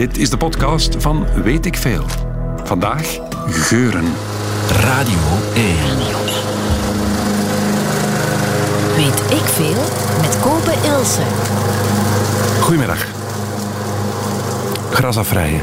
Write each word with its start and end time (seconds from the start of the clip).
Dit 0.00 0.18
is 0.18 0.30
de 0.30 0.36
podcast 0.36 0.96
van 0.98 1.42
Weet 1.42 1.66
ik 1.66 1.76
Veel. 1.76 2.04
Vandaag 2.64 3.18
geuren. 3.46 4.04
Radio 4.68 5.18
1. 5.54 5.74
Weet 8.96 9.20
ik 9.40 9.46
veel 9.46 9.82
met 10.20 10.40
Kopen 10.40 10.72
Ilse. 10.84 11.22
Goedemiddag. 12.60 13.06
Gras 14.90 15.16
afrijden. 15.16 15.62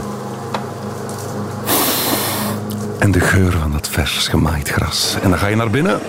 En 3.00 3.12
de 3.12 3.20
geur 3.20 3.52
van 3.52 3.72
dat 3.72 3.90
vers 3.90 4.28
gemaaid 4.28 4.70
gras. 4.70 5.18
En 5.22 5.30
dan 5.30 5.40
ga 5.40 5.48
je 5.48 5.56
naar 5.56 5.70
binnen. 5.70 6.00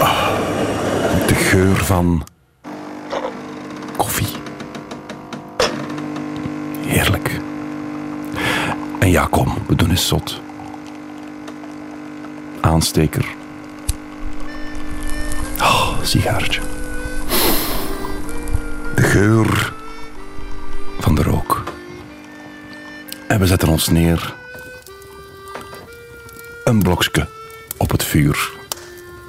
Ah, 0.00 0.28
De 1.26 1.34
geur 1.34 1.76
van 1.76 2.24
ja, 9.16 9.26
kom, 9.30 9.54
we 9.66 9.74
doen 9.74 9.90
eens 9.90 10.06
zot. 10.06 10.40
Aansteker. 12.60 13.34
Oh, 15.58 16.02
sigaartje. 16.02 16.60
De 18.94 19.02
geur 19.02 19.72
van 20.98 21.14
de 21.14 21.22
rook. 21.22 21.64
En 23.28 23.38
we 23.38 23.46
zetten 23.46 23.68
ons 23.68 23.88
neer. 23.88 24.34
Een 26.64 26.82
blokje 26.82 27.26
op 27.76 27.90
het 27.90 28.04
vuur. 28.04 28.50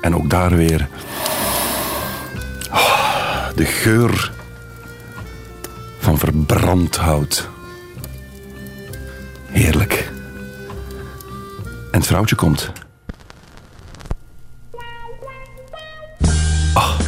En 0.02 0.16
ook 0.16 0.30
daar 0.30 0.56
weer. 0.56 0.88
oh, 2.72 3.48
de 3.56 3.66
geur 3.66 4.32
van 6.00 6.18
verbrand 6.18 6.96
hout. 6.96 7.50
Vrouwtje 12.08 12.36
komt. 12.36 12.72
Ah, 16.74 17.00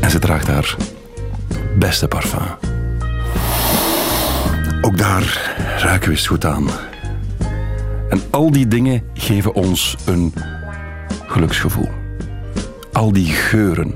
en 0.00 0.10
ze 0.10 0.18
draagt 0.18 0.46
haar 0.46 0.76
beste 1.78 2.08
parfum. 2.08 2.42
Ook 4.80 4.98
daar 4.98 5.54
ruiken 5.78 6.08
we 6.08 6.14
eens 6.14 6.26
goed 6.26 6.44
aan. 6.44 6.68
En 8.08 8.22
al 8.30 8.50
die 8.50 8.68
dingen 8.68 9.02
geven 9.14 9.54
ons 9.54 9.96
een 10.06 10.34
geluksgevoel. 11.26 11.90
Al 12.92 13.12
die 13.12 13.26
geuren. 13.26 13.94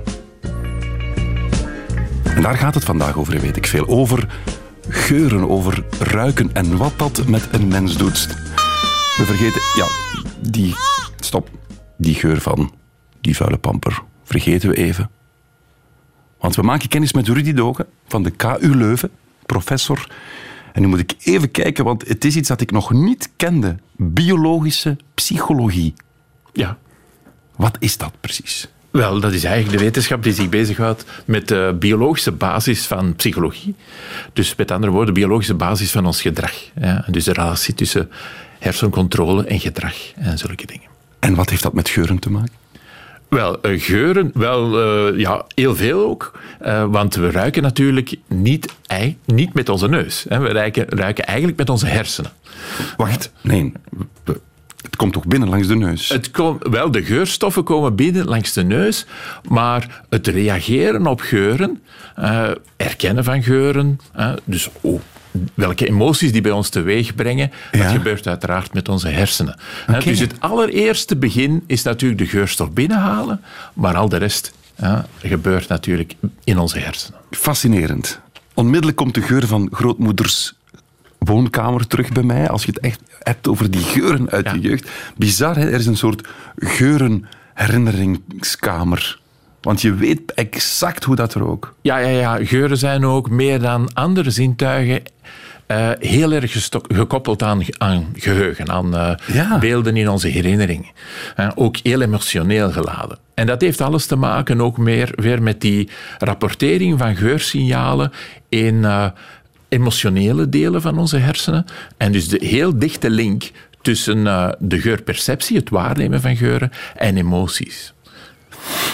En 2.25 2.43
daar 2.43 2.57
gaat 2.57 2.75
het 2.75 2.85
vandaag 2.85 3.17
over, 3.17 3.41
weet 3.41 3.57
ik 3.57 3.67
veel. 3.67 3.87
Over 3.87 4.29
geuren, 4.89 5.49
over 5.49 5.85
ruiken 6.01 6.51
en 6.53 6.77
wat 6.77 6.93
dat 6.97 7.27
met 7.27 7.49
een 7.53 7.69
mens 7.69 7.97
doet. 7.97 8.27
We 9.17 9.25
vergeten, 9.25 9.61
ja, 9.77 10.06
die, 10.51 10.75
stop, 11.21 11.51
die 11.97 12.15
geur 12.15 12.41
van 12.41 12.75
die 13.21 13.37
vuile 13.37 13.57
pamper 13.59 14.03
vergeten 14.25 14.69
we 14.69 14.77
even. 14.77 15.11
Want 16.39 16.57
we 16.57 16.63
maken 16.63 16.89
kennis 16.89 17.13
met 17.13 17.29
Rudy 17.29 17.53
Dogen 17.53 17.87
van 18.09 18.23
de 18.23 18.31
KU 18.31 18.77
Leuven, 18.77 19.11
professor. 19.47 20.09
En 20.73 20.83
nu 20.83 20.89
moet 20.89 20.99
ik 20.99 21.15
even 21.23 21.51
kijken, 21.51 21.85
want 21.85 22.09
het 22.09 22.25
is 22.25 22.37
iets 22.37 22.49
dat 22.49 22.61
ik 22.61 22.71
nog 22.71 22.93
niet 22.93 23.31
kende. 23.37 23.77
Biologische 23.97 24.97
psychologie. 25.15 25.95
Ja. 26.53 26.79
Wat 27.57 27.77
is 27.79 27.97
dat 27.97 28.13
precies? 28.21 28.69
Wel, 28.91 29.21
dat 29.21 29.33
is 29.33 29.45
eigenlijk 29.45 29.79
de 29.79 29.85
wetenschap 29.85 30.23
die 30.23 30.33
zich 30.33 30.49
bezighoudt 30.49 31.05
met 31.25 31.49
de 31.49 31.77
biologische 31.79 32.33
basis 32.33 32.87
van 32.87 33.15
psychologie. 33.15 33.75
Dus 34.33 34.55
met 34.55 34.71
andere 34.71 34.93
woorden, 34.93 35.15
de 35.15 35.21
biologische 35.21 35.55
basis 35.55 35.91
van 35.91 36.07
ons 36.07 36.21
gedrag. 36.21 36.55
Ja, 36.81 37.05
dus 37.11 37.25
de 37.25 37.33
relatie 37.33 37.75
tussen 37.75 38.11
hersencontrole 38.59 39.45
en 39.45 39.61
gedrag 39.61 39.95
en 40.17 40.39
zulke 40.39 40.67
dingen. 40.67 40.89
En 41.19 41.35
wat 41.35 41.51
heeft 41.51 41.63
dat 41.63 41.73
met 41.73 41.89
geuren 41.89 42.19
te 42.19 42.31
maken? 42.31 42.53
Wel, 43.29 43.61
eh, 43.61 43.81
geuren, 43.81 44.31
wel, 44.35 44.81
eh, 44.81 45.19
ja, 45.19 45.45
heel 45.55 45.77
veel 45.77 46.05
ook. 46.05 46.39
Eh, 46.61 46.85
want 46.85 47.15
we 47.15 47.31
ruiken 47.31 47.63
natuurlijk 47.63 48.15
niet, 48.27 48.75
ei- 48.87 49.19
niet 49.25 49.55
met 49.55 49.69
onze 49.69 49.89
neus. 49.89 50.25
Hè. 50.29 50.39
We 50.39 50.49
ruiken, 50.49 50.87
ruiken 50.89 51.25
eigenlijk 51.27 51.59
met 51.59 51.71
onze 51.71 51.87
hersenen. 51.87 52.33
Wacht, 52.97 53.33
nee. 53.41 53.73
Het 54.83 54.97
komt 54.97 55.13
toch 55.13 55.27
binnen 55.27 55.49
langs 55.49 55.67
de 55.67 55.77
neus? 55.77 56.09
Het 56.09 56.31
kom, 56.31 56.59
wel, 56.71 56.91
de 56.91 57.05
geurstoffen 57.05 57.65
komen 57.65 57.95
binnen 57.95 58.25
langs 58.25 58.53
de 58.53 58.65
neus, 58.65 59.07
maar 59.49 60.03
het 60.09 60.27
reageren 60.27 61.07
op 61.07 61.21
geuren, 61.21 61.83
eh, 62.15 62.51
herkennen 62.77 63.25
van 63.25 63.43
geuren, 63.43 64.01
dus 64.45 64.69
oh, 64.81 65.01
welke 65.55 65.87
emoties 65.89 66.33
die 66.33 66.41
bij 66.41 66.51
ons 66.51 66.69
teweeg 66.69 67.15
brengen, 67.15 67.51
Ja. 67.73 67.83
dat 67.83 67.93
gebeurt 67.93 68.27
uiteraard 68.27 68.75
met 68.75 68.89
onze 68.89 69.09
hersenen. 69.09 69.59
Dus 70.05 70.19
het 70.19 70.41
allereerste 70.41 71.17
begin 71.17 71.65
is 71.67 71.83
natuurlijk 71.83 72.21
de 72.21 72.27
geurstof 72.27 72.71
binnenhalen, 72.71 73.41
maar 73.75 73.97
al 73.97 74.09
de 74.09 74.17
rest 74.17 74.53
gebeurt 75.23 75.69
natuurlijk 75.69 76.15
in 76.45 76.59
onze 76.59 76.79
hersenen. 76.79 77.21
Fascinerend. 77.31 78.21
Onmiddellijk 78.55 78.97
komt 78.97 79.15
de 79.15 79.23
geur 79.23 79.47
van 79.47 79.69
grootmoeders 79.73 80.55
woonkamer 81.19 81.87
terug 81.87 82.09
bij 82.13 82.23
mij. 82.23 82.49
Als 82.49 82.65
je 82.65 82.71
het 82.71 82.81
echt 82.81 83.01
hebt 83.23 83.49
over 83.49 83.71
die 83.71 83.83
geuren 83.83 84.31
uit 84.31 84.45
Ja. 84.47 84.53
je 84.53 84.61
jeugd. 84.61 84.89
Bizar, 85.17 85.57
hè? 85.57 85.67
er 85.71 85.79
is 85.79 85.87
een 85.87 85.97
soort 85.97 86.29
geurenherinneringskamer. 86.57 89.19
Want 89.67 89.81
je 89.81 89.95
weet 89.95 90.33
exact 90.35 91.05
hoe 91.05 91.17
dat 91.17 91.35
rook. 91.35 91.75
Ja, 91.83 91.99
ja, 91.99 92.09
ja, 92.09 92.45
geuren 92.45 92.79
zijn 92.79 93.05
ook 93.05 93.31
meer 93.31 93.61
dan 93.61 93.93
andere 93.95 94.31
zintuigen 94.31 95.03
eh, 95.67 95.91
heel 95.99 96.33
erg 96.33 96.69
gekoppeld 96.89 97.43
aan, 97.43 97.63
aan 97.79 98.07
geheugen, 98.15 98.71
aan 98.71 98.97
eh, 98.97 99.15
Ja. 99.33 99.59
beelden 99.59 99.97
in 99.97 100.09
onze 100.09 100.29
herinnering. 100.29 100.93
Eh, 101.37 101.49
ook 101.55 101.77
heel 101.83 102.01
emotioneel 102.01 102.71
geladen. 102.71 103.19
En 103.35 103.47
dat 103.47 103.61
heeft 103.61 103.81
alles 103.81 104.07
te 104.07 104.17
maken 104.17 104.61
ook 104.61 104.79
meer 104.79 105.13
weer 105.15 105.43
met 105.43 105.61
die 105.61 105.89
rapportering 106.19 106.99
van 106.99 107.17
geursignalen 107.17 108.13
in 108.49 108.87
emotionele 109.69 110.49
delen 110.49 110.83
van 110.83 110.99
onze 110.99 111.17
hersenen. 111.17 111.65
En 111.97 112.13
dus 112.13 112.29
de 112.29 112.47
heel 112.47 112.79
dichte 112.79 113.11
link 113.11 113.51
tussen 113.83 114.25
de 114.59 114.81
geurperceptie, 114.81 115.57
het 115.57 115.71
waarnemen 115.71 116.21
van 116.21 116.37
geuren, 116.37 116.71
en 116.97 117.17
emoties. 117.17 117.95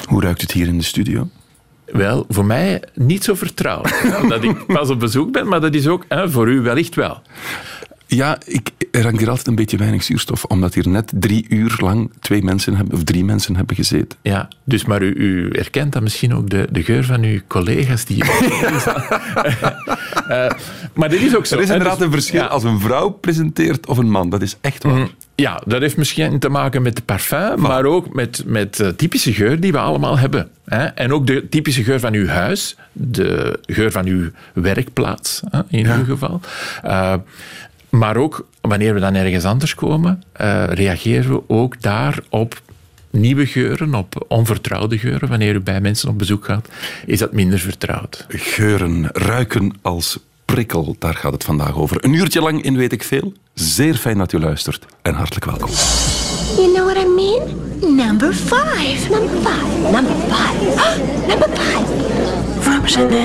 Hoe 0.04 0.22
ruikt 0.22 0.40
het 0.40 0.52
hier 0.52 0.66
in 0.66 0.78
de 0.78 0.84
studio? 0.84 1.28
Wel, 1.84 2.24
voor 2.28 2.44
mij 2.44 2.82
niet 2.94 3.24
zo 3.24 3.34
vertrouwd. 3.34 4.02
dat 4.28 4.42
ik 4.42 4.66
pas 4.66 4.90
op 4.90 5.00
bezoek 5.00 5.32
ben, 5.32 5.48
maar 5.48 5.60
dat 5.60 5.74
is 5.74 5.86
ook 5.86 6.04
hè, 6.08 6.30
voor 6.30 6.48
u 6.48 6.60
wellicht 6.60 6.94
wel. 6.94 7.22
Ja, 8.16 8.38
ik, 8.44 8.70
er 8.90 9.02
hangt 9.02 9.18
hier 9.18 9.28
altijd 9.28 9.46
een 9.46 9.54
beetje 9.54 9.76
weinig 9.76 10.02
zuurstof. 10.02 10.44
Omdat 10.44 10.74
hier 10.74 10.88
net 10.88 11.12
drie 11.14 11.46
uur 11.48 11.76
lang 11.78 12.10
twee 12.20 12.42
mensen 12.42 12.76
hebben, 12.76 12.94
of 12.94 13.04
drie 13.04 13.24
mensen 13.24 13.56
hebben 13.56 13.76
gezeten. 13.76 14.18
Ja, 14.22 14.48
dus 14.64 14.84
maar 14.84 15.02
u, 15.02 15.12
u 15.14 15.48
herkent 15.52 15.92
dan 15.92 16.02
misschien 16.02 16.34
ook 16.34 16.50
de, 16.50 16.68
de 16.70 16.82
geur 16.82 17.04
van 17.04 17.22
uw 17.22 17.40
collega's 17.46 18.04
die. 18.04 18.24
Eh, 20.28 20.50
maar 20.94 21.08
dit 21.08 21.20
is 21.20 21.36
ook 21.36 21.46
zo. 21.46 21.54
Er 21.54 21.62
is 21.62 21.68
inderdaad 21.68 21.96
dus- 21.96 22.06
een 22.06 22.12
verschil 22.12 22.40
ja. 22.40 22.46
als 22.46 22.64
een 22.64 22.80
vrouw 22.80 23.08
presenteert 23.10 23.86
of 23.86 23.98
een 23.98 24.10
man. 24.10 24.30
Dat 24.30 24.42
is 24.42 24.56
echt 24.60 24.82
waar. 24.82 25.08
Ja, 25.34 25.62
dat 25.66 25.80
heeft 25.80 25.96
misschien 25.96 26.38
te 26.38 26.48
maken 26.48 26.82
met 26.82 26.96
de 26.96 27.02
parfum, 27.02 27.60
maar 27.60 27.84
ook 27.84 28.14
met, 28.14 28.42
met 28.46 28.76
de 28.76 28.96
typische 28.96 29.32
geur 29.32 29.60
die 29.60 29.72
we 29.72 29.78
allemaal 29.78 30.18
hebben. 30.18 30.48
Hè? 30.64 30.84
En 30.84 31.12
ook 31.12 31.26
de 31.26 31.48
typische 31.48 31.84
geur 31.84 32.00
van 32.00 32.14
uw 32.14 32.26
huis, 32.26 32.76
de 32.92 33.58
geur 33.66 33.90
van 33.90 34.06
uw 34.06 34.30
werkplaats, 34.54 35.42
hè, 35.50 35.60
in 35.68 35.86
uw 35.86 36.04
geval. 36.04 36.40
Eh, 36.82 37.14
maar 37.92 38.16
ook 38.16 38.47
wanneer 38.60 38.94
we 38.94 39.00
dan 39.00 39.14
ergens 39.14 39.44
anders 39.44 39.75
komen, 39.75 40.22
eh, 40.32 40.64
reageren 40.66 41.32
we 41.32 41.42
ook 41.47 41.82
daar 41.82 42.19
op 42.28 42.60
nieuwe 43.10 43.47
geuren, 43.47 43.94
op 43.94 44.25
onvertrouwde 44.28 44.98
geuren. 44.98 45.28
Wanneer 45.28 45.55
u 45.55 45.61
bij 45.61 45.81
mensen 45.81 46.08
op 46.08 46.19
bezoek 46.19 46.44
gaat, 46.44 46.69
is 47.06 47.19
dat 47.19 47.32
minder 47.32 47.58
vertrouwd. 47.58 48.25
Geuren, 48.28 49.08
ruiken 49.12 49.72
als 49.82 50.19
prikkel. 50.44 50.96
Daar 50.99 51.14
gaat 51.14 51.32
het 51.32 51.44
vandaag 51.44 51.76
over. 51.76 52.05
Een 52.05 52.12
uurtje 52.12 52.40
lang 52.40 52.62
in 52.62 52.76
Weet 52.76 52.93
ik 52.93 53.02
Veel. 53.02 53.32
Zeer 53.55 53.94
fijn 53.94 54.19
dat 54.19 54.32
u 54.32 54.38
luistert. 54.38 54.87
En 55.02 55.14
hartelijk 55.14 55.44
welkom. 55.44 55.69
You 56.56 56.72
know 56.72 56.84
what 56.84 56.96
I 56.96 57.06
mean? 57.06 57.96
Number 57.96 58.32
five. 58.32 59.11
Number 59.11 59.37
five. 59.43 59.90
Number 59.90 60.14
five. 60.28 61.00
Number 61.26 61.49
five. 61.49 61.87
From 62.61 62.87
Chanel. 62.87 63.20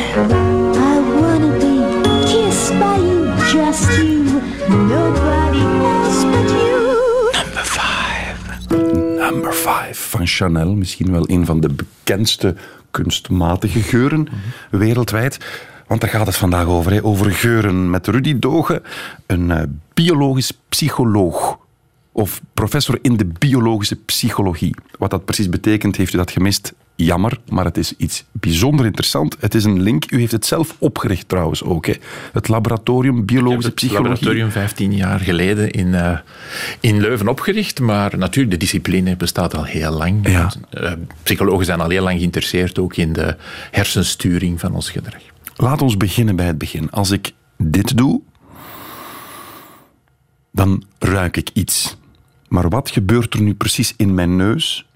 I 0.73 0.99
wanna 1.19 1.57
be 1.57 2.21
kissed 2.25 2.79
by 2.79 2.97
you, 2.99 3.16
just 3.51 3.97
you, 3.97 4.23
nobody 4.67 5.59
else 5.59 6.25
but 6.25 6.49
you. 6.49 6.77
Number 9.17 9.53
5 9.53 10.09
van 10.09 10.27
Chanel. 10.27 10.73
Misschien 10.73 11.11
wel 11.11 11.29
een 11.29 11.45
van 11.45 11.59
de 11.59 11.69
bekendste 11.69 12.55
kunstmatige 12.91 13.81
geuren 13.81 14.27
wereldwijd. 14.71 15.37
Want 15.87 16.01
daar 16.01 16.09
gaat 16.09 16.25
het 16.25 16.35
vandaag 16.35 16.65
over. 16.65 16.91
Hè. 16.91 17.03
Over 17.03 17.31
geuren 17.31 17.89
met 17.89 18.07
Rudy 18.07 18.39
Dogen, 18.39 18.83
een 19.25 19.51
eh, 19.51 19.63
biologisch 19.93 20.51
psycholoog. 20.69 21.59
Of 22.11 22.41
professor 22.53 22.99
in 23.01 23.17
de 23.17 23.25
biologische 23.25 23.95
psychologie. 23.95 24.75
Wat 24.97 25.09
dat 25.09 25.25
precies 25.25 25.49
betekent, 25.49 25.95
heeft 25.95 26.13
u 26.13 26.17
dat 26.17 26.31
gemist? 26.31 26.73
Jammer, 26.97 27.39
maar 27.49 27.65
het 27.65 27.77
is 27.77 27.93
iets 27.97 28.25
bijzonder 28.31 28.85
interessant. 28.85 29.37
Het 29.39 29.55
is 29.55 29.63
een 29.63 29.81
link. 29.81 30.11
U 30.11 30.19
heeft 30.19 30.31
het 30.31 30.45
zelf 30.45 30.75
opgericht 30.79 31.29
trouwens 31.29 31.63
ook. 31.63 31.85
Hè? 31.85 31.93
Het 32.33 32.47
laboratorium 32.47 33.25
Biologische 33.25 33.65
het 33.65 33.75
Psychologie. 33.75 34.09
laboratorium 34.09 34.51
15 34.51 34.93
jaar 34.93 35.19
geleden 35.19 35.71
in, 35.71 35.93
eh, 35.93 36.17
in 36.79 36.99
Leuven 36.99 37.27
opgericht. 37.27 37.79
Maar 37.79 38.17
natuurlijk, 38.17 38.53
de 38.53 38.59
discipline 38.59 39.15
bestaat 39.15 39.55
al 39.55 39.63
heel 39.63 39.91
lang. 39.91 40.29
Ja. 40.29 40.51
Eh, 40.69 40.91
psychologen 41.23 41.65
zijn 41.65 41.81
al 41.81 41.89
heel 41.89 42.03
lang 42.03 42.17
geïnteresseerd 42.17 42.79
ook 42.79 42.95
in 42.95 43.13
de 43.13 43.35
hersensturing 43.71 44.59
van 44.59 44.73
ons 44.73 44.89
gedrag. 44.89 45.21
Laat 45.55 45.81
ons 45.81 45.97
beginnen 45.97 46.35
bij 46.35 46.45
het 46.45 46.57
begin. 46.57 46.91
Als 46.91 47.11
ik 47.11 47.31
dit 47.57 47.97
doe, 47.97 48.21
dan 50.51 50.83
ruik 50.99 51.37
ik 51.37 51.49
iets. 51.53 51.97
Maar 52.47 52.69
wat 52.69 52.89
gebeurt 52.89 53.33
er 53.33 53.41
nu 53.41 53.53
precies 53.53 53.93
in 53.97 54.13
mijn 54.13 54.35
neus 54.35 54.86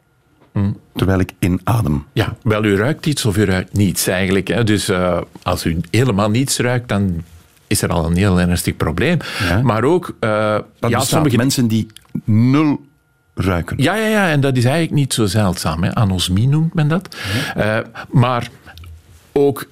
terwijl 0.96 1.20
ik 1.20 1.32
inadem? 1.40 2.06
Ja, 2.14 2.36
wel, 2.44 2.64
u 2.64 2.76
ruikt 2.76 3.06
iets 3.06 3.26
of 3.26 3.38
u 3.38 3.44
ruikt 3.44 3.74
niets 3.74 4.08
eigenlijk. 4.08 4.48
Hè. 4.48 4.64
Dus 4.64 4.90
eh, 4.90 5.22
als 5.44 5.66
u 5.66 5.80
helemaal 5.92 6.30
niets 6.30 6.58
ruikt, 6.58 6.88
dan 6.88 7.24
is 7.68 7.82
er 7.82 7.90
al 7.90 8.06
een 8.06 8.16
heel 8.16 8.40
ernstig 8.40 8.78
probleem. 8.78 9.18
Ja. 9.50 9.62
Maar 9.62 9.84
ook... 9.84 10.16
Dat 10.20 10.90
ja, 10.90 11.00
sommige 11.00 11.38
mensen 11.38 11.68
die 11.68 11.88
nul 12.24 12.82
ruiken. 13.36 13.76
Ja, 13.80 13.96
ja, 13.96 14.08
ja, 14.08 14.30
en 14.30 14.42
dat 14.42 14.58
is 14.58 14.64
eigenlijk 14.64 14.94
niet 14.94 15.14
zo 15.14 15.26
zeldzaam. 15.26 15.84
Hè. 15.84 15.96
Anosmie 15.96 16.48
noemt 16.48 16.74
men 16.74 16.88
dat. 16.88 17.16
Eh, 17.56 17.78
maar 18.10 18.50
ook 19.32 19.68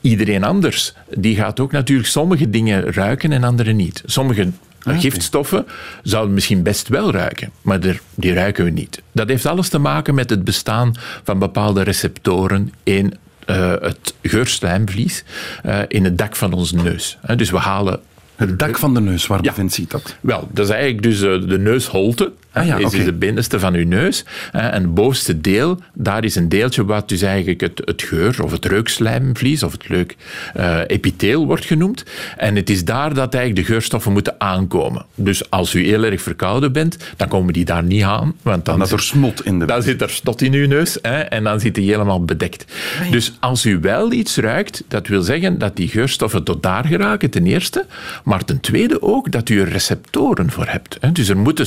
iedereen 0.00 0.44
anders, 0.44 0.94
die 1.10 1.36
gaat 1.36 1.60
ook 1.60 1.72
natuurlijk 1.72 2.08
sommige 2.08 2.50
dingen 2.50 2.92
ruiken 2.92 3.32
en 3.32 3.44
andere 3.44 3.72
niet. 3.72 4.02
Sommige 4.06 4.50
eh, 4.84 4.98
giftstoffen 5.00 5.66
zouden 6.02 6.34
misschien 6.34 6.62
best 6.62 6.88
wel 6.88 7.10
ruiken, 7.12 7.50
maar 7.62 7.80
der- 7.80 8.00
die 8.14 8.32
ruiken 8.32 8.64
we 8.64 8.70
niet. 8.70 9.02
Dat 9.12 9.28
heeft 9.28 9.46
alles 9.46 9.68
te 9.68 9.78
maken 9.78 10.14
met 10.14 10.30
het 10.30 10.44
bestaan 10.44 10.94
van 11.24 11.38
bepaalde 11.38 11.82
receptoren 11.82 12.72
in 12.82 13.14
eh, 13.46 13.72
het 13.80 14.14
geurslijmvlies, 14.22 15.24
eh, 15.62 15.78
in 15.88 16.04
het 16.04 16.18
dak 16.18 16.36
van 16.36 16.52
onze 16.52 16.76
neus. 16.76 17.18
Dus 17.36 17.50
we 17.50 17.58
halen 17.58 18.00
Het 18.36 18.58
dak 18.58 18.78
van 18.78 18.94
de 18.94 19.00
neus, 19.00 19.26
waar 19.26 19.42
Ja. 19.42 19.48
bevindt 19.50 19.72
zich 19.74 19.86
dat? 19.86 20.16
wel, 20.20 20.48
dat 20.52 20.64
is 20.66 20.70
eigenlijk 20.72 21.02
dus 21.02 21.22
eh, 21.22 21.48
de 21.48 21.58
neusholte. 21.58 22.32
Ah 22.54 22.66
ja, 22.66 22.80
oké. 22.80 22.96
is 22.96 23.04
de 23.04 23.12
binnenste 23.12 23.58
van 23.58 23.74
uw 23.74 23.86
neus. 23.86 24.24
hè, 24.50 24.68
En 24.68 24.82
het 24.82 24.94
bovenste 24.94 25.40
deel, 25.40 25.78
daar 25.94 26.24
is 26.24 26.34
een 26.34 26.48
deeltje 26.48 26.84
wat 26.84 27.08
dus 27.08 27.22
eigenlijk 27.22 27.60
het, 27.60 27.82
het 27.84 28.02
geur- 28.02 28.42
of 28.42 28.50
het 28.50 28.64
reukslijmvlies 28.64 29.62
of 29.62 29.72
het 29.72 29.88
leuk 29.88 30.16
eh, 30.54 30.78
epitheel 30.86 31.46
wordt 31.46 31.64
genoemd. 31.64 32.04
En 32.36 32.56
het 32.56 32.70
is 32.70 32.84
daar 32.84 33.14
dat 33.14 33.34
eigenlijk 33.34 33.66
de 33.66 33.72
geurstoffen 33.72 34.12
moeten 34.12 34.34
aankomen. 34.38 35.04
Dus 35.14 35.50
als 35.50 35.74
u 35.74 35.84
heel 35.84 36.04
erg 36.04 36.22
verkouden 36.22 36.72
bent, 36.72 36.96
dan 37.16 37.28
komen 37.28 37.52
die 37.52 37.64
daar 37.64 37.82
niet 37.82 38.02
aan. 38.02 38.34
Want 38.42 38.64
dan 38.64 38.78
Dat 38.78 38.90
er 38.90 39.00
snot 39.00 39.44
in 39.44 39.58
de 39.58 39.66
dan 39.66 39.82
zit 39.82 40.02
er 40.02 40.10
snot 40.10 40.42
in 40.42 40.52
uw 40.52 40.66
neus 40.66 40.98
hè, 41.02 41.20
en 41.20 41.44
dan 41.44 41.60
zit 41.60 41.76
hij 41.76 41.84
helemaal 41.84 42.24
bedekt. 42.24 42.64
Dus 43.10 43.32
als 43.40 43.64
u 43.66 43.78
wel 43.80 44.12
iets 44.12 44.36
ruikt, 44.36 44.84
dat 44.88 45.06
wil 45.06 45.22
zeggen 45.22 45.58
dat 45.58 45.76
die 45.76 45.88
geurstoffen 45.88 46.44
tot 46.44 46.62
daar 46.62 46.84
geraken, 46.84 47.30
ten 47.30 47.46
eerste. 47.46 47.86
Maar 48.24 48.44
ten 48.44 48.60
tweede 48.60 49.02
ook 49.02 49.30
dat 49.30 49.48
u 49.48 49.60
er 49.60 49.68
receptoren 49.68 50.50
voor 50.50 50.66
hebt. 50.66 50.96
Hè. 51.00 51.12
Dus 51.12 51.28
er 51.28 51.36
moeten, 51.36 51.66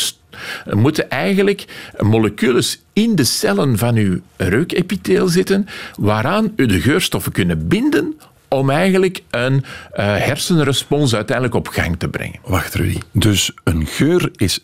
moeten 0.69 1.09
eigenlijk 1.09 1.65
moleculen 1.99 2.63
in 2.93 3.15
de 3.15 3.23
cellen 3.23 3.77
van 3.77 3.95
uw 3.95 4.19
reukepitheel 4.37 5.27
zitten, 5.27 5.67
waaraan 5.97 6.53
u 6.55 6.65
de 6.65 6.81
geurstoffen 6.81 7.31
kunnen 7.31 7.67
binden 7.67 8.15
om 8.47 8.69
eigenlijk 8.69 9.23
een 9.29 9.63
eh, 9.91 10.05
hersenrespons 10.05 11.15
uiteindelijk 11.15 11.55
op 11.55 11.67
gang 11.67 11.99
te 11.99 12.07
brengen. 12.07 12.39
Wacht, 12.43 12.73
Rudy. 12.73 12.99
Dus 13.11 13.51
een 13.63 13.85
geur 13.85 14.31
is, 14.35 14.59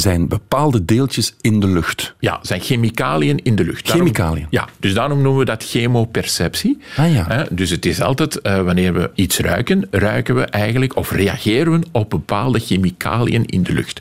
zijn 0.00 0.28
bepaalde 0.28 0.84
deeltjes 0.84 1.34
in 1.40 1.60
de 1.60 1.66
lucht. 1.66 2.14
Ja, 2.20 2.38
zijn 2.42 2.60
chemicaliën 2.60 3.40
in 3.42 3.56
de 3.56 3.64
lucht. 3.64 3.86
Daarom- 3.86 4.06
Chemicaliën? 4.06 4.46
ja, 4.50 4.68
dus 4.80 4.94
daarom 4.94 5.20
noemen 5.22 5.38
we 5.38 5.44
dat 5.44 5.64
chemoperceptie. 5.64 6.78
Ah, 6.96 7.12
ja. 7.12 7.46
Dus 7.50 7.70
het 7.70 7.86
is 7.86 8.00
altijd, 8.00 8.40
eh, 8.40 8.62
wanneer 8.62 8.92
we 8.94 9.10
iets 9.14 9.38
ruiken, 9.38 9.86
ruiken 9.90 10.34
we 10.34 10.42
eigenlijk 10.44 10.96
of 10.96 11.10
reageren 11.10 11.80
we 11.80 11.86
op 11.92 12.10
bepaalde 12.10 12.58
chemicaliën 12.58 13.44
in 13.46 13.62
de 13.62 13.72
lucht. 13.72 14.00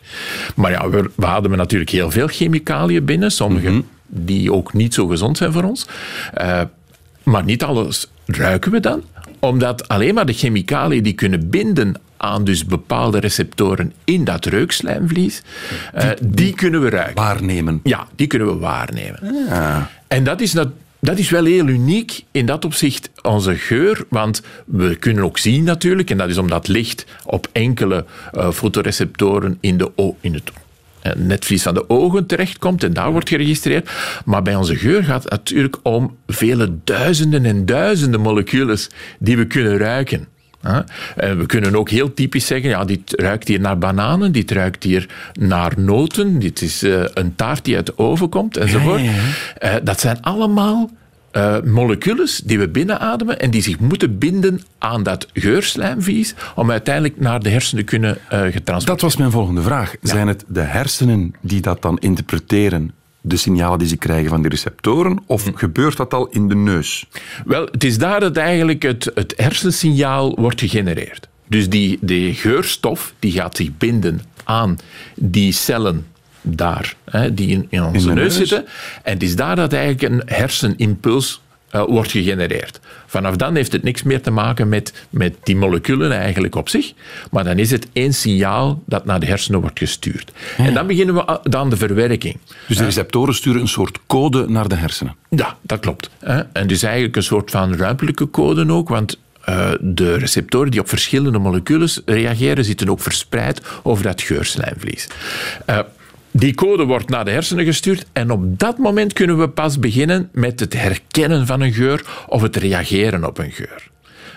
Maar 0.55 0.71
ja, 0.71 0.89
we, 0.89 1.09
we 1.15 1.25
ademen 1.25 1.57
natuurlijk 1.57 1.91
heel 1.91 2.11
veel 2.11 2.27
chemicaliën 2.27 3.05
binnen, 3.05 3.31
sommige 3.31 3.69
Mhm. 3.69 3.81
die 4.07 4.53
ook 4.53 4.73
niet 4.73 4.93
zo 4.93 5.07
gezond 5.07 5.37
zijn 5.37 5.51
voor 5.51 5.63
ons. 5.63 5.87
Eh, 6.33 6.61
maar 7.23 7.43
niet 7.43 7.63
alles 7.63 8.07
ruiken 8.25 8.71
we 8.71 8.79
dan, 8.79 9.03
omdat 9.39 9.87
alleen 9.87 10.13
maar 10.13 10.25
de 10.25 10.33
chemicaliën 10.33 11.03
die 11.03 11.13
kunnen 11.13 11.49
binden 11.49 11.95
aan 12.17 12.43
dus 12.43 12.65
bepaalde 12.65 13.19
receptoren 13.19 13.93
in 14.03 14.23
dat 14.23 14.45
reukslijmvlies, 14.45 15.41
eh, 15.93 16.09
die 16.27 16.53
kunnen 16.53 16.81
we 16.81 16.89
ruiken. 16.89 17.15
Waarnemen. 17.15 17.79
Ja, 17.83 18.07
die 18.15 18.27
kunnen 18.27 18.47
we 18.47 18.55
waarnemen. 18.55 19.19
En 20.07 20.23
dat 20.23 20.41
is, 20.41 20.53
nat- 20.53 20.71
dat 20.99 21.17
is 21.17 21.29
wel 21.29 21.45
heel 21.45 21.67
uniek 21.67 22.23
in 22.31 22.45
dat 22.45 22.65
opzicht, 22.65 23.09
onze 23.21 23.55
geur. 23.55 24.05
Want 24.09 24.41
we 24.65 24.95
kunnen 24.95 25.23
ook 25.23 25.37
zien 25.37 25.63
natuurlijk, 25.63 26.09
en 26.09 26.17
dat 26.17 26.29
is 26.29 26.37
omdat 26.37 26.67
licht 26.67 27.05
op 27.23 27.47
enkele 27.51 28.05
eh, 28.33 28.51
fotoreceptoren 28.51 29.57
in, 29.59 29.77
de 29.77 29.91
o- 29.95 30.15
in 30.21 30.33
het 30.33 30.51
eh, 31.01 31.11
netvlies 31.15 31.63
van 31.63 31.73
de 31.73 31.89
ogen 31.89 32.25
terechtkomt 32.25 32.83
en 32.83 32.93
daar 32.93 33.11
wordt 33.11 33.29
geregistreerd. 33.29 33.89
Maar 34.25 34.41
bij 34.41 34.55
onze 34.55 34.75
geur 34.75 35.03
gaat 35.03 35.23
het 35.23 35.31
natuurlijk 35.31 35.77
om 35.83 36.15
vele 36.27 36.69
duizenden 36.83 37.45
en 37.45 37.65
duizenden 37.65 38.21
moleculen 38.21 38.77
die 39.19 39.37
we 39.37 39.45
kunnen 39.47 39.77
ruiken. 39.77 40.27
En 41.15 41.37
we 41.37 41.45
kunnen 41.45 41.75
ook 41.75 41.89
heel 41.89 42.13
typisch 42.13 42.45
zeggen, 42.45 42.69
ja, 42.69 42.85
dit 42.85 43.13
ruikt 43.21 43.47
hier 43.47 43.59
naar 43.59 43.77
bananen, 43.77 44.31
dit 44.31 44.51
ruikt 44.51 44.83
hier 44.83 45.09
naar 45.33 45.73
noten, 45.77 46.39
dit 46.39 46.61
is 46.61 46.83
eh, 46.83 47.01
een 47.13 47.35
taart 47.35 47.65
die 47.65 47.75
uit 47.75 47.85
de 47.85 47.97
oven 47.97 48.29
komt, 48.29 48.57
enzovoort. 48.57 49.01
Ja, 49.01 49.11
ja, 49.11 49.11
Eh, 49.57 49.73
dat 49.83 49.99
zijn 49.99 50.21
allemaal 50.21 50.89
eh 51.31 51.61
moleculen 51.63 52.27
die 52.45 52.59
we 52.59 52.69
binnenademen 52.69 53.39
en 53.39 53.51
die 53.51 53.61
zich 53.61 53.79
moeten 53.79 54.17
binden 54.17 54.61
aan 54.77 55.03
dat 55.03 55.27
geurslijmvlies 55.33 56.35
om 56.55 56.71
uiteindelijk 56.71 57.19
naar 57.19 57.39
de 57.39 57.49
hersenen 57.49 57.85
te 57.85 57.91
kunnen 57.91 58.17
eh 58.29 58.39
getransporteren. 58.39 58.85
Dat 58.85 59.01
was 59.01 59.15
mijn 59.17 59.31
volgende 59.31 59.61
vraag. 59.61 59.95
Zijn 60.01 60.27
het 60.27 60.43
de 60.47 60.61
hersenen 60.61 61.33
die 61.41 61.61
dat 61.61 61.81
dan 61.81 61.97
interpreteren, 61.99 62.91
de 63.27 63.37
signalen 63.37 63.79
die 63.79 63.87
ze 63.87 63.97
krijgen 63.97 64.29
van 64.29 64.41
die 64.41 64.49
receptoren, 64.49 65.19
of 65.25 65.51
gebeurt 65.55 65.97
dat 65.97 66.13
al 66.13 66.27
in 66.27 66.47
de 66.47 66.55
neus? 66.55 67.05
Wel, 67.45 67.67
het 67.71 67.83
is 67.83 67.97
daar 67.97 68.19
dat 68.19 68.37
eigenlijk 68.37 68.83
het, 68.83 69.11
het 69.13 69.33
hersensignaal 69.37 70.35
wordt 70.35 70.59
gegenereerd. 70.59 71.27
Dus 71.47 71.69
die, 71.69 71.97
die 72.01 72.33
geurstof 72.33 73.13
die 73.19 73.31
gaat 73.31 73.57
zich 73.57 73.77
binden 73.77 74.21
aan 74.43 74.77
die 75.15 75.51
cellen 75.51 76.05
daar, 76.41 76.95
hè, 77.05 77.33
die 77.33 77.47
in, 77.47 77.67
in 77.69 77.83
onze 77.83 78.07
neus, 78.07 78.15
neus. 78.15 78.35
zitten. 78.35 78.65
En 79.03 79.13
het 79.13 79.23
is 79.23 79.35
daar 79.35 79.55
dat 79.55 79.73
eigenlijk 79.73 80.13
een 80.13 80.35
hersenimpuls 80.35 81.41
eh, 81.75 81.83
wordt 81.87 82.11
gegenereerd. 82.11 82.79
Vanaf 83.05 83.35
dan 83.35 83.55
heeft 83.55 83.71
het 83.71 83.83
niks 83.83 84.03
meer 84.03 84.21
te 84.21 84.31
maken 84.31 84.69
met, 84.69 84.93
met 85.09 85.35
die 85.43 85.55
moleculen 85.55 86.11
eigenlijk 86.11 86.55
op 86.55 86.69
zich, 86.69 86.93
maar 87.31 87.43
dan 87.43 87.57
is 87.59 87.71
het 87.71 87.87
één 87.93 88.13
signaal 88.13 88.81
dat 88.85 89.05
naar 89.05 89.19
de 89.19 89.25
hersenen 89.25 89.61
wordt 89.61 89.79
gestuurd. 89.79 90.31
En 90.57 90.73
dan 90.73 90.87
beginnen 90.87 91.15
we 91.15 91.29
a- 91.29 91.39
dan 91.43 91.69
de 91.69 91.77
verwerking. 91.77 92.37
Dus 92.67 92.77
de 92.77 92.83
receptoren 92.83 93.35
sturen 93.35 93.61
een 93.61 93.67
soort 93.67 93.99
code 94.07 94.45
naar 94.49 94.67
de 94.67 94.75
hersenen. 94.75 95.15
Ja, 95.29 95.57
dat 95.61 95.79
klopt. 95.79 96.09
En 96.53 96.67
dus 96.67 96.83
eigenlijk 96.83 97.15
een 97.15 97.23
soort 97.23 97.51
van 97.51 97.75
ruimtelijke 97.75 98.29
code 98.29 98.71
ook, 98.71 98.89
want 98.89 99.19
eh, 99.41 99.71
de 99.79 100.17
receptoren 100.17 100.71
die 100.71 100.79
op 100.79 100.89
verschillende 100.89 101.39
moleculen 101.39 101.89
reageren, 102.05 102.65
zitten 102.65 102.89
ook 102.89 103.01
verspreid 103.01 103.61
over 103.83 104.03
dat 104.03 104.21
geurslijmvlies. 104.21 105.07
Eh, 105.65 105.79
die 106.37 106.55
code 106.55 106.83
wordt 106.83 107.09
naar 107.09 107.25
de 107.25 107.31
hersenen 107.31 107.65
gestuurd 107.65 108.05
en 108.13 108.31
op 108.31 108.59
dat 108.59 108.77
moment 108.77 109.13
kunnen 109.13 109.39
we 109.39 109.49
pas 109.49 109.79
beginnen 109.79 110.29
met 110.31 110.59
het 110.59 110.73
herkennen 110.73 111.45
van 111.47 111.61
een 111.61 111.73
geur 111.73 112.05
of 112.27 112.41
het 112.41 112.55
reageren 112.55 113.23
op 113.23 113.37
een 113.37 113.51
geur. 113.51 113.87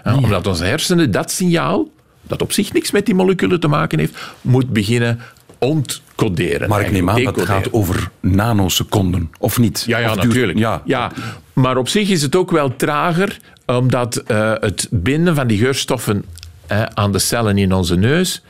Hè, 0.02 0.14
Omdat 0.14 0.46
onze 0.46 0.64
hersenen 0.64 1.10
dat 1.10 1.30
signaal, 1.30 1.90
dat 2.22 2.42
op 2.42 2.52
zich 2.52 2.72
niks 2.72 2.90
met 2.90 3.06
die 3.06 3.14
moleculen 3.14 3.60
te 3.60 3.68
maken 3.68 3.98
heeft, 3.98 4.16
moet 4.40 4.72
beginnen 4.72 5.20
ontcoderen. 5.58 6.68
Maar 6.68 6.80
ik 6.80 6.90
neem 6.90 7.10
aan 7.10 7.22
dat 7.24 7.36
het 7.36 7.44
gaat 7.44 7.72
over 7.72 8.10
nanoseconden, 8.20 9.30
of 9.38 9.58
niet? 9.58 9.84
Ja, 9.86 9.98
ja 9.98 10.10
Of 10.10 10.16
natuurlijk. 10.16 10.58
Ja. 10.58 10.82
Ja, 10.84 11.12
maar 11.52 11.76
op 11.76 11.88
zich 11.88 12.08
is 12.08 12.22
het 12.22 12.36
ook 12.36 12.50
wel 12.50 12.76
trager, 12.76 13.38
omdat 13.66 14.16
eh, 14.16 14.52
het 14.60 14.88
binden 14.90 15.34
van 15.34 15.46
die 15.46 15.58
geurstoffen 15.58 16.24
eh, 16.66 16.82
aan 16.82 17.12
de 17.12 17.18
cellen 17.18 17.58
in 17.58 17.72
onze 17.72 17.96
neus, 17.96 18.42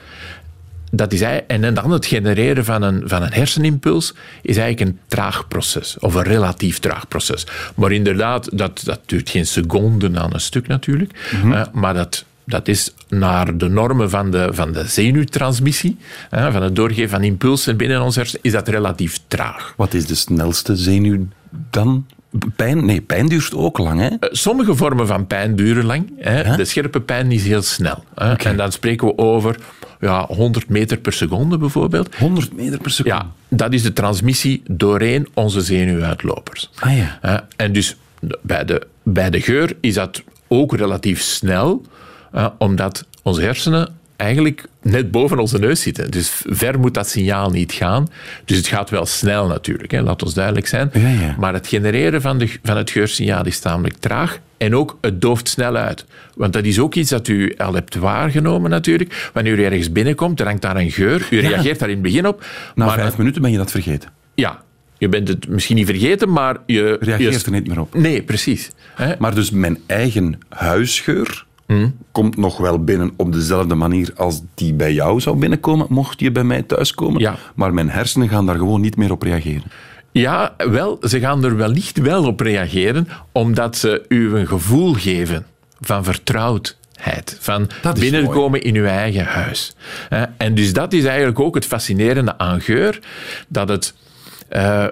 dat 0.90 1.12
is, 1.12 1.23
en 1.47 1.75
dan 1.75 1.90
het 1.90 2.07
genereren 2.07 2.64
van 2.64 2.83
een, 2.83 3.02
van 3.04 3.23
een 3.23 3.33
hersenimpuls, 3.33 4.14
is 4.42 4.57
eigenlijk 4.57 4.90
een 4.90 4.99
traag 5.07 5.49
proces, 5.49 5.99
of 5.99 6.14
een 6.14 6.23
relatief 6.23 6.78
traag 6.78 7.09
proces. 7.09 7.47
Maar 7.75 7.92
inderdaad, 7.92 8.59
dat, 8.59 8.80
dat 8.85 9.00
duurt 9.07 9.30
geen 9.30 9.47
seconden 9.47 10.18
aan 10.18 10.35
een 10.35 10.40
stuk 10.40 10.66
natuurlijk, 10.66 11.28
eh, 11.45 11.62
maar 11.73 11.95
dat, 11.95 12.25
dat 12.45 12.68
is 12.68 12.95
naar 13.09 13.57
de 13.57 13.68
normen 13.68 14.11
van 14.11 14.30
de, 14.30 14.49
van 14.50 14.73
de 14.73 14.87
zenuwtransmissie, 14.87 15.97
eh, 16.30 16.52
van 16.52 16.62
het 16.62 16.76
doorgeven 16.76 17.09
van 17.09 17.23
impulsen 17.23 17.76
binnen 17.76 18.02
ons 18.02 18.16
hersenen, 18.16 18.42
is 18.45 18.52
dat 18.52 18.68
relatief 18.68 19.21
traag. 19.28 19.75
Wat 19.76 19.95
is 19.95 20.07
de 20.07 20.14
snelste 20.14 20.76
zenuw 20.76 21.26
dan? 21.71 22.07
Pijn? 22.57 22.85
Nee, 22.85 23.00
pijn 23.00 23.26
duurt 23.26 23.54
ook 23.54 23.78
lang, 23.78 24.00
hè? 24.00 24.07
Eh, 24.07 24.28
Sommige 24.33 24.75
vormen 24.75 25.07
van 25.07 25.26
pijn 25.26 25.57
duren 25.57 25.85
lang. 25.85 26.12
Hè. 26.18 26.57
De 26.57 26.64
scherpe 26.64 27.00
pijn 27.00 27.33
is 27.33 27.45
heel 27.45 27.62
snel. 27.62 28.04
Hè. 28.14 28.35
En 28.35 28.57
dan 28.57 28.73
spreken 28.73 29.07
we 29.07 29.18
over 29.18 29.57
ja, 30.00 30.26
100 30.28 30.69
meter 30.69 30.97
per 30.97 31.12
seconde 31.12 31.59
bijvoorbeeld. 31.59 32.17
100 32.17 32.57
meter 32.57 32.81
per 32.81 32.90
seconde. 32.90 33.19
Ja, 33.19 33.33
dat 33.49 33.73
is 33.73 33.83
de 33.83 33.93
transmissie 33.93 34.62
doorheen 34.71 35.28
onze 35.35 35.61
zenuwuitlopers. 35.61 36.71
Ah 36.78 36.97
ja. 36.97 37.47
En 37.57 37.73
dus 37.73 37.97
bij 38.43 38.64
de, 38.64 38.87
bij 39.02 39.31
de 39.31 39.40
geur 39.40 39.76
is 39.81 39.95
dat 39.95 40.23
ook 40.49 40.76
relatief 40.76 41.21
snel, 41.21 41.83
omdat 42.59 43.07
onze 43.23 43.40
hersenen 43.40 43.98
eigenlijk 44.19 44.65
net 44.83 45.11
boven 45.11 45.39
onze 45.39 45.59
neus 45.59 45.83
zitten. 45.83 46.11
Dus 46.11 46.43
ver 46.47 46.79
moet 46.79 46.95
dat 46.95 47.09
signaal 47.09 47.51
niet 47.51 47.73
gaan. 47.73 48.07
Dus 48.45 48.57
het 48.57 48.67
gaat 48.67 48.91
wel 48.91 49.07
snel 49.07 49.47
natuurlijk, 49.47 49.91
hè, 49.91 50.01
laat 50.03 50.23
ons 50.23 50.35
duidelijk 50.35 50.67
zijn. 50.67 50.91
Ja, 50.93 51.09
ja. 51.09 51.35
Maar 51.39 51.53
het 51.53 51.67
genereren 51.67 52.21
van, 52.21 52.39
de, 52.39 52.53
van 52.63 52.77
het 52.77 52.91
geursignaal 52.91 53.47
is 53.47 53.59
tamelijk 53.59 53.97
traag. 53.97 54.39
En 54.57 54.75
ook 54.75 54.99
het 55.01 55.21
dooft 55.21 55.49
snel 55.49 55.77
uit. 55.77 56.05
Want 56.35 56.53
dat 56.53 56.65
is 56.65 56.79
ook 56.79 56.95
iets 56.95 57.11
dat 57.11 57.29
u 57.29 57.55
al 57.57 57.75
hebt 57.75 57.95
waargenomen 57.95 58.71
natuurlijk. 58.71 59.31
Wanneer 59.33 59.59
u 59.59 59.65
ergens 59.65 59.93
binnenkomt, 59.93 60.41
er 60.41 60.47
hangt 60.47 60.63
daar 60.63 60.77
een 60.77 60.91
geur. 60.91 61.27
U 61.31 61.41
reageert 61.41 61.79
daar 61.79 61.89
in 61.89 61.95
het 61.95 62.03
begin 62.05 62.27
op. 62.27 62.47
Na 62.75 62.85
maar 62.85 62.99
vijf 62.99 63.17
minuten 63.19 63.43
ben 63.43 63.51
je 63.51 63.57
dat 63.57 63.71
vergeten. 63.71 64.11
ja, 64.35 64.63
je 64.99 65.09
bent 65.09 65.29
het 65.29 65.49
misschien 65.49 65.77
niet 65.77 65.87
vergeten, 65.87 66.33
maar 66.33 66.57
je... 66.67 66.97
Reageert 67.01 67.41
je- 67.41 67.45
er 67.47 67.51
niet 67.53 67.67
meer 67.69 67.81
op. 67.81 67.95
Nee, 67.95 68.23
precies. 68.23 68.71
Hè? 68.95 69.15
Maar 69.19 69.35
dus 69.35 69.51
mijn 69.51 69.79
eigen 69.87 70.39
huisgeur 70.49 71.47
komt 72.13 72.37
nog 72.37 72.59
wel 72.59 72.85
binnen 72.85 73.13
op 73.17 73.33
dezelfde 73.33 73.75
manier 73.75 74.13
als 74.17 74.43
die 74.55 74.75
bij 74.75 74.93
jou 74.93 75.21
zou 75.21 75.37
binnenkomen, 75.37 75.87
mocht 75.89 76.21
je 76.21 76.33
bij 76.33 76.45
mij 76.45 76.63
thuiskomen. 76.63 77.21
Ja. 77.21 77.37
Maar 77.55 77.75
mijn 77.75 77.91
hersenen 77.91 78.29
gaan 78.29 78.47
daar 78.47 78.57
gewoon 78.57 78.81
niet 78.81 78.97
meer 78.97 79.11
op 79.11 79.23
reageren. 79.23 79.63
Ja, 80.11 80.55
wel, 80.57 80.99
ze 81.03 81.21
gaan 81.21 81.45
er 81.45 81.57
wellicht 81.57 81.99
wel 81.99 82.27
op 82.27 82.41
reageren, 82.41 83.09
omdat 83.33 83.77
ze 83.77 84.05
u 84.09 84.35
een 84.35 84.47
gevoel 84.47 84.93
geven 84.93 85.47
van 85.81 86.05
vertrouwdheid, 86.05 87.37
van 87.41 87.71
binnenkomen 87.99 88.63
in 88.63 88.75
uw 88.75 88.87
eigen 88.87 89.25
huis. 89.25 89.75
En 90.37 90.55
dus 90.55 90.73
dat 90.73 90.93
is 90.93 91.05
eigenlijk 91.05 91.41
ook 91.41 91.55
het 91.55 91.67
fascinerende 91.67 92.39
aan 92.39 92.61
geur, 92.61 93.01
dat 93.49 93.69
het 93.69 93.95
eh, 94.49 94.87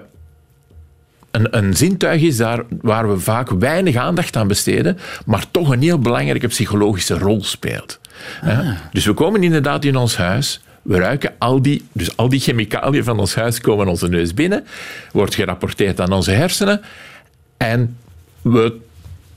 een, 1.37 1.57
een 1.57 1.73
zintuig 1.73 2.21
is 2.21 2.37
daar 2.37 2.63
waar 2.81 3.09
we 3.09 3.19
vaak 3.19 3.49
weinig 3.49 3.95
aandacht 3.95 4.35
aan 4.35 4.47
besteden, 4.47 4.97
maar 5.25 5.45
toch 5.51 5.69
een 5.69 5.81
heel 5.81 5.99
belangrijke 5.99 6.47
psychologische 6.47 7.17
rol 7.17 7.43
speelt. 7.43 7.99
Hè. 8.41 8.73
Dus 8.91 9.05
we 9.05 9.13
komen 9.13 9.43
inderdaad 9.43 9.85
in 9.85 9.95
ons 9.95 10.17
huis. 10.17 10.61
We 10.81 10.97
ruiken 10.97 11.33
al 11.37 11.61
die, 11.61 11.85
dus 11.91 12.17
al 12.17 12.29
die 12.29 12.39
chemicaliën 12.39 13.03
van 13.03 13.19
ons 13.19 13.35
huis 13.35 13.61
komen 13.61 13.87
onze 13.87 14.07
neus 14.07 14.33
binnen, 14.33 14.65
wordt 15.11 15.35
gerapporteerd 15.35 15.99
aan 15.99 16.11
onze 16.11 16.31
hersenen 16.31 16.81
en 17.57 17.97
we 18.41 18.75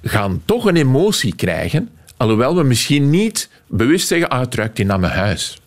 gaan 0.03 0.43
toch 0.45 0.65
een 0.65 0.77
emotie 0.77 1.35
krijgen, 1.35 1.89
alhoewel 2.17 2.57
we 2.57 2.63
misschien 2.63 3.11
niet 3.11 3.49
bewust 3.67 4.07
zeggen, 4.07 4.29
ah, 4.29 4.41
het 4.41 4.55
ruikt 4.55 4.85
naar 4.85 5.01
mijn 5.01 5.13
huis. 5.13 5.61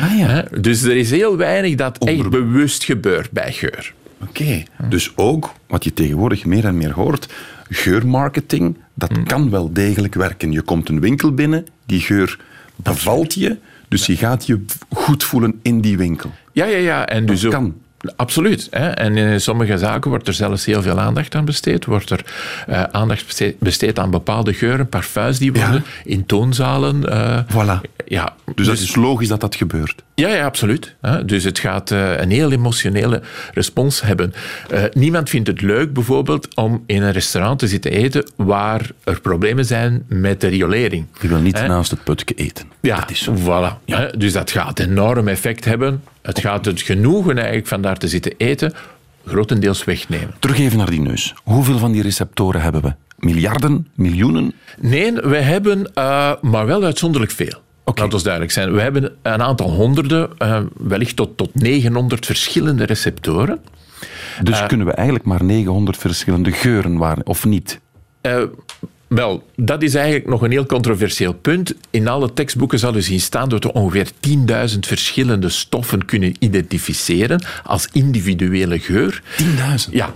Ah 0.00 0.18
ja. 0.18 0.44
Dus 0.60 0.82
er 0.82 0.96
is 0.96 1.10
heel 1.10 1.36
weinig 1.36 1.74
dat 1.74 2.04
echt 2.04 2.30
bewust 2.30 2.84
gebeurt 2.84 3.30
bij 3.30 3.52
geur. 3.52 3.94
Oké. 4.20 4.62
Dus 4.88 5.12
ook, 5.16 5.52
wat 5.66 5.84
je 5.84 5.92
tegenwoordig 5.92 6.44
meer 6.44 6.64
en 6.64 6.76
meer 6.76 6.92
hoort, 6.92 7.28
geurmarketing, 7.68 8.76
dat 8.94 9.22
kan 9.22 9.50
wel 9.50 9.72
degelijk 9.72 10.14
werken. 10.14 10.52
Je 10.52 10.62
komt 10.62 10.88
een 10.88 11.00
winkel 11.00 11.34
binnen, 11.34 11.66
die 11.86 12.00
geur 12.00 12.38
bevalt 12.76 13.34
je, 13.34 13.58
dus 13.88 14.06
je 14.06 14.16
gaat 14.16 14.46
je 14.46 14.64
goed 14.90 15.24
voelen 15.24 15.58
in 15.62 15.80
die 15.80 15.96
winkel. 15.96 16.30
Ja, 16.52 16.64
ja, 16.64 16.76
ja. 16.76 17.06
En 17.06 17.26
dus 17.26 17.44
ook- 17.44 17.52
kan. 17.52 17.74
Absoluut. 18.16 18.66
Hè. 18.70 18.88
En 18.88 19.16
in 19.16 19.40
sommige 19.40 19.78
zaken 19.78 20.10
wordt 20.10 20.28
er 20.28 20.34
zelfs 20.34 20.64
heel 20.64 20.82
veel 20.82 20.98
aandacht 21.00 21.34
aan 21.34 21.44
besteed. 21.44 21.84
Wordt 21.84 22.10
er 22.10 22.24
eh, 22.66 22.82
aandacht 22.82 23.40
besteed, 23.58 23.98
aan 23.98 24.10
bepaalde 24.10 24.52
geuren, 24.54 24.88
parfums 24.88 25.38
die 25.38 25.52
worden 25.52 25.84
in 26.04 26.26
toonzalen. 26.26 27.08
eh, 27.10 27.38
Voilà. 27.52 27.80
ja, 28.06 28.34
Dus 28.54 28.66
dat 28.66 28.78
is 28.78 28.94
logisch 28.96 29.28
dat 29.28 29.40
dat 29.40 29.54
gebeurt. 29.56 30.02
Ja, 30.14 30.28
ja, 30.28 30.44
absoluut. 30.44 30.94
Hè. 31.00 31.24
Dus 31.24 31.44
het 31.44 31.58
gaat 31.58 31.90
eh, 31.90 32.18
een 32.20 32.30
heel 32.30 32.52
emotionele 32.52 33.22
respons 33.54 34.00
hebben. 34.00 34.32
Niemand 34.92 35.28
vindt 35.28 35.48
het 35.48 35.60
leuk 35.60 35.92
bijvoorbeeld 35.92 36.54
om 36.54 36.82
in 36.86 37.02
een 37.02 37.12
restaurant 37.12 37.58
te 37.58 37.68
zitten 37.68 37.90
eten 37.92 38.30
waar 38.36 38.90
er 39.04 39.20
problemen 39.20 39.64
zijn 39.64 40.04
met 40.08 40.40
de 40.40 40.46
riolering. 40.48 41.06
Je 41.20 41.28
wil 41.28 41.38
niet 41.38 41.58
Hè? 41.60 41.66
naast 41.68 41.90
het 41.90 42.04
putje 42.04 42.34
eten. 42.34 42.66
Ja, 42.80 42.96
Dat 43.00 43.10
is 43.10 43.22
zo. 43.22 43.34
voilà. 43.34 43.84
Hè, 43.86 44.16
Dus 44.16 44.32
dat 44.32 44.50
gaat 44.50 44.78
enorm 44.78 45.28
effect 45.28 45.64
hebben. 45.64 46.02
Het 46.28 46.40
gaat 46.40 46.64
het 46.64 46.80
genoegen 46.80 47.36
eigenlijk 47.36 47.66
van 47.66 47.80
daar 47.80 47.96
te 47.96 48.08
zitten 48.08 48.32
eten 48.36 48.72
grotendeels 49.26 49.84
wegnemen. 49.84 50.34
Terug 50.38 50.58
even 50.58 50.78
naar 50.78 50.90
die 50.90 51.00
neus. 51.00 51.34
Hoeveel 51.44 51.78
van 51.78 51.92
die 51.92 52.02
receptoren 52.02 52.60
hebben 52.60 52.82
we? 52.82 52.94
Miljarden? 53.18 53.88
Miljoenen? 53.94 54.52
Nee, 54.80 55.12
we 55.12 55.36
hebben 55.36 55.94
eh, 55.94 56.32
maar 56.40 56.66
wel 56.66 56.84
uitzonderlijk 56.84 57.32
veel. 57.32 57.62
Oké. 57.84 58.00
Laat 58.00 58.14
ons 58.14 58.22
duidelijk 58.22 58.52
zijn. 58.52 58.72
We 58.72 58.80
hebben 58.80 59.16
een 59.22 59.42
aantal 59.42 59.70
honderden, 59.70 60.30
eh, 60.38 60.60
wellicht 60.76 61.16
tot, 61.16 61.36
tot 61.36 61.54
900 61.54 62.26
verschillende 62.26 62.84
receptoren. 62.84 63.58
Dus 64.42 64.66
kunnen 64.66 64.86
we 64.86 64.92
eigenlijk 64.92 65.26
maar 65.26 65.44
900 65.44 65.96
verschillende 65.96 66.52
geuren 66.52 66.98
waren, 66.98 67.26
of 67.26 67.44
niet? 67.44 67.80
Wel, 69.08 69.46
dat 69.56 69.82
is 69.82 69.94
eigenlijk 69.94 70.26
nog 70.26 70.42
een 70.42 70.50
heel 70.50 70.66
controversieel 70.66 71.32
punt. 71.32 71.74
In 71.90 72.08
alle 72.08 72.32
tekstboeken 72.32 72.78
zal 72.78 72.96
u 72.96 73.02
zien 73.02 73.20
staan 73.20 73.48
dat 73.48 73.64
we 73.64 73.72
ongeveer 73.72 74.10
10.000 74.70 74.78
verschillende 74.78 75.48
stoffen 75.48 76.04
kunnen 76.04 76.34
identificeren 76.38 77.44
als 77.64 77.88
individuele 77.92 78.78
geur. 78.78 79.22
10.000? 79.42 79.46
Ja. 79.90 80.14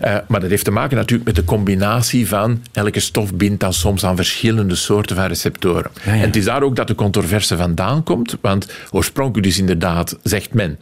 Eh, 0.00 0.16
maar 0.28 0.40
dat 0.40 0.50
heeft 0.50 0.64
te 0.64 0.70
maken 0.70 0.96
natuurlijk 0.96 1.26
met 1.26 1.36
de 1.36 1.44
combinatie 1.44 2.28
van 2.28 2.62
elke 2.72 3.00
stof 3.00 3.34
bindt 3.34 3.60
dan 3.60 3.72
soms 3.72 4.04
aan 4.04 4.16
verschillende 4.16 4.74
soorten 4.74 5.16
van 5.16 5.26
receptoren. 5.26 5.90
Ja, 6.04 6.12
ja. 6.12 6.20
En 6.20 6.26
het 6.26 6.36
is 6.36 6.44
daar 6.44 6.62
ook 6.62 6.76
dat 6.76 6.86
de 6.86 6.94
controverse 6.94 7.56
vandaan 7.56 8.02
komt, 8.02 8.36
want 8.40 8.72
oorspronkelijk 8.90 9.46
dus 9.46 9.58
inderdaad 9.58 10.18
zegt 10.22 10.54
men 10.54 10.78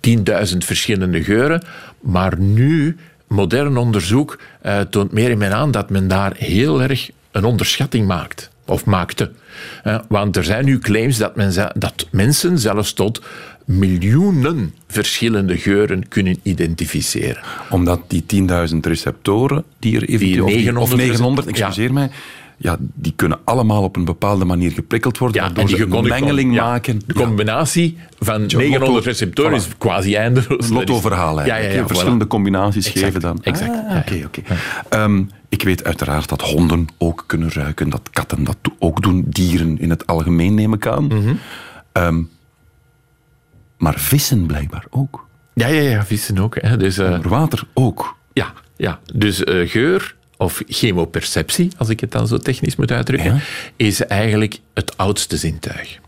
10.000 0.00 0.56
verschillende 0.58 1.24
geuren, 1.24 1.62
maar 2.00 2.38
nu, 2.38 2.96
modern 3.28 3.76
onderzoek 3.76 4.38
eh, 4.60 4.80
toont 4.80 5.12
meer 5.12 5.30
en 5.30 5.38
meer 5.38 5.52
aan 5.52 5.70
dat 5.70 5.90
men 5.90 6.08
daar 6.08 6.32
heel 6.36 6.82
erg 6.82 7.10
een 7.30 7.44
onderschatting 7.44 8.06
maakt. 8.06 8.52
Of 8.66 8.84
maakte. 8.84 9.30
Eh, 9.82 9.98
want 10.08 10.36
er 10.36 10.44
zijn 10.44 10.64
nu 10.64 10.78
claims 10.78 11.16
dat, 11.16 11.36
men, 11.36 11.72
dat 11.74 12.06
mensen 12.10 12.58
zelfs 12.58 12.92
tot 12.92 13.22
miljoenen 13.64 14.74
verschillende 14.88 15.58
geuren 15.58 16.08
kunnen 16.08 16.38
identificeren. 16.42 17.42
Omdat 17.70 18.00
die 18.06 18.24
10.000 18.70 18.76
receptoren 18.80 19.64
die 19.78 19.96
er 19.96 20.08
eventueel... 20.08 20.44
of 20.44 20.50
900 20.50 20.92
of 20.92 20.96
900, 20.96 21.46
recept- 21.46 21.58
ja. 21.58 21.66
excuseer 21.66 21.92
mij. 21.92 22.10
Ja, 22.56 22.76
die 22.78 23.12
kunnen 23.16 23.38
allemaal 23.44 23.82
op 23.82 23.96
een 23.96 24.04
bepaalde 24.04 24.44
manier 24.44 24.70
geprikkeld 24.70 25.18
worden, 25.18 25.36
Ja, 25.42 25.46
waardoor 25.52 25.68
ze 25.68 25.82
een 25.90 26.02
mengeling 26.08 26.54
maken. 26.56 27.00
De 27.06 27.14
combinatie 27.14 27.98
van 28.18 28.46
Tja, 28.46 28.58
900 28.58 28.92
lotto- 28.92 29.08
receptoren 29.08 29.52
is 29.54 29.68
quasi 29.78 30.14
eindeloos. 30.16 30.68
Een 30.68 30.74
lotto-verhaal 30.74 31.40
eigenlijk. 31.40 31.86
Verschillende 31.88 32.26
combinaties 32.26 32.88
geven 32.88 33.20
dan. 33.20 33.38
exact. 33.42 33.70
Ah, 33.70 33.90
Ja, 33.90 33.98
Oké, 33.98 34.22
oké. 34.26 34.40
Ehm, 34.88 35.22
ik 35.48 35.62
weet 35.62 35.84
uiteraard 35.84 36.28
dat 36.28 36.42
honden 36.42 36.86
ook 36.98 37.24
kunnen 37.26 37.50
ruiken, 37.52 37.90
dat 37.90 38.08
katten 38.10 38.44
dat 38.44 38.56
ook 38.78 39.02
doen, 39.02 39.24
dieren 39.26 39.78
in 39.78 39.90
het 39.90 40.06
algemeen 40.06 40.54
neem 40.54 40.72
ik 40.72 40.86
aan. 40.86 41.04
Mhm. 41.06 41.34
Ehm, 41.92 42.22
maar 43.78 43.98
vissen 43.98 44.46
blijkbaar 44.46 44.84
ook. 44.90 45.26
Ja, 45.54 45.66
ja, 45.66 45.80
ja, 45.80 46.04
vissen 46.04 46.38
ook. 46.38 46.56
Hè. 46.60 46.76
Dus, 46.76 46.98
eh, 46.98 47.10
Onder 47.12 47.28
water 47.28 47.62
ook. 47.74 48.16
ja, 48.32 48.52
ja. 48.76 48.98
dus 49.14 49.44
eh, 49.44 49.68
geur 49.68 50.14
of 50.36 50.62
chemoperceptie, 50.68 51.68
als 51.78 51.88
ik 51.88 52.00
het 52.00 52.12
dan 52.12 52.26
zo 52.26 52.38
technisch 52.38 52.76
moet 52.76 52.92
uitdrukken, 52.92 53.34
Ja. 53.34 53.40
is 53.76 54.06
eigenlijk 54.06 54.58
het 54.74 54.96
oudste 54.96 55.36
zintuig. 55.36 55.98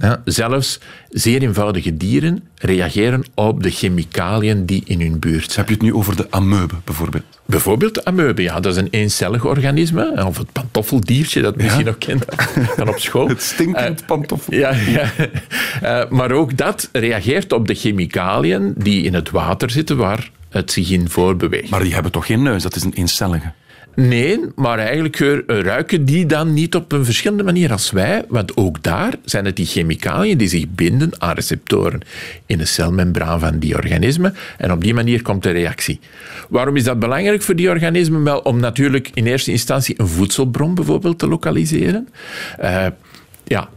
Ja, 0.00 0.22
zelfs 0.24 0.78
zeer 1.10 1.42
eenvoudige 1.42 1.96
dieren 1.96 2.48
reageren 2.56 3.24
op 3.34 3.62
de 3.62 3.70
chemicaliën 3.70 4.66
die 4.66 4.82
in 4.86 5.00
hun 5.00 5.18
buurt 5.18 5.44
zijn. 5.52 5.56
Heb 5.56 5.68
je 5.68 5.72
het 5.74 5.82
nu 5.82 5.94
over 5.94 6.16
de 6.16 6.26
ameuben 6.30 6.80
bijvoorbeeld? 6.84 7.22
Bijvoorbeeld 7.46 7.94
de 7.94 8.04
ameuben, 8.04 8.44
ja, 8.44 8.60
dat 8.60 8.72
is 8.76 8.78
een 8.82 8.88
eencellig 8.90 9.44
organisme. 9.44 10.24
Of 10.26 10.36
het 10.38 10.52
pantoffeldiertje, 10.52 11.40
dat 11.42 11.54
je 11.56 11.62
misschien 11.62 11.84
nog 11.84 11.98
kent 11.98 12.24
van 12.76 12.88
op 12.88 12.98
school. 12.98 13.28
Het 13.28 13.42
stinkend 13.42 14.00
Eh, 14.00 14.06
pantoffel. 14.06 14.54
Ja, 14.54 14.70
ja. 14.86 15.10
Eh, 15.82 16.10
maar 16.10 16.30
ook 16.32 16.56
dat 16.56 16.88
reageert 16.92 17.52
op 17.52 17.66
de 17.66 17.74
chemicaliën 17.74 18.74
die 18.76 19.02
in 19.04 19.14
het 19.14 19.30
water 19.30 19.70
zitten 19.70 19.96
waar 19.96 20.30
het 20.50 20.72
zich 20.72 20.90
in 20.90 21.08
voorbeweegt. 21.08 21.70
Maar 21.70 21.82
die 21.82 21.94
hebben 21.94 22.12
toch 22.12 22.26
geen 22.26 22.42
neus, 22.42 22.62
dat 22.62 22.76
is 22.76 22.82
een 22.82 22.92
eencellige. 22.94 23.52
Nee, 23.94 24.40
maar 24.54 24.78
eigenlijk 24.78 25.20
eh, 25.20 25.60
ruiken 25.60 26.04
die 26.04 26.26
dan 26.26 26.52
niet 26.52 26.74
op 26.74 26.92
een 26.92 27.04
verschillende 27.04 27.42
manier 27.42 27.72
als 27.72 27.90
wij. 27.90 28.24
Want 28.28 28.56
ook 28.56 28.82
daar 28.82 29.14
zijn 29.24 29.44
het 29.44 29.56
die 29.56 29.66
chemicaliën 29.66 30.38
die 30.38 30.48
zich 30.48 30.68
binden 30.68 31.10
aan 31.18 31.34
receptoren 31.34 32.00
in 32.46 32.58
de 32.58 32.64
celmembraan 32.64 33.40
van 33.40 33.58
die 33.58 33.74
organismen. 33.74 34.34
En 34.58 34.72
op 34.72 34.82
die 34.82 34.94
manier 34.94 35.22
komt 35.22 35.42
de 35.42 35.50
reactie. 35.50 36.00
Waarom 36.48 36.76
is 36.76 36.84
dat 36.84 36.98
belangrijk 36.98 37.42
voor 37.42 37.56
die 37.56 37.68
organismen? 37.68 38.24
Wel, 38.24 38.38
om 38.38 38.60
natuurlijk 38.60 39.10
in 39.14 39.26
eerste 39.26 39.50
instantie 39.50 39.94
een 39.98 40.08
voedselbron 40.08 40.74
bijvoorbeeld 40.74 41.18
te 41.18 41.28
lokaliseren. 41.28 42.08
Eh, 42.58 42.86
ja, 43.44 43.68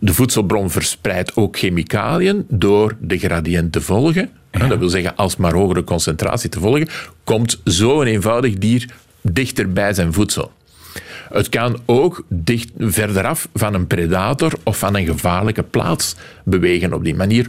de 0.00 0.14
voedselbron 0.14 0.70
verspreidt 0.70 1.36
ook 1.36 1.58
chemicaliën 1.58 2.44
door 2.48 2.96
de 3.00 3.18
gradient 3.18 3.72
te 3.72 3.80
volgen. 3.80 4.30
Dat 4.68 4.78
wil 4.78 4.88
zeggen, 4.88 5.16
als 5.16 5.36
maar 5.36 5.52
hogere 5.52 5.84
concentratie 5.84 6.50
te 6.50 6.60
volgen, 6.60 6.88
komt 7.24 7.60
zo'n 7.64 8.06
eenvoudig 8.06 8.54
dier 8.54 8.86
dichter 9.32 9.72
bij 9.72 9.94
zijn 9.94 10.12
voedsel. 10.12 10.52
Het 11.32 11.48
kan 11.48 11.80
ook 11.84 12.24
dicht 12.28 12.70
verderaf 12.78 13.48
van 13.54 13.74
een 13.74 13.86
predator 13.86 14.52
of 14.62 14.78
van 14.78 14.96
een 14.96 15.06
gevaarlijke 15.06 15.62
plaats 15.62 16.14
bewegen 16.44 16.92
op 16.92 17.04
die 17.04 17.14
manier. 17.14 17.46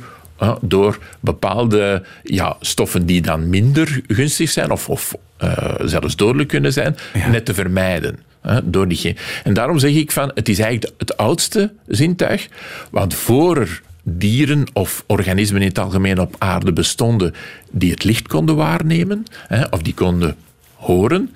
door 0.61 0.99
bepaalde 1.19 2.03
ja, 2.23 2.57
stoffen 2.59 3.05
die 3.05 3.21
dan 3.21 3.49
minder 3.49 4.01
gunstig 4.07 4.49
zijn 4.49 4.71
of, 4.71 4.89
of 4.89 5.15
eh, 5.37 5.75
zelfs 5.83 6.15
dodelijk 6.15 6.49
kunnen 6.49 6.73
zijn, 6.73 6.95
net 7.31 7.45
te 7.45 7.53
vermijden. 7.53 8.19
door 8.63 8.87
die 8.87 9.15
en 9.43 9.53
daarom 9.53 9.79
zeg 9.79 9.93
ik 9.93 10.11
van, 10.11 10.31
het 10.33 10.49
is 10.49 10.59
eigenlijk 10.59 10.93
het 10.97 11.17
oudste 11.17 11.73
zintuig, 11.87 12.47
want 12.91 13.13
voor 13.13 13.57
er 13.57 13.81
dieren 14.03 14.65
of 14.73 15.03
organismen 15.07 15.61
in 15.61 15.67
het 15.67 15.79
algemeen 15.79 16.19
op 16.19 16.35
aarde 16.37 16.73
bestonden 16.73 17.33
die 17.71 17.91
het 17.91 18.03
licht 18.03 18.27
konden 18.27 18.55
waarnemen, 18.55 19.25
of 19.69 19.81
die 19.81 19.93
konden 19.93 20.35
horen, 20.85 21.35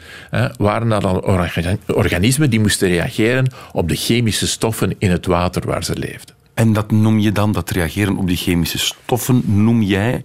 waren 0.58 0.90
dat 0.90 1.04
al 1.04 1.20
orga- 1.22 1.78
organismen 1.88 2.50
die 2.50 2.60
moesten 2.60 2.88
reageren 2.88 3.52
op 3.72 3.90
de 3.90 3.96
chemische 3.96 4.48
stoffen 4.48 4.96
in 4.98 5.12
het 5.12 5.26
water 5.26 5.66
waar 5.66 5.84
ze 5.84 5.98
leefden. 5.98 6.36
En 6.54 6.74
dat 6.74 6.92
noem 6.92 7.20
je 7.20 7.32
dan, 7.32 7.52
dat 7.52 7.70
reageren 7.70 8.18
op 8.18 8.28
die 8.28 8.38
chemische 8.38 8.78
stoffen, 8.78 9.42
noem 9.46 9.82
jij 9.82 10.24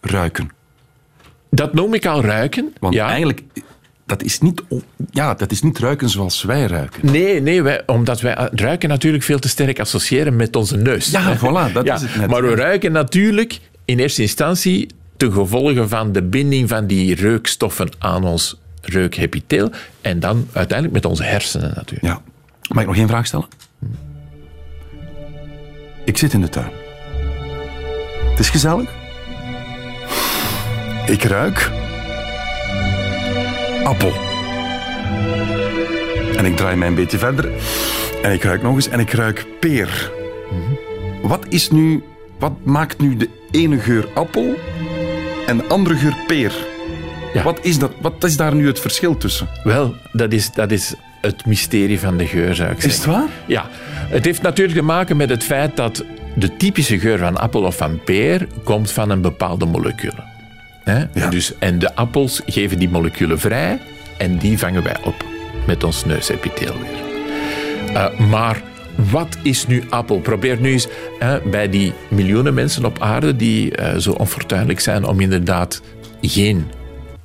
ruiken. 0.00 0.50
Dat 1.50 1.74
noem 1.74 1.94
ik 1.94 2.06
al 2.06 2.22
ruiken. 2.22 2.74
Want 2.80 2.94
ja. 2.94 3.06
eigenlijk, 3.06 3.42
dat 4.06 4.22
is, 4.22 4.40
niet, 4.40 4.62
ja, 5.10 5.34
dat 5.34 5.50
is 5.50 5.62
niet 5.62 5.78
ruiken 5.78 6.08
zoals 6.08 6.42
wij 6.42 6.66
ruiken. 6.66 7.10
Nee, 7.10 7.40
nee 7.40 7.62
wij, 7.62 7.82
omdat 7.86 8.20
wij 8.20 8.48
ruiken 8.52 8.88
natuurlijk 8.88 9.24
veel 9.24 9.38
te 9.38 9.48
sterk 9.48 9.80
associëren 9.80 10.36
met 10.36 10.56
onze 10.56 10.76
neus. 10.76 11.10
Ja, 11.10 11.36
voilà, 11.38 11.72
dat 11.72 11.86
is 11.86 12.02
het 12.02 12.16
net. 12.16 12.30
Maar 12.30 12.42
we 12.42 12.54
ruiken 12.54 12.92
natuurlijk 12.92 13.60
in 13.84 13.98
eerste 13.98 14.22
instantie 14.22 14.88
ten 15.16 15.32
gevolge 15.32 15.88
van 15.88 16.12
de 16.12 16.22
binding 16.22 16.68
van 16.68 16.86
die 16.86 17.14
reukstoffen 17.14 17.88
aan 17.98 18.24
ons 18.24 18.60
reukepitheel 18.82 19.70
en 20.00 20.20
dan 20.20 20.48
uiteindelijk 20.52 20.96
met 21.02 21.04
onze 21.04 21.22
hersenen 21.22 21.72
natuurlijk. 21.74 22.04
Ja. 22.04 22.22
Mag 22.68 22.82
ik 22.82 22.88
nog 22.88 22.96
één 22.96 23.08
vraag 23.08 23.26
stellen? 23.26 23.46
Ik 26.04 26.18
zit 26.18 26.32
in 26.32 26.40
de 26.40 26.48
tuin. 26.48 26.70
Het 28.30 28.38
is 28.38 28.50
gezellig. 28.50 28.90
Ik 31.06 31.22
ruik 31.22 31.70
appel. 33.84 34.12
En 36.36 36.44
ik 36.44 36.56
draai 36.56 36.76
mij 36.76 36.88
een 36.88 36.94
beetje 36.94 37.18
verder. 37.18 37.50
En 38.22 38.32
ik 38.32 38.42
ruik 38.42 38.62
nog 38.62 38.74
eens 38.74 38.88
en 38.88 39.00
ik 39.00 39.10
ruik 39.10 39.46
peer. 39.60 40.12
Wat 41.22 41.46
is 41.48 41.70
nu, 41.70 42.02
wat 42.38 42.52
maakt 42.64 42.98
nu 42.98 43.16
de 43.16 43.28
ene 43.50 43.78
geur 43.78 44.08
appel 44.14 44.54
en 45.46 45.62
geur 45.98 46.16
peer? 46.26 46.66
Ja. 47.34 47.42
Wat, 47.42 47.58
is 47.62 47.78
dat, 47.78 47.92
wat 48.00 48.24
is 48.24 48.36
daar 48.36 48.54
nu 48.54 48.66
het 48.66 48.80
verschil 48.80 49.16
tussen? 49.16 49.48
Wel, 49.64 49.94
dat 50.12 50.32
is, 50.32 50.52
dat 50.52 50.70
is 50.70 50.94
het 51.20 51.46
mysterie 51.46 52.00
van 52.00 52.16
de 52.16 52.26
geur, 52.26 52.54
zou 52.54 52.70
ik 52.70 52.80
zeggen. 52.80 52.90
Is 52.90 52.96
het 52.96 53.04
waar? 53.04 53.28
Ja, 53.46 53.68
het 54.08 54.24
heeft 54.24 54.42
natuurlijk 54.42 54.78
te 54.78 54.84
maken 54.84 55.16
met 55.16 55.30
het 55.30 55.44
feit 55.44 55.76
dat 55.76 56.04
de 56.34 56.56
typische 56.56 56.98
geur 56.98 57.18
van 57.18 57.36
appel 57.36 57.62
of 57.62 57.76
van 57.76 58.00
peer 58.04 58.46
komt 58.64 58.92
van 58.92 59.10
een 59.10 59.20
bepaalde 59.20 59.66
moleculen. 59.66 60.24
Hè? 60.84 61.04
Ja. 61.12 61.30
Dus, 61.30 61.58
en 61.58 61.78
de 61.78 61.94
appels 61.94 62.42
geven 62.46 62.78
die 62.78 62.88
moleculen 62.88 63.38
vrij 63.38 63.80
en 64.18 64.38
die 64.38 64.58
vangen 64.58 64.82
wij 64.82 64.96
op 65.04 65.24
met 65.66 65.84
ons 65.84 66.04
neusepitheel 66.04 66.74
weer. 66.78 67.04
Uh, 67.92 68.18
maar 68.18 68.62
wat 68.96 69.38
is 69.42 69.66
nu 69.66 69.84
appel? 69.88 70.20
Probeer 70.20 70.60
nu 70.60 70.70
eens 70.70 70.88
hè, 71.18 71.40
bij 71.40 71.68
die 71.68 71.92
miljoenen 72.08 72.54
mensen 72.54 72.84
op 72.84 73.00
aarde 73.00 73.36
die 73.36 73.78
uh, 73.80 73.96
zo 73.96 74.10
onfortuinlijk 74.10 74.80
zijn 74.80 75.04
om 75.04 75.20
inderdaad 75.20 75.82
geen 76.20 76.64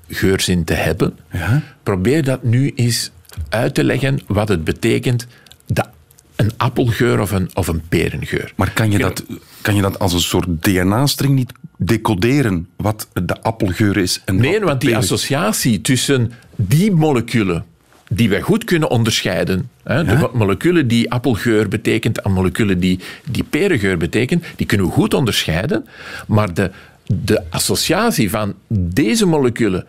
geurzin 0.08 0.63
te 0.63 0.74
hebben. 0.74 1.18
Ja. 1.32 1.62
Probeer 1.84 2.24
dat 2.24 2.44
nu 2.44 2.72
eens 2.75 3.12
uit 3.50 3.74
te 3.74 3.84
leggen 3.84 4.20
wat 4.28 4.48
het 4.48 4.63
betekent, 4.63 5.28
dat 5.66 5.90
een 6.36 6.51
appelgeur 6.58 7.20
of 7.20 7.32
een, 7.32 7.50
of 7.54 7.68
een 7.68 7.82
perengeur. 7.90 8.54
Maar 8.56 8.72
kan 8.72 8.92
je, 8.92 8.98
dat, 8.98 9.24
kan 9.62 9.75
je 9.75 9.82
dat 9.82 10.00
als 10.00 10.13
een 10.13 10.20
soort 10.20 10.48
DNA-string 10.63 11.36
niet 11.36 11.51
decoderen 11.78 12.68
wat 12.75 13.08
de 13.13 13.42
appelgeur 13.42 13.98
is? 13.98 14.22
En 14.25 14.36
Nee, 14.36 14.60
want 14.60 14.82
die 14.82 14.98
associatie 14.98 15.82
tussen 15.82 16.32
die 16.56 16.92
moleculen 16.92 17.66
die 18.13 18.30
wij 18.30 18.41
goed 18.41 18.63
kunnen 18.63 18.89
onderscheiden, 18.89 19.70
hè, 19.84 20.03
de 20.03 20.12
Ja? 20.12 20.29
moleculen 20.33 20.88
die 20.88 21.12
appelgeur 21.12 21.68
betekent 21.68 22.22
en 22.22 22.31
moleculen 22.31 22.79
die, 22.79 23.00
die 23.31 23.44
perengeur 23.44 23.98
betekenen, 23.98 24.44
die 24.55 24.66
kunnen 24.66 24.86
we 24.88 24.92
goed 24.92 25.14
onderscheiden, 25.14 25.86
maar 26.27 26.53
de, 26.53 26.72
de 27.05 27.42
associatie 27.50 28.29
van 28.29 28.53
deze 28.68 29.25
moleculen 29.25 29.86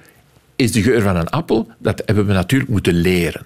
is 0.56 0.72
de 0.72 0.82
geur 0.82 1.02
van 1.02 1.16
een 1.16 1.28
appel, 1.28 1.68
dat 1.78 2.02
hebben 2.06 2.26
we 2.26 2.32
natuurlijk 2.32 2.70
moeten 2.70 2.94
leren. 2.94 3.42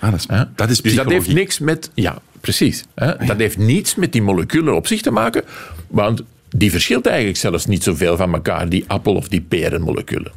Ah, 0.00 0.10
dat 0.10 0.20
is, 0.20 0.26
dat 0.56 0.70
is 0.70 0.80
dus 0.80 0.94
dat 0.94 1.10
heeft 1.10 1.32
niks 1.32 1.58
met. 1.58 1.90
Ja, 1.94 2.18
precies. 2.40 2.84
Hè? 2.94 3.26
Dat 3.26 3.36
heeft 3.38 3.58
niets 3.58 3.94
met 3.94 4.12
die 4.12 4.22
moleculen 4.22 4.74
op 4.74 4.86
zich 4.86 5.00
te 5.00 5.10
maken, 5.10 5.42
want 5.86 6.22
die 6.48 6.70
verschilt 6.70 7.06
eigenlijk 7.06 7.38
zelfs 7.38 7.66
niet 7.66 7.82
zoveel 7.82 8.16
van 8.16 8.34
elkaar, 8.34 8.68
die 8.68 8.84
appel- 8.86 9.14
of 9.14 9.28
die 9.28 9.40
perenmoleculen. 9.40 10.32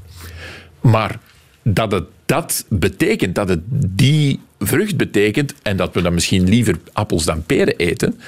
Maar 0.82 1.20
dat 1.64 1.92
het 1.92 2.04
dat 2.28 2.66
betekent, 2.70 3.36
dat 3.36 3.50
het 3.50 3.60
die 3.70 4.40
vrucht 4.60 4.98
betekent 4.98 5.54
en 5.62 5.78
dat 5.78 5.94
we 5.94 6.02
dan 6.02 6.14
misschien 6.14 6.50
liever 6.50 6.78
appels 6.94 7.26
dan 7.26 7.44
peren 7.46 7.76
eten, 7.78 8.20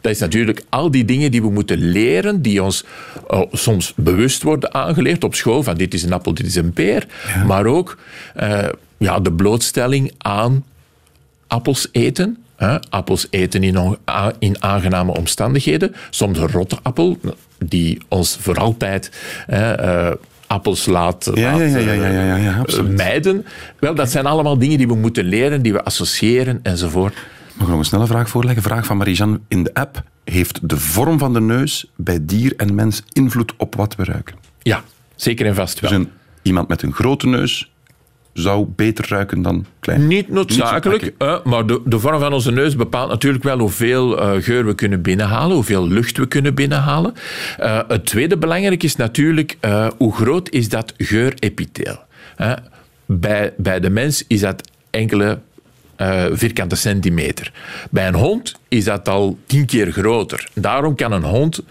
dat 0.00 0.12
is 0.12 0.18
natuurlijk 0.18 0.62
al 0.68 0.90
die 0.90 1.04
dingen 1.04 1.30
die 1.30 1.42
we 1.42 1.50
moeten 1.50 1.78
leren, 1.78 2.42
die 2.42 2.62
ons 2.62 2.84
eh, 3.28 3.42
soms 3.52 3.92
bewust 3.96 4.42
worden 4.42 4.74
aangeleerd 4.74 5.24
op 5.24 5.34
school, 5.34 5.62
van 5.62 5.76
dit 5.76 5.94
is 5.94 6.02
een 6.02 6.12
appel, 6.12 6.34
dit 6.34 6.46
is 6.46 6.54
een 6.54 6.72
peer, 6.72 7.06
maar 7.46 7.66
ook 7.66 7.98
eh, 8.34 8.68
ja, 8.96 9.20
de 9.20 9.32
blootstelling 9.32 10.12
aan 10.18 10.64
appels 11.46 11.88
eten. 11.92 12.36
Hè? 12.56 12.80
Appels 12.90 13.26
eten 13.30 13.62
in, 13.62 13.96
in 14.38 14.62
aangename 14.62 15.16
omstandigheden. 15.16 15.94
Soms 16.10 16.38
een 16.38 16.50
rotte 16.50 16.78
appel, 16.82 17.18
die 17.58 17.98
ons 18.08 18.36
voor 18.40 18.56
altijd 18.56 19.12
eh, 19.46 20.10
appels 20.48 20.86
laat, 20.86 21.30
Ja, 21.34 21.50
laat, 21.50 21.58
ja, 21.58 21.64
ja, 21.64 21.78
ja, 21.78 21.92
ja, 21.92 22.10
ja, 22.10 22.22
ja, 22.22 22.36
ja, 22.36 22.52
eh, 22.52 22.60
absoluut. 22.60 22.96
mijden. 22.96 23.46
Wel, 23.78 23.94
dat 23.94 24.10
zijn 24.10 24.26
allemaal 24.26 24.58
dingen 24.58 24.78
die 24.78 24.88
we 24.88 24.94
moeten 24.94 25.24
leren, 25.24 25.62
die 25.62 25.72
we 25.72 25.84
associëren 25.84 26.60
enzovoort. 26.62 27.14
Mag 27.52 27.66
ik 27.66 27.68
nog 27.68 27.78
een 27.78 27.84
snelle 27.84 28.06
vraag 28.06 28.28
voorleggen? 28.28 28.62
Vraag 28.62 28.86
van 28.86 28.96
Marie-Jeanne 28.96 29.40
in 29.48 29.62
de 29.62 29.74
app. 29.74 30.02
Heeft 30.24 30.68
de 30.68 30.78
vorm 30.78 31.18
van 31.18 31.32
de 31.32 31.40
neus 31.40 31.90
bij 31.96 32.18
dier 32.22 32.52
en 32.56 32.74
mens 32.74 33.02
invloed 33.12 33.52
op 33.56 33.74
wat 33.74 33.94
we 33.96 34.04
ruiken? 34.04 34.34
Ja, 34.62 34.82
zeker 35.16 35.46
en 35.46 35.54
vast 35.54 35.80
wel. 35.80 35.90
Dus 35.90 35.98
een, 35.98 36.10
iemand 36.42 36.68
met 36.68 36.82
een 36.82 36.92
grote 36.92 37.26
neus 37.26 37.70
zou 38.40 38.66
beter 38.76 39.08
ruiken 39.08 39.42
dan 39.42 39.66
klein. 39.80 40.06
Niet 40.06 40.28
noodzakelijk, 40.28 41.12
eh, 41.18 41.44
maar 41.44 41.66
de, 41.66 41.80
de 41.84 41.98
vorm 41.98 42.20
van 42.20 42.32
onze 42.32 42.50
neus 42.50 42.76
bepaalt 42.76 43.08
natuurlijk 43.08 43.44
wel 43.44 43.58
hoeveel 43.58 44.20
eh, 44.20 44.42
geur 44.42 44.66
we 44.66 44.74
kunnen 44.74 45.02
binnenhalen, 45.02 45.54
hoeveel 45.54 45.88
lucht 45.88 46.18
we 46.18 46.26
kunnen 46.26 46.54
binnenhalen. 46.54 47.14
Eh, 47.58 47.80
het 47.88 48.06
tweede 48.06 48.36
belangrijk 48.36 48.82
is 48.82 48.96
natuurlijk 48.96 49.58
hoe 49.98 50.14
groot 50.14 50.50
is 50.50 50.68
dat 50.68 50.94
geurepitheel. 50.96 51.98
Hè? 52.36 52.54
bij, 53.06 53.52
bij 53.56 53.80
de 53.80 53.90
mens 53.90 54.24
is 54.26 54.40
dat 54.40 54.70
enkele 54.90 55.38
vierkante 56.32 56.76
centimeter. 56.76 57.52
Bij 57.90 58.06
een 58.06 58.14
hond 58.14 58.54
is 58.68 58.84
dat 58.84 59.08
al 59.08 59.38
tien 59.46 59.66
keer 59.66 59.92
groter. 59.92 60.48
Daarom 60.54 60.94
kan 60.94 61.12
een 61.12 61.24
hond 61.24 61.62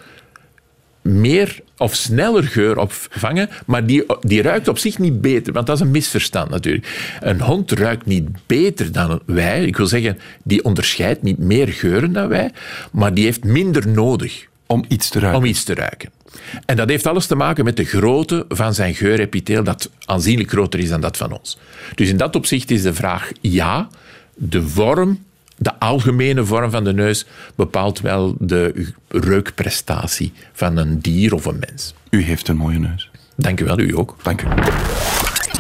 meer 1.08 1.60
of 1.78 1.96
sneller 1.96 2.44
geur 2.44 2.78
opvangen, 2.78 3.50
maar 3.66 3.86
die, 3.86 4.06
die 4.22 4.42
ruikt 4.42 4.68
op 4.68 4.78
zich 4.78 4.98
niet 5.00 5.22
beter, 5.22 5.54
want 5.54 5.68
dat 5.68 5.76
is 5.76 5.82
een 5.82 5.92
misverstand 5.92 6.50
natuurlijk. 6.50 7.18
Een 7.20 7.42
hond 7.42 7.72
ruikt 7.72 8.06
niet 8.06 8.30
beter 8.46 8.92
dan 8.92 9.22
wij. 9.26 9.66
Ik 9.66 9.78
wil 9.78 9.88
zeggen, 9.88 10.20
die 10.44 10.64
onderscheidt 10.64 11.22
niet 11.22 11.38
meer 11.38 11.68
geuren 11.68 12.14
dan 12.14 12.28
wij, 12.28 12.52
maar 12.92 13.14
die 13.14 13.24
heeft 13.24 13.44
minder 13.44 13.88
nodig 13.88 14.48
Om 14.66 14.86
iets 14.88 15.10
te 15.10 15.20
ruiken. 15.20 15.42
om 15.42 15.48
iets 15.48 15.64
te 15.64 15.74
ruiken. 15.74 16.10
En 16.66 16.76
dat 16.76 16.90
heeft 16.90 17.06
alles 17.08 17.26
te 17.26 17.36
maken 17.36 17.66
met 17.66 17.78
de 17.78 17.86
grootte 17.86 18.46
van 18.50 18.74
zijn 18.74 18.96
geurepitheel, 18.96 19.64
dat 19.64 19.90
aanzienlijk 20.06 20.50
groter 20.50 20.80
is 20.80 20.90
dan 20.90 21.02
dat 21.02 21.18
van 21.18 21.32
ons. 21.32 21.58
Dus 21.96 22.10
in 22.10 22.18
dat 22.18 22.36
opzicht 22.36 22.72
is 22.72 22.82
de 22.82 22.94
vraag 22.94 23.32
ja, 23.42 23.90
de 24.36 24.68
vorm, 24.68 25.26
de 25.58 25.80
algemene 25.80 26.46
vorm 26.46 26.72
van 26.72 26.84
de 26.84 26.94
neus 26.94 27.26
bepaalt 27.56 28.00
wel 28.00 28.36
de 28.40 28.88
reukprestatie 29.08 30.34
van 30.54 30.78
een 30.78 31.00
dier 31.00 31.34
of 31.34 31.46
een 31.46 31.64
mens. 31.70 31.94
U 32.10 32.22
heeft 32.24 32.48
een 32.48 32.58
mooie 32.58 32.80
neus. 32.80 33.10
Dank 33.36 33.60
u 33.60 33.66
wel, 33.66 33.80
u 33.80 33.98
ook. 33.98 34.16
Dank 34.24 34.42
u. 34.42 34.46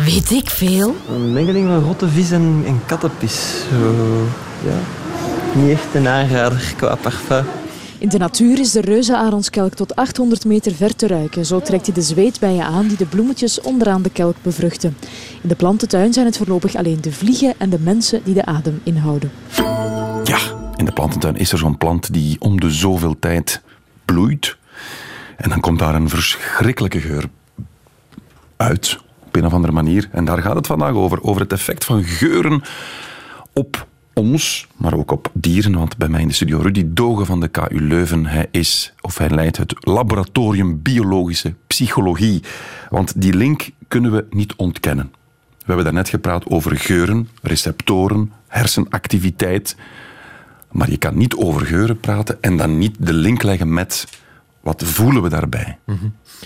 Weet 0.03 0.31
ik 0.31 0.49
veel? 0.49 0.95
Een 1.09 1.33
mengeling 1.33 1.67
van 1.67 1.83
rotte 1.83 2.07
vis 2.07 2.31
en, 2.31 2.63
en 2.65 2.81
kattenpis. 2.85 3.63
Zo, 3.69 4.27
ja. 4.65 4.77
Niet 5.59 5.71
echt 5.71 5.93
een 5.93 6.07
aanrader 6.07 6.73
qua 6.77 6.95
parfum. 6.95 7.45
In 7.99 8.09
de 8.09 8.17
natuur 8.17 8.59
is 8.59 8.71
de 8.71 8.81
reuzenaronskelk 8.81 9.73
tot 9.73 9.95
800 9.95 10.45
meter 10.45 10.71
ver 10.75 10.95
te 10.95 11.07
ruiken. 11.07 11.45
Zo 11.45 11.59
trekt 11.59 11.85
hij 11.85 11.95
de 11.95 12.01
zweetbijen 12.01 12.65
aan 12.65 12.87
die 12.87 12.97
de 12.97 13.05
bloemetjes 13.05 13.61
onderaan 13.61 14.01
de 14.01 14.09
kelk 14.09 14.35
bevruchten. 14.41 14.97
In 15.41 15.49
de 15.49 15.55
plantentuin 15.55 16.13
zijn 16.13 16.25
het 16.25 16.37
voorlopig 16.37 16.75
alleen 16.75 17.01
de 17.01 17.11
vliegen 17.11 17.53
en 17.57 17.69
de 17.69 17.79
mensen 17.79 18.21
die 18.23 18.33
de 18.33 18.45
adem 18.45 18.81
inhouden. 18.83 19.31
Ja, 20.23 20.39
in 20.75 20.85
de 20.85 20.91
plantentuin 20.93 21.35
is 21.35 21.51
er 21.51 21.57
zo'n 21.57 21.77
plant 21.77 22.13
die 22.13 22.35
om 22.39 22.59
de 22.59 22.71
zoveel 22.71 23.19
tijd 23.19 23.61
bloeit. 24.05 24.57
En 25.37 25.49
dan 25.49 25.59
komt 25.59 25.79
daar 25.79 25.95
een 25.95 26.09
verschrikkelijke 26.09 26.99
geur 26.99 27.25
uit, 28.57 28.99
op 29.25 29.35
een 29.35 29.45
of 29.45 29.53
andere 29.53 29.73
manier. 29.73 30.09
En 30.11 30.25
daar 30.25 30.41
gaat 30.41 30.55
het 30.55 30.67
vandaag 30.67 30.93
over, 30.93 31.23
over 31.23 31.41
het 31.41 31.51
effect 31.51 31.85
van 31.85 32.03
geuren 32.03 32.61
op 33.53 33.87
ons, 34.17 34.67
maar 34.75 34.93
ook 34.93 35.11
op 35.11 35.31
dieren. 35.33 35.73
Want 35.73 35.97
bij 35.97 36.07
mij 36.07 36.21
in 36.21 36.27
de 36.27 36.33
studio 36.33 36.59
Rudy 36.59 36.83
Dogen 36.87 37.25
van 37.25 37.39
de 37.39 37.47
KU 37.47 37.81
Leuven. 37.87 38.25
Hij 38.25 38.47
is, 38.51 38.93
of 39.01 39.17
hij 39.17 39.29
leidt 39.29 39.57
het 39.57 39.73
laboratorium 39.79 40.81
biologische 40.81 41.53
psychologie. 41.67 42.43
Want 42.89 43.21
die 43.21 43.33
link 43.33 43.69
kunnen 43.87 44.11
we 44.11 44.25
niet 44.29 44.55
ontkennen. 44.55 45.11
We 45.57 45.65
hebben 45.65 45.83
daarnet 45.83 46.09
gepraat 46.09 46.45
over 46.45 46.77
geuren, 46.77 47.29
receptoren, 47.41 48.31
hersenactiviteit. 48.47 49.75
Maar 50.71 50.89
je 50.89 50.97
kan 50.97 51.17
niet 51.17 51.35
over 51.35 51.65
geuren 51.65 51.99
praten 51.99 52.37
en 52.41 52.57
dan 52.57 52.77
niet 52.77 52.95
de 52.99 53.13
link 53.13 53.43
leggen 53.43 53.73
met 53.73 54.07
wat 54.61 54.83
voelen 54.83 55.21
we 55.21 55.29
daarbij. 55.29 55.77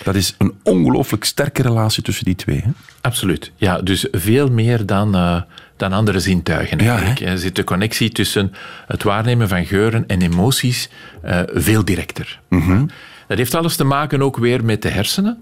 Dat 0.04 0.16
is 0.16 0.36
een 0.38 0.54
ongelooflijk 0.64 1.24
sterke 1.24 1.62
relatie 1.62 2.04
tussen 2.04 2.26
die 2.26 2.36
twee. 2.36 2.62
Hè? 2.62 2.70
Absoluut. 3.02 3.52
Ja, 3.56 3.82
dus 3.82 4.08
veel 4.12 4.52
meer 4.52 4.86
dan, 4.86 5.16
eh, 5.16 5.42
dan 5.82 5.94
andere 5.94 6.20
zintuigen. 6.20 6.84
Ja, 6.84 6.98
Eigenlijk. 6.98 7.32
er 7.32 7.38
zit 7.38 7.56
de 7.56 7.64
connectie 7.64 8.10
tussen 8.10 8.54
het 8.88 9.04
waarnemen 9.04 9.48
van 9.48 9.66
geuren 9.66 10.08
en 10.08 10.22
emoties 10.22 10.90
eh, 11.22 11.40
veel 11.54 11.86
directer. 11.86 12.40
Dat 13.28 13.38
heeft 13.38 13.56
alles 13.56 13.76
te 13.76 13.84
maken 13.84 14.22
ook 14.22 14.38
weer 14.38 14.66
met 14.66 14.82
de 14.82 14.90
hersenen. 14.90 15.42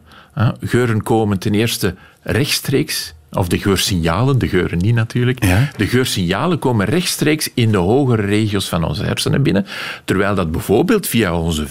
Geuren 0.61 1.03
komen 1.03 1.39
ten 1.39 1.53
eerste 1.53 1.95
rechtstreeks, 2.21 3.13
of 3.31 3.47
de 3.47 3.57
geursignalen, 3.57 4.39
de 4.39 4.47
geuren 4.47 4.77
niet 4.77 4.95
natuurlijk. 4.95 5.43
Ja. 5.43 5.69
De 5.77 5.87
geursignalen 5.87 6.59
komen 6.59 6.85
rechtstreeks 6.85 7.49
in 7.53 7.71
de 7.71 7.77
hogere 7.77 8.21
regio's 8.21 8.69
van 8.69 8.83
onze 8.83 9.03
hersenen 9.03 9.43
binnen, 9.43 9.65
terwijl 10.05 10.35
dat 10.35 10.51
bijvoorbeeld 10.51 11.07
via 11.07 11.35
onze, 11.35 11.67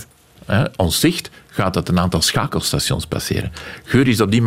ons 0.77 1.01
zicht 1.01 1.31
gaat 1.47 1.75
dat 1.75 1.89
een 1.89 1.99
aantal 1.99 2.23
schakelstations 2.23 3.07
passeren. 3.07 3.53
Geur 3.85 4.09
is 4.09 4.21
op 4.21 4.31
die 4.31 4.43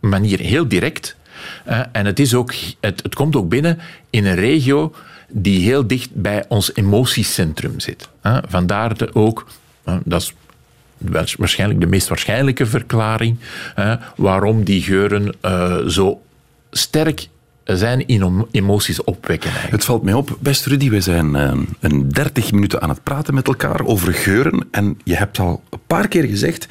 manier 0.00 0.38
heel 0.38 0.68
direct. 0.68 1.16
Hè, 1.64 1.80
en 1.80 2.06
het, 2.06 2.18
is 2.18 2.34
ook, 2.34 2.52
het, 2.80 3.02
het 3.02 3.14
komt 3.14 3.36
ook 3.36 3.48
binnen 3.48 3.78
in 4.10 4.26
een 4.26 4.34
regio 4.34 4.94
die 5.28 5.60
heel 5.60 5.86
dicht 5.86 6.14
bij 6.14 6.44
ons 6.48 6.74
emotiecentrum 6.74 7.80
zit. 7.80 8.08
hè. 8.20 8.38
Vandaar 8.48 8.96
de 8.96 9.14
ook, 9.14 9.46
hè, 9.84 9.98
dat 10.04 10.32
is 11.24 11.34
waarschijnlijk 11.38 11.80
de 11.80 11.86
meest 11.86 12.08
waarschijnlijke 12.08 12.66
verklaring 12.66 13.38
waarom 14.16 14.64
die 14.64 14.82
geuren 14.82 15.34
eh, 15.40 15.76
zo 15.86 16.22
sterk 16.70 17.28
zijn 17.64 18.06
in 18.06 18.46
emoties 18.50 19.04
opwekken. 19.04 19.50
Het 19.52 19.84
valt 19.84 20.02
mij 20.02 20.14
op, 20.14 20.38
beste 20.40 20.68
Rudy, 20.68 20.90
we 20.90 21.00
zijn 21.00 21.36
eh, 21.36 21.52
een 21.80 22.08
30 22.08 22.52
minuten 22.52 22.82
aan 22.82 22.88
het 22.88 23.02
praten 23.02 23.34
met 23.34 23.46
elkaar 23.46 23.84
over 23.84 24.14
geuren. 24.14 24.68
En 24.70 24.98
je 25.04 25.16
hebt 25.16 25.38
al 25.38 25.62
een 25.70 25.80
paar 25.86 26.08
keer 26.08 26.24
gezegd, 26.24 26.66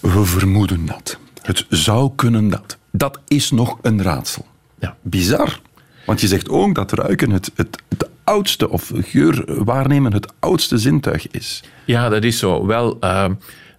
we 0.00 0.24
vermoeden 0.24 0.86
dat. 0.86 1.18
Het 1.42 1.66
zou 1.68 2.10
kunnen 2.16 2.48
dat. 2.48 2.78
Dat 2.96 3.20
is 3.28 3.50
nog 3.50 3.78
een 3.82 4.02
raadsel. 4.02 4.46
Ja. 4.78 4.96
Bizar. 5.02 5.60
Want 6.06 6.20
je 6.20 6.26
zegt 6.26 6.48
ook 6.48 6.74
dat 6.74 6.92
ruiken 6.92 7.30
het, 7.30 7.50
het, 7.54 7.82
het 7.88 8.08
oudste, 8.24 8.70
of 8.70 8.92
geur 8.94 9.64
waarnemen 9.64 10.12
het 10.12 10.32
oudste 10.38 10.78
zintuig 10.78 11.30
is. 11.30 11.62
Ja, 11.84 12.08
dat 12.08 12.24
is 12.24 12.38
zo. 12.38 12.66
Wel, 12.66 12.96
eh, 13.00 13.30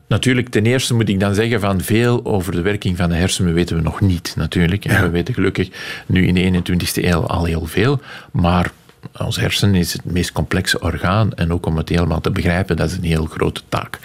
natuurlijk, 0.07 0.49
ten 0.49 0.65
eerste 0.65 0.93
moet 0.93 1.09
ik 1.09 1.19
dan 1.19 1.33
zeggen 1.33 1.59
van 1.59 1.81
veel 1.81 2.25
over 2.25 2.51
de 2.51 2.61
werking 2.61 2.97
van 2.97 3.09
de 3.09 3.15
hersenen 3.15 3.53
weten 3.53 3.75
we 3.75 3.81
nog 3.81 4.01
niet, 4.01 4.33
natuurlijk. 4.37 4.85
En 4.85 5.01
We 5.01 5.09
weten 5.09 5.33
gelukkig 5.33 5.69
nu 6.05 6.27
in 6.27 6.33
de 6.33 6.41
21ste 6.41 7.03
eeuw 7.03 7.25
al 7.25 7.45
heel 7.45 7.65
veel, 7.65 8.01
maar 8.31 8.71
ons 9.17 9.39
hersen 9.39 9.75
is 9.75 9.93
het 9.93 10.05
meest 10.05 10.31
complexe 10.31 10.79
orgaan 10.79 11.33
en 11.33 11.53
ook 11.53 11.65
om 11.65 11.77
het 11.77 11.89
helemaal 11.89 12.21
te 12.21 12.31
begrijpen, 12.31 12.75
dat 12.75 12.89
is 12.89 12.97
een 12.97 13.03
heel 13.03 13.25
grote 13.25 13.61
taak. 13.69 13.99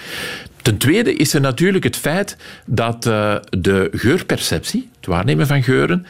Ten 0.63 0.77
tweede 0.77 1.15
is 1.15 1.35
er 1.35 1.41
natuurlijk 1.41 1.85
het 1.85 1.97
feit 1.97 2.37
dat 2.67 3.07
eh, 3.07 3.35
de 3.59 3.89
geurperceptie, 3.93 4.89
het 4.97 5.07
waarnemen 5.07 5.47
van 5.47 5.63
geuren, 5.63 6.07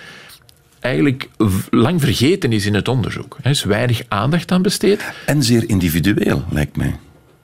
eigenlijk 0.81 1.29
lang 1.71 2.01
vergeten 2.01 2.53
is 2.53 2.67
in 2.67 2.75
het 2.75 2.89
onderzoek. 2.89 3.37
Er 3.43 3.51
is 3.51 3.65
weinig 3.65 4.03
aandacht 4.09 4.53
aan 4.53 4.63
besteed. 4.63 5.13
En 5.27 5.43
zeer 5.43 5.69
individueel, 5.69 6.45
lijkt 6.51 6.77
mij. 6.77 6.97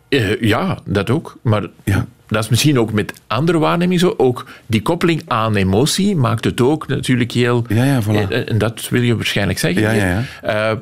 Eh, 0.08 0.40
ja, 0.40 0.78
dat 0.84 1.10
ook. 1.10 1.38
Maar 1.42 1.66
Ja. 1.84 2.06
dat 2.28 2.42
is 2.44 2.48
misschien 2.50 2.78
ook 2.78 2.92
met 2.92 3.12
andere 3.26 3.58
waarnemingen 3.58 4.00
zo. 4.00 4.14
Ook 4.16 4.46
die 4.66 4.82
koppeling 4.82 5.22
aan 5.26 5.56
emotie 5.56 6.16
maakt 6.16 6.44
het 6.44 6.60
ook 6.60 6.88
natuurlijk 6.88 7.32
heel... 7.32 7.64
Ja, 7.68 7.84
ja, 7.84 8.02
voilà. 8.02 8.28
Eh, 8.30 8.48
En 8.50 8.58
dat 8.58 8.88
wil 8.88 9.02
je 9.02 9.16
waarschijnlijk 9.16 9.58
zeggen. 9.58 9.82
Ja, 9.82 9.90
ja, 9.92 10.22
Eh, 10.42 10.78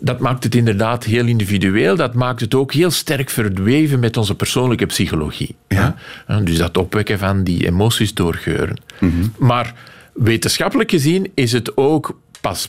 dat 0.00 0.18
maakt 0.18 0.44
het 0.44 0.54
inderdaad 0.54 1.04
heel 1.04 1.26
individueel. 1.26 1.96
Dat 1.96 2.14
maakt 2.14 2.40
het 2.40 2.54
ook 2.54 2.72
heel 2.72 2.90
sterk 2.90 3.30
verdweven 3.30 4.00
met 4.00 4.16
onze 4.16 4.34
persoonlijke 4.34 4.86
psychologie. 4.86 5.56
Ja. 5.68 5.96
hè. 6.26 6.42
Dus 6.42 6.56
dat 6.58 6.76
opwekken 6.76 7.18
van 7.18 7.44
die 7.44 7.66
emoties 7.66 8.14
door 8.14 8.34
geuren. 8.34 8.76
Mhm. 8.98 9.26
Maar 9.38 9.74
wetenschappelijk 10.12 10.90
gezien 10.90 11.30
is 11.34 11.52
het 11.52 11.76
ook 11.76 12.20
pas 12.40 12.68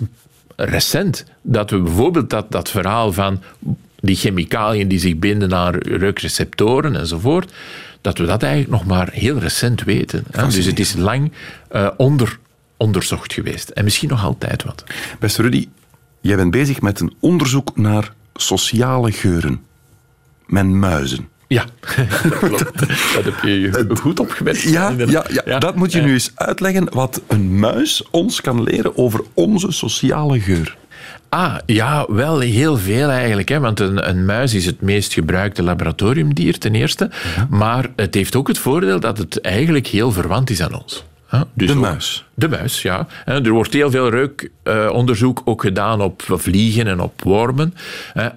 recent 0.56 1.26
dat 1.42 1.70
we 1.70 1.80
bijvoorbeeld 1.80 2.30
dat, 2.30 2.52
dat 2.52 2.70
verhaal 2.70 3.14
van 3.14 3.42
die 4.00 4.16
chemicaliën 4.16 4.88
die 4.88 5.00
zich 5.00 5.18
binden 5.18 5.54
aan 5.54 5.76
reukreceptoren 5.76 6.96
enzovoort, 6.96 7.52
dat 8.02 8.18
we 8.18 8.26
dat 8.26 8.44
eigenlijk 8.44 8.72
nog 8.72 8.86
maar 8.86 9.10
heel 9.12 9.38
recent 9.38 9.84
weten. 9.84 10.24
hè. 10.32 10.48
Dus 10.48 10.66
het 10.66 10.80
is 10.80 10.96
lang 10.96 11.32
eh, 11.70 11.88
onder, 11.98 12.40
onderzocht 12.78 13.34
geweest. 13.34 13.70
En 13.70 13.84
misschien 13.84 14.10
nog 14.10 14.24
altijd 14.24 14.64
wat. 14.64 14.84
Beste 15.20 15.42
Rudy, 15.42 15.68
jij 16.22 16.36
bent 16.36 16.52
bezig 16.52 16.82
met 16.82 17.00
een 17.00 17.14
onderzoek 17.20 17.78
naar 17.78 18.14
sociale 18.34 19.12
geuren. 19.12 19.62
Met 20.46 20.66
muizen. 20.66 21.28
Ja, 21.48 21.66
dat 23.16 23.24
heb 23.24 23.40
je 23.42 23.88
goed 24.00 24.20
opgemerkt. 24.20 24.62
Ja, 24.62 24.94
ja, 25.46 25.60
dat 25.60 25.76
moet 25.76 25.92
je 25.92 26.02
nu 26.02 26.14
eens 26.14 26.32
uitleggen 26.36 26.94
wat 26.94 27.22
een 27.28 27.60
muis 27.60 28.04
ons 28.12 28.42
kan 28.42 28.64
leren 28.64 28.98
over 28.98 29.22
onze 29.34 29.72
sociale 29.72 30.40
geur. 30.40 30.78
Ah, 31.30 31.56
ja, 31.66 32.06
wel 32.10 32.40
heel 32.40 32.78
veel 32.78 33.10
eigenlijk. 33.10 33.50
Hè? 33.50 33.60
Want 33.60 33.80
een, 33.80 34.10
een 34.10 34.26
muis 34.26 34.54
is 34.54 34.66
het 34.66 34.82
meest 34.82 35.14
gebruikte 35.14 35.64
laboratoriumdier 35.64 36.58
ten 36.58 36.76
eerste. 36.76 37.10
Maar 37.50 37.90
het 37.96 38.14
heeft 38.14 38.36
ook 38.36 38.48
het 38.48 38.58
voordeel 38.58 39.00
dat 39.00 39.18
het 39.18 39.42
eigenlijk 39.42 39.88
heel 39.88 40.12
verwant 40.12 40.50
is 40.50 40.62
aan 40.62 40.82
ons. 40.82 41.04
Dus 41.54 41.68
De 41.68 41.74
ook- 41.74 41.80
muis. 41.82 42.26
De 42.34 42.48
muis, 42.48 42.82
ja. 42.82 43.08
Er 43.26 43.50
wordt 43.50 43.74
heel 43.74 43.92
veel 43.92 44.10
reukonderzoek 44.10 45.42
ook 45.46 45.62
gedaan 45.62 46.02
op 46.02 46.24
vliegen 46.28 46.88
en 46.88 47.00
op 47.00 47.22
wormen. 47.24 47.74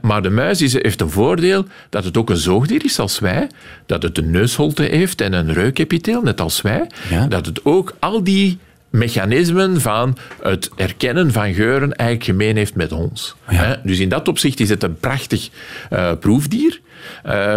Maar 0.03 0.23
de 0.23 0.31
muis 0.31 0.63
is, 0.63 0.73
heeft 0.73 1.01
een 1.01 1.11
voordeel 1.11 1.65
dat 1.89 2.05
het 2.05 2.17
ook 2.17 2.31
een 2.31 2.37
zoogdier 2.37 2.85
is 2.85 2.99
als 2.99 3.19
wij. 3.19 3.47
Dat 3.87 4.03
het 4.03 4.19
een 4.19 4.31
neusholte 4.31 4.83
heeft 4.83 5.21
en 5.21 5.33
een 5.33 5.53
reukepitheel, 5.53 6.23
net 6.23 6.41
als 6.41 6.61
wij. 6.61 6.87
Ja. 7.11 7.27
Dat 7.27 7.47
het 7.47 7.65
ook 7.65 7.95
al 7.99 8.25
die 8.25 8.59
mechanismen 8.91 9.81
van 9.81 10.17
het 10.43 10.71
herkennen 10.77 11.33
van 11.33 11.55
geuren 11.55 11.95
eigenlijk 11.97 12.31
gemeen 12.31 12.57
heeft 12.57 12.75
met 12.75 12.93
ons. 12.93 13.35
Dus 13.83 13.99
in 13.99 14.09
dat 14.09 14.29
opzicht 14.29 14.61
is 14.61 14.69
het 14.69 14.83
een 14.83 14.97
prachtig 14.97 15.49
eh, 15.91 16.13
proefdier. 16.21 16.81
Eh, 17.23 17.57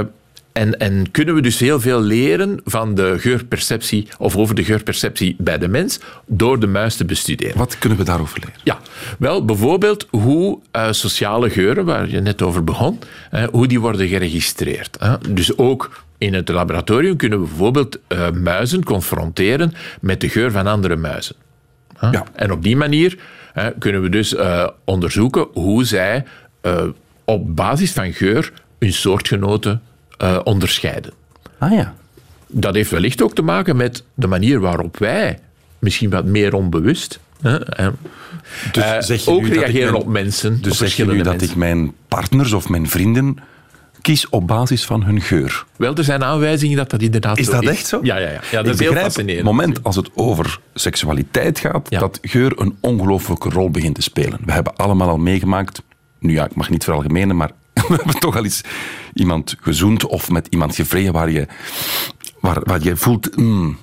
en, 0.56 0.80
en 0.80 1.12
kunnen 1.12 1.36
we 1.36 1.41
dus 1.41 1.60
heel 1.60 1.80
veel 1.80 2.02
leren 2.02 2.60
van 2.65 2.96
de 2.96 3.15
geurperceptie, 3.20 4.08
of 4.18 4.38
over 4.38 4.56
de 4.56 4.63
geurperceptie 4.63 5.36
bij 5.38 5.58
de 5.58 5.68
mens, 5.68 6.00
door 6.26 6.60
de 6.60 6.68
muis 6.68 6.96
te 6.96 7.06
bestuderen. 7.06 7.58
Wat 7.58 7.78
kunnen 7.78 7.98
we 7.98 8.04
daarover 8.04 8.39
leren? 8.39 8.60
Ja, 8.63 8.80
wel 9.20 9.46
bijvoorbeeld 9.46 10.08
hoe 10.10 10.60
eh, 10.72 10.91
sociale 10.91 11.50
geuren, 11.50 11.86
waar 11.86 12.10
je 12.10 12.20
net 12.20 12.41
over 12.41 12.63
begon, 12.63 13.00
eh, 13.32 13.44
hoe 13.52 13.68
die 13.68 13.80
worden 13.80 14.08
geregistreerd. 14.08 14.98
hè. 15.00 15.34
Dus 15.34 15.58
ook 15.58 16.04
in 16.18 16.34
het 16.34 16.50
laboratorium 16.50 17.15
kunnen 17.15 17.41
we 17.41 17.48
bijvoorbeeld 17.48 18.00
eh, 18.08 18.32
muizen 18.32 18.84
confronteren 18.84 19.74
met 20.02 20.22
de 20.22 20.30
geur 20.30 20.52
van 20.52 20.68
andere 20.68 20.96
muizen. 20.96 21.36
Ja. 22.12 22.24
En 22.36 22.52
op 22.52 22.63
die 22.63 22.78
manier 22.78 23.18
kunnen 23.80 24.02
we 24.02 24.10
dus 24.10 24.36
onderzoeken 24.86 25.48
hoe 25.54 25.86
zij 25.86 26.26
op 27.26 27.56
basis 27.56 27.91
van 27.91 28.13
geur 28.13 28.52
hun 28.80 28.94
soortgenoten 28.94 29.82
eh, 30.17 30.39
onderscheiden. 30.43 31.12
Ah 31.58 31.71
ja. 31.71 31.93
Dat 32.47 32.75
heeft 32.75 32.91
wellicht 32.91 33.21
ook 33.21 33.36
te 33.36 33.41
maken 33.41 33.75
met 33.75 34.04
de 34.13 34.28
manier 34.28 34.60
waarop 34.60 34.97
wij, 34.97 35.39
misschien 35.80 36.10
wat 36.10 36.25
meer 36.25 36.54
onbewust, 36.54 37.19
hè, 37.41 37.58
Dus 38.71 38.84
eh, 38.84 38.99
zeg 39.01 39.25
je 39.25 39.32
ook 39.32 39.41
dat 39.41 39.51
reageren 39.51 39.91
mijn- 39.91 40.04
op 40.04 40.08
mensen. 40.08 40.62
Dus 40.62 40.71
op 40.71 40.78
zeg 40.78 40.95
je 40.95 41.06
nu 41.06 41.17
dat 41.17 41.25
mensen. 41.32 41.49
ik 41.49 41.56
mijn 41.56 41.93
partners 42.08 42.54
of 42.54 42.69
mijn 42.69 42.89
vrienden 42.89 43.38
kies 44.01 44.30
op 44.30 44.47
basis 44.47 44.86
van 44.86 45.04
hun 45.04 45.21
geur? 45.21 45.65
Wel, 45.75 45.95
er 45.95 46.04
zijn 46.04 46.23
aanwijzingen 46.23 46.78
dat 46.78 46.89
dat 46.89 47.01
inderdaad 47.01 47.38
Is 47.38 47.45
zo 47.45 47.51
dat 47.51 47.63
is. 47.63 47.69
echt 47.69 47.88
zo? 47.88 47.99
Ja, 48.04 48.17
ja, 48.17 48.30
ja. 48.30 48.39
ja 48.51 48.58
dat 48.62 48.65
ik 48.65 48.71
is 48.73 48.80
heel 48.80 48.88
begrijp 48.88 49.06
fascinerend. 49.06 49.38
het 49.47 49.56
moment 49.56 49.84
als 49.84 49.95
het 49.95 50.10
over 50.15 50.60
seksualiteit 50.73 51.60
gaat, 51.60 51.88
Ja. 51.89 51.99
dat 51.99 52.19
geur 52.21 52.60
een 52.60 52.78
ongelooflijke 52.80 53.49
rol 53.49 53.69
begint 53.69 53.95
te 53.95 54.01
spelen. 54.01 54.39
We 54.45 54.51
hebben 54.51 54.75
allemaal 54.75 55.10
al 55.10 55.17
meegemaakt, 55.17 55.82
nu 56.19 56.34
ja, 56.34 56.45
ik 56.45 56.56
mag 56.56 56.69
niet 56.69 56.84
veralgemenen, 56.84 57.36
maar 57.36 57.51
we 57.88 57.95
hebben 57.95 58.19
toch 58.19 58.35
al 58.35 58.43
eens 58.43 58.61
iemand 59.13 59.55
gezoend 59.61 60.05
of 60.05 60.29
met 60.29 60.47
iemand 60.49 60.75
gevreden 60.75 61.13
waar 61.13 61.29
je, 61.29 61.47
waar, 62.39 62.61
waar 62.63 62.83
je 62.83 62.95
voelt, 62.95 63.38
mm, 63.38 63.77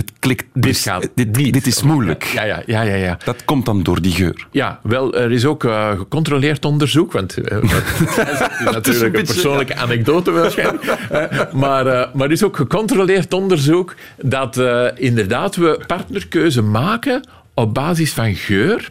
het 0.00 0.12
klikt, 0.18 0.44
Dit 0.52 0.78
gaat 0.78 1.08
dit, 1.14 1.66
is 1.66 1.82
moeilijk. 1.82 2.24
Ja, 2.24 2.42
ja, 2.42 2.62
ja, 2.66 2.82
ja. 2.82 2.94
ja. 2.94 3.18
Dat 3.24 3.44
komt 3.44 3.66
dan 3.66 3.82
door 3.82 4.00
die 4.00 4.12
geur. 4.12 4.46
Ja, 4.50 4.80
wel, 4.82 5.14
er 5.14 5.32
is 5.32 5.44
ook 5.44 5.64
eh, 5.64 5.90
gecontroleerd 5.90 6.64
onderzoek, 6.64 7.12
want 7.12 7.36
eh, 7.36 7.60
dat 8.64 8.86
is 8.86 8.94
natuurlijk 8.94 9.16
een 9.16 9.24
persoonlijke 9.24 9.76
anekdote 9.76 10.30
waarschijnlijk. 10.30 10.84
Eh, 11.10 11.52
maar, 11.52 11.84
maar 11.84 12.26
er 12.26 12.30
is 12.30 12.42
ook 12.42 12.56
gecontroleerd 12.56 13.34
onderzoek 13.34 13.94
dat 14.22 14.60
inderdaad 14.94 15.56
we 15.56 15.84
partnerkeuze 15.86 16.62
maken 16.62 17.28
op 17.54 17.74
basis 17.74 18.12
van 18.12 18.34
geur. 18.34 18.90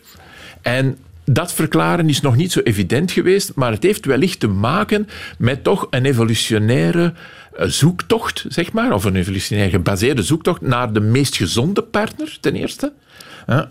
En 0.62 0.98
dat 1.34 1.54
verklaren 1.54 2.10
is 2.10 2.22
nog 2.22 2.36
niet 2.36 2.52
zo 2.52 2.60
evident 2.60 3.12
geweest, 3.12 3.52
maar 3.56 3.72
het 3.72 3.84
heeft 3.84 4.06
wellicht 4.06 4.40
te 4.40 4.48
maken 4.48 5.08
met 5.38 5.64
toch 5.64 5.88
een 5.90 6.06
evolutionaire 6.06 7.14
eh, 7.58 7.68
zoektocht, 7.68 8.46
zeg 8.48 8.72
maar, 8.72 8.94
of 8.94 9.04
een 9.04 9.16
evolutionair 9.16 9.70
gebaseerde 9.70 10.24
zoektocht 10.24 10.62
naar 10.62 10.94
de 10.94 11.00
meest 11.00 11.36
gezonde 11.36 11.82
partner, 11.82 12.38
ten 12.42 12.56
eerste. 12.56 12.94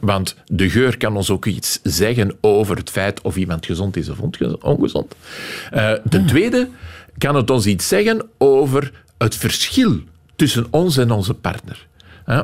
Want 0.00 0.36
de 0.46 0.70
geur 0.70 0.96
kan 0.96 1.16
ons 1.16 1.30
ook 1.30 1.46
iets 1.46 1.80
zeggen 1.82 2.36
over 2.40 2.76
het 2.76 2.90
feit 2.90 3.20
of 3.20 3.36
iemand 3.36 3.66
gezond 3.66 3.96
is 3.96 4.08
of 4.08 4.18
onge- 4.18 4.58
ongezond. 4.60 5.14
Eh, 5.70 5.92
ten 6.08 6.26
tweede 6.26 6.68
kan 7.18 7.34
het 7.34 7.50
ons 7.50 7.66
iets 7.66 7.88
zeggen 7.88 8.22
over 8.38 8.92
het 9.18 9.36
verschil 9.36 10.00
tussen 10.36 10.66
ons 10.70 10.96
en 10.96 11.10
onze 11.10 11.34
partner. 11.34 11.86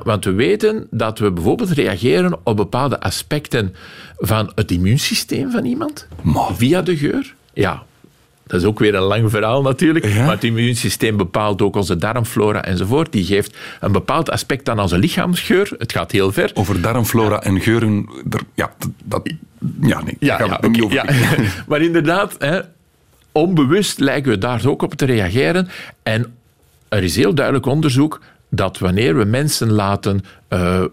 Want 0.03 0.25
we 0.25 0.33
weten 0.33 0.87
dat 0.91 1.19
we 1.19 1.31
bijvoorbeeld 1.31 1.71
reageren 1.71 2.39
op 2.43 2.57
bepaalde 2.57 3.01
aspecten 3.01 3.75
van 4.17 4.53
het 4.55 4.71
immuunsysteem 4.71 5.51
van 5.51 5.65
iemand 5.65 6.07
via 6.53 6.83
de 6.83 6.97
geur. 6.97 7.35
Ja, 7.53 7.83
dat 8.47 8.61
is 8.61 8.67
ook 8.67 8.79
weer 8.79 8.95
een 8.95 9.03
lang 9.03 9.31
verhaal 9.31 9.63
natuurlijk. 9.63 10.15
Maar 10.15 10.31
het 10.31 10.45
immuunsysteem 10.45 11.17
bepaalt 11.17 11.63
ook 11.63 11.77
onze 11.77 11.97
darmflora 11.97 12.65
enzovoort. 12.65 13.13
Die 13.13 13.25
geeft 13.25 13.57
een 13.81 13.93
bepaald 13.93 14.31
aspect 14.31 14.69
aan 14.69 14.81
onze 14.81 14.99
lichaamsgeur. 14.99 15.75
Het 15.79 15.93
gaat 15.93 16.11
heel 16.11 16.33
ver. 16.33 16.51
Over 16.55 16.81
darmflora 16.81 17.43
en 17.43 17.61
geuren, 17.61 18.09
er, 18.31 18.41
ja, 18.55 18.73
dat, 19.05 19.35
ja, 19.81 20.03
nee, 20.03 20.17
daar 20.21 20.39
gaan 20.39 20.49
we 20.49 20.55
het 20.55 20.71
niet 20.71 20.83
oké, 20.83 21.01
over. 21.01 21.15
ja. 21.15 21.37
maar 21.69 21.83
inderdaad, 21.83 22.37
hè, 22.39 22.61
onbewust 23.33 23.99
lijken 23.99 24.31
we 24.31 24.39
daar 24.39 24.67
ook 24.67 24.83
op 24.83 24.95
te 24.95 25.05
reageren. 25.05 25.69
En 26.03 26.35
er 26.89 27.03
is 27.03 27.17
heel 27.17 27.35
duidelijk 27.35 27.67
onderzoek 27.67 28.21
dat 28.55 28.79
wanneer 28.79 29.17
we 29.19 29.25
mensen 29.25 29.73
laten 29.73 30.25
eh, 30.49 30.85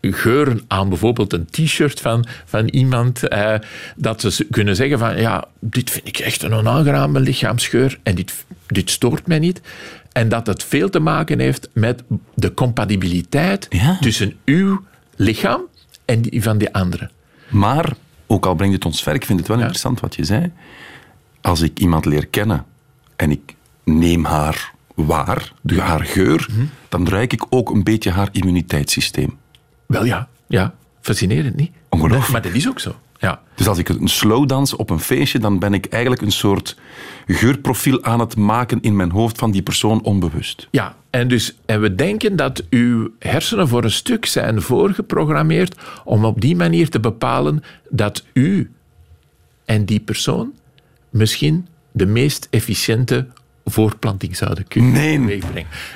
geuren 0.00 0.60
aan 0.68 0.88
bijvoorbeeld 0.88 1.32
een 1.32 1.46
t-shirt 1.50 2.00
van, 2.00 2.26
van 2.44 2.68
iemand, 2.68 3.28
eh, 3.28 3.54
dat 3.96 4.20
ze 4.20 4.46
kunnen 4.50 4.76
zeggen 4.76 4.98
van 4.98 5.20
ja, 5.20 5.44
dit 5.60 5.90
vind 5.90 6.08
ik 6.08 6.18
echt 6.18 6.42
een 6.42 6.52
onaangename 6.52 7.20
lichaamsgeur 7.20 7.98
en 8.02 8.14
dit, 8.14 8.44
dit 8.66 8.90
stoort 8.90 9.26
mij 9.26 9.38
niet. 9.38 9.60
En 10.12 10.28
dat 10.28 10.46
het 10.46 10.64
veel 10.64 10.90
te 10.90 11.00
maken 11.00 11.38
heeft 11.38 11.68
met 11.72 12.02
de 12.34 12.54
compatibiliteit 12.54 13.66
Ja. 13.70 13.98
tussen 14.00 14.36
uw 14.44 14.84
lichaam 15.16 15.60
en 16.04 16.22
die 16.22 16.42
van 16.42 16.58
die 16.58 16.74
andere. 16.74 17.10
Maar, 17.48 17.92
ook 18.26 18.46
al 18.46 18.54
brengt 18.54 18.74
het 18.74 18.84
ons 18.84 19.02
ver, 19.02 19.14
ik 19.14 19.24
vind 19.24 19.38
het 19.38 19.48
wel 19.48 19.58
interessant 19.58 20.00
wat 20.00 20.14
je 20.14 20.24
zei. 20.24 20.52
Als 21.40 21.60
ik 21.60 21.78
iemand 21.78 22.04
leer 22.04 22.26
kennen 22.26 22.64
en 23.16 23.30
ik 23.30 23.54
neem 23.84 24.24
haar 24.24 24.73
waar, 24.94 25.52
de, 25.60 25.80
haar 25.80 26.04
geur, 26.04 26.48
dan 26.88 27.08
ruik 27.08 27.32
ik 27.32 27.44
ook 27.48 27.70
een 27.70 27.82
beetje 27.82 28.10
haar 28.10 28.28
immuniteitssysteem. 28.32 29.38
Wel 29.86 30.04
ja, 30.04 30.28
ja. 30.46 30.74
Fascinerend, 31.00 31.56
niet? 31.56 31.70
Ongelooflijk. 31.88 32.32
Maar 32.32 32.42
dat 32.42 32.52
is 32.52 32.68
ook 32.68 32.80
zo. 32.80 32.96
Ja. 33.18 33.40
Dus 33.54 33.68
als 33.68 33.78
ik 33.78 33.88
een 33.88 34.08
slow 34.08 34.48
dans 34.48 34.76
op 34.76 34.90
een 34.90 35.00
feestje, 35.00 35.38
dan 35.38 35.58
ben 35.58 35.74
ik 35.74 35.86
eigenlijk 35.86 36.22
een 36.22 36.32
soort 36.32 36.76
geurprofiel 37.26 38.02
aan 38.02 38.20
het 38.20 38.36
maken 38.36 38.80
in 38.80 38.96
mijn 38.96 39.10
hoofd 39.10 39.38
van 39.38 39.50
die 39.50 39.62
persoon 39.62 40.02
onbewust. 40.02 40.68
ja. 40.70 40.96
En, 41.10 41.28
dus, 41.28 41.54
en 41.66 41.80
we 41.80 41.94
denken 41.94 42.36
dat 42.36 42.64
uw 42.70 43.10
hersenen 43.18 43.68
voor 43.68 43.84
een 43.84 43.90
stuk 43.90 44.26
zijn 44.26 44.62
voorgeprogrammeerd 44.62 45.76
om 46.04 46.24
op 46.24 46.40
die 46.40 46.56
manier 46.56 46.88
te 46.88 47.00
bepalen 47.00 47.62
dat 47.88 48.24
u 48.32 48.70
en 49.64 49.84
die 49.84 50.00
persoon 50.00 50.52
misschien 51.10 51.66
de 51.92 52.06
meest 52.06 52.46
efficiënte 52.50 53.26
voortplanting 53.64 54.36
zouden 54.36 54.68
kunnen 54.68 54.92
Nee. 54.92 55.42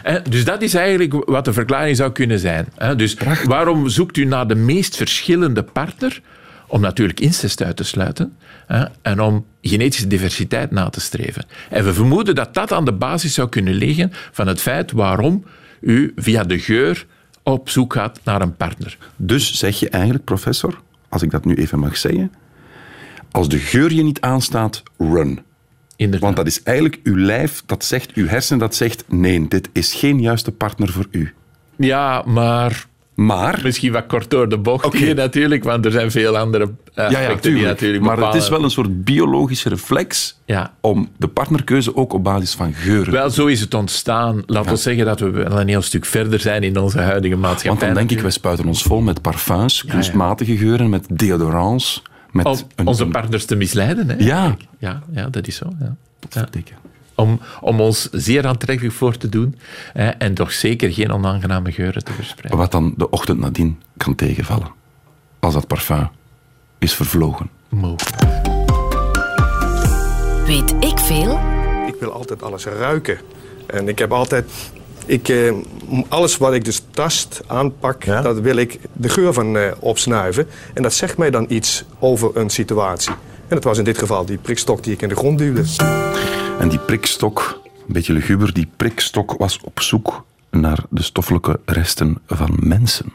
Hè, 0.03 0.23
Dus 0.23 0.45
dat 0.45 0.63
is 0.63 0.75
eigenlijk 0.75 1.25
wat 1.25 1.45
de 1.45 1.53
verklaring 1.53 1.97
zou 1.97 2.13
kunnen 2.13 2.39
zijn. 2.39 2.69
Dus 2.97 3.17
waarom 3.45 3.89
zoekt 3.89 4.17
u 4.17 4.25
naar 4.25 4.47
de 4.47 4.55
meest 4.55 4.97
verschillende 4.97 5.63
partner? 5.63 6.21
Om 6.67 6.81
natuurlijk 6.81 7.21
incest 7.21 7.63
uit 7.63 7.77
te 7.77 7.85
sluiten 7.85 8.37
hè, 8.67 8.85
en 9.03 9.21
om 9.21 9.47
genetische 9.63 10.07
diversiteit 10.07 10.71
na 10.71 10.89
te 10.89 11.01
streven. 11.01 11.45
En 11.71 11.85
we 11.85 11.95
vermoeden 11.95 12.35
dat 12.35 12.55
dat 12.55 12.73
aan 12.73 12.85
de 12.85 12.93
basis 12.93 13.35
zou 13.35 13.49
kunnen 13.49 13.75
liggen 13.75 14.13
van 14.33 14.47
het 14.47 14.61
feit 14.61 14.93
waarom 14.93 15.45
u 15.81 16.13
via 16.17 16.45
de 16.45 16.59
geur 16.59 17.07
op 17.43 17.69
zoek 17.69 17.93
gaat 17.93 18.21
naar 18.25 18.43
een 18.43 18.57
partner. 18.57 18.99
Dus 19.17 19.55
zeg 19.55 19.81
je 19.81 19.89
eigenlijk, 19.89 20.25
professor, 20.25 20.81
als 21.09 21.23
ik 21.23 21.31
dat 21.31 21.45
nu 21.45 21.55
even 21.55 21.79
mag 21.79 21.97
zeggen, 21.97 22.33
als 23.31 23.49
de 23.49 23.59
geur 23.59 23.93
je 23.93 24.03
niet 24.03 24.21
aanstaat, 24.21 24.83
run. 24.99 25.41
Inderdaad. 25.99 26.23
Want 26.23 26.37
dat 26.37 26.47
is 26.47 26.63
eigenlijk 26.63 26.99
uw 27.03 27.17
lijf, 27.17 27.63
dat 27.67 27.85
zegt, 27.85 28.13
uw 28.13 28.27
hersen 28.27 28.59
dat 28.59 28.75
zegt, 28.75 29.05
nee, 29.09 29.49
dit 29.49 29.69
is 29.73 29.95
geen 29.95 30.21
juiste 30.21 30.53
partner 30.53 30.89
voor 30.93 31.07
u. 31.11 31.33
Ja, 31.77 32.23
maar 32.27 32.87
Maar, 33.15 33.61
misschien 33.63 33.93
wat 33.93 34.07
kort 34.07 34.31
door 34.31 34.49
de 34.49 34.59
bocht 34.59 34.93
hier 34.95 35.15
natuurlijk, 35.15 35.65
want 35.65 35.85
er 35.85 35.91
zijn 35.93 36.11
veel 36.11 36.37
andere 36.37 36.65
aspecten 36.95 37.11
ja, 37.11 37.21
ja, 37.21 37.29
die 37.29 37.41
tuurlijk. 37.41 37.67
natuurlijk 37.67 38.05
maar 38.05 38.19
het 38.19 38.35
is 38.35 38.49
wel 38.49 38.63
een 38.65 38.71
soort 38.71 39.05
biologische 39.05 39.69
reflex 39.69 40.39
Ja. 40.47 40.75
om 40.81 41.09
de 41.17 41.29
partnerkeuze 41.29 41.97
ook 41.97 42.13
op 42.13 42.25
basis 42.25 42.55
van 42.55 42.73
geuren 42.75 43.13
Wel, 43.13 43.31
zo 43.31 43.47
is 43.47 43.61
het 43.61 43.75
ontstaan. 43.75 44.43
Laten 44.47 44.71
we 44.71 44.77
zeggen 44.77 45.05
dat 45.05 45.21
we 45.21 45.31
wel 45.31 45.61
een 45.61 45.69
heel 45.69 45.83
stuk 45.83 46.05
verder 46.05 46.41
zijn 46.41 46.63
in 46.63 46.79
onze 46.79 46.99
huidige 47.01 47.37
maatschappij. 47.37 47.69
Want 47.69 47.81
dan 47.81 47.95
denk 47.95 48.11
ik, 48.11 48.21
wij 48.21 48.31
spuiten 48.31 48.67
ons 48.67 48.83
vol 48.83 49.01
met 49.01 49.23
parfums, 49.23 49.85
kunstmatige 49.85 50.57
geuren, 50.57 50.89
met 50.91 51.07
deodorants. 51.13 52.03
Met 52.45 52.47
Om 52.47 52.59
een, 52.77 52.87
onze 52.87 53.03
een- 53.05 53.11
partners 53.11 53.45
te 53.45 53.57
misleiden. 53.57 54.09
Hè? 54.09 54.15
Ja. 54.19 54.57
ja. 54.79 55.03
Ja, 55.11 55.29
dat 55.29 55.47
is 55.47 55.57
zo. 55.57 55.67
Ja. 55.81 55.97
Om, 57.15 57.41
om 57.61 57.81
ons 57.81 58.09
zeer 58.13 58.47
aantrekkelijk 58.47 58.95
voor 58.95 59.17
te 59.17 59.29
doen 59.29 59.57
hè, 59.93 60.09
en 60.09 60.35
toch 60.35 60.53
zeker 60.53 60.93
geen 60.93 61.13
onaangename 61.13 61.73
geuren 61.73 62.05
te 62.05 62.13
verspreiden. 62.13 62.59
Wat 62.59 62.71
dan 62.73 62.95
de 62.97 63.11
ochtend 63.11 63.39
nadien 63.39 63.81
kan 63.97 64.15
tegenvallen. 64.15 64.69
Als 65.39 65.55
dat 65.55 65.67
parfum 65.67 66.09
is 66.79 66.95
vervlogen. 66.95 67.51
Mogelijk. 67.69 68.17
Weet 70.47 70.75
ik 70.81 70.99
veel? 70.99 71.41
Ik 71.87 71.95
wil 72.01 72.13
altijd 72.13 72.43
alles 72.43 72.65
ruiken. 72.65 73.19
En 73.67 73.89
ik 73.89 73.99
heb 73.99 74.13
altijd... 74.13 74.51
Ik, 75.09 75.29
eh, 75.29 75.53
alles 76.09 76.37
wat 76.37 76.55
ik 76.55 76.65
dus 76.65 76.83
tast, 76.91 77.43
aanpak, 77.47 78.05
dat 78.05 78.41
wil 78.41 78.57
ik 78.57 78.79
de 78.93 79.09
geur 79.09 79.33
van 79.33 79.57
eh, 79.57 79.73
opsnuiven. 79.79 80.47
En 80.75 80.83
dat 80.83 80.93
zegt 80.93 81.19
mij 81.19 81.31
dan 81.31 81.47
iets 81.49 81.85
over 81.99 82.37
een 82.37 82.51
situatie. 82.51 83.13
En 83.13 83.55
dat 83.55 83.65
was 83.65 83.79
in 83.79 83.85
dit 83.85 83.99
geval 83.99 84.25
die 84.25 84.39
prikstok 84.39 84.83
die 84.83 84.93
ik 84.93 85.03
in 85.03 85.09
de 85.09 85.17
grond 85.17 85.39
duwde. 85.39 85.65
En 86.59 86.69
die 86.69 86.79
prikstok, 86.79 87.61
een 87.65 87.93
beetje 87.93 88.13
luguber, 88.13 88.53
die 88.53 88.69
prikstok 88.77 89.35
was 89.39 89.61
op 89.63 89.81
zoek 89.81 90.25
naar 90.51 90.85
de 90.91 91.03
stoffelijke 91.03 91.61
resten 91.65 92.19
van 92.27 92.57
mensen. 92.61 93.13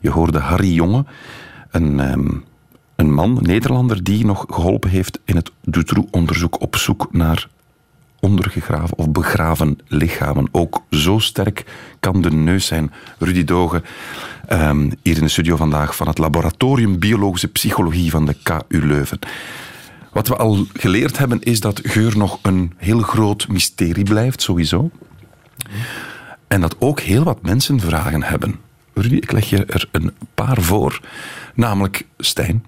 Je 0.00 0.10
hoorde 0.10 0.38
Harry 0.38 0.72
Jonge, 0.72 1.04
een, 1.70 2.00
ehm, 2.00 2.30
een 2.96 3.12
man, 3.12 3.36
een 3.36 3.42
Nederlander, 3.42 4.04
die 4.04 4.26
nog 4.26 4.44
geholpen 4.48 4.90
heeft 4.90 5.18
in 5.24 5.36
het 5.36 5.50
Dutroux-onderzoek 5.62 6.60
op 6.60 6.76
zoek 6.76 7.08
naar 7.10 7.48
ondergegraven 8.24 8.98
of 8.98 9.10
begraven 9.10 9.78
lichamen. 9.86 10.48
Ook 10.52 10.82
zo 10.90 11.18
sterk 11.18 11.64
kan 12.00 12.22
de 12.22 12.30
neus 12.30 12.66
zijn. 12.66 12.92
Rudy 13.18 13.44
Doge, 13.44 13.82
ehm, 14.46 14.90
hier 15.02 15.16
in 15.16 15.22
de 15.22 15.28
studio 15.28 15.56
vandaag 15.56 15.96
van 15.96 16.06
het 16.06 16.18
Laboratorium 16.18 16.98
Biologische 16.98 17.48
Psychologie 17.48 18.10
van 18.10 18.26
de 18.26 18.36
KU 18.42 18.86
Leuven. 18.86 19.18
Wat 20.12 20.28
we 20.28 20.36
al 20.36 20.66
geleerd 20.72 21.18
hebben 21.18 21.42
is 21.42 21.60
dat 21.60 21.80
geur 21.82 22.16
nog 22.16 22.38
een 22.42 22.72
heel 22.76 23.00
groot 23.00 23.48
mysterie 23.48 24.04
blijft, 24.04 24.42
sowieso. 24.42 24.90
En 26.46 26.60
dat 26.60 26.76
ook 26.78 27.00
heel 27.00 27.24
wat 27.24 27.42
mensen 27.42 27.80
vragen 27.80 28.22
hebben. 28.22 28.54
Rudy, 28.94 29.14
ik 29.14 29.32
leg 29.32 29.50
je 29.50 29.64
er 29.64 29.88
een 29.92 30.10
paar 30.34 30.62
voor. 30.62 31.00
Namelijk 31.54 32.06
Stijn 32.18 32.64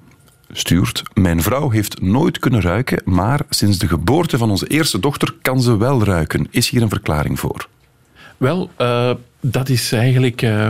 stuurt. 0.53 1.03
Mijn 1.15 1.43
vrouw 1.43 1.71
heeft 1.71 2.01
nooit 2.01 2.39
kunnen 2.39 2.61
ruiken, 2.61 3.03
maar 3.05 3.41
sinds 3.51 3.79
de 3.79 3.89
geboorte 3.89 4.39
van 4.39 4.51
onze 4.51 4.67
eerste 4.67 4.99
dochter 5.01 5.35
kan 5.43 5.61
ze 5.61 5.77
wel 5.77 6.05
ruiken. 6.05 6.47
Is 6.51 6.69
hier 6.69 6.83
een 6.83 6.89
verklaring 6.89 7.41
voor? 7.41 7.69
Wel, 8.37 8.71
eh, 8.77 9.11
dat 9.41 9.69
is 9.69 9.93
eigenlijk 9.93 10.43
eh, 10.43 10.69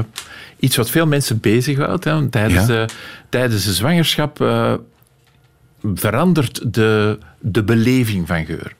iets 0.59 0.77
wat 0.77 0.91
veel 0.91 1.07
mensen 1.07 1.41
bezighoudt. 1.41 2.05
Hè. 2.05 2.29
Tijdens, 2.29 2.67
Ja. 2.67 2.67
de, 2.67 2.89
tijdens 3.29 3.65
de 3.65 3.73
zwangerschap 3.73 4.41
eh, 4.41 4.75
verandert 5.95 6.75
de, 6.75 7.19
de 7.41 7.63
beleving 7.63 8.27
van 8.27 8.45
geur. 8.45 8.75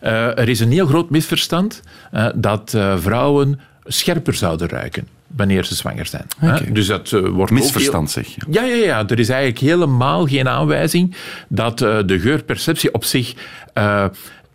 Er 0.00 0.48
is 0.48 0.60
een 0.60 0.72
heel 0.72 0.86
groot 0.86 1.10
misverstand 1.10 1.82
dat 2.34 2.76
vrouwen 2.96 3.60
scherper 3.84 4.34
zouden 4.34 4.68
ruiken 4.68 5.08
wanneer 5.36 5.64
ze 5.64 5.74
zwanger 5.74 6.06
zijn. 6.06 6.26
Dus 6.72 6.86
dat 6.86 7.12
eh, 7.12 7.20
wordt 7.20 7.52
ook 7.52 7.58
Misverstand, 7.58 8.14
heel- 8.14 8.24
zeg 8.24 8.34
je. 8.34 8.40
ja, 8.50 8.62
ja, 8.62 8.84
ja. 8.84 9.08
Er 9.08 9.18
is 9.18 9.28
eigenlijk 9.28 9.60
helemaal 9.60 10.26
geen 10.26 10.48
aanwijzing 10.48 11.14
dat 11.48 11.80
eh, 11.80 11.98
de 12.06 12.20
geurperceptie 12.20 12.94
op 12.94 13.04
zich 13.04 13.34
eh, 13.74 14.04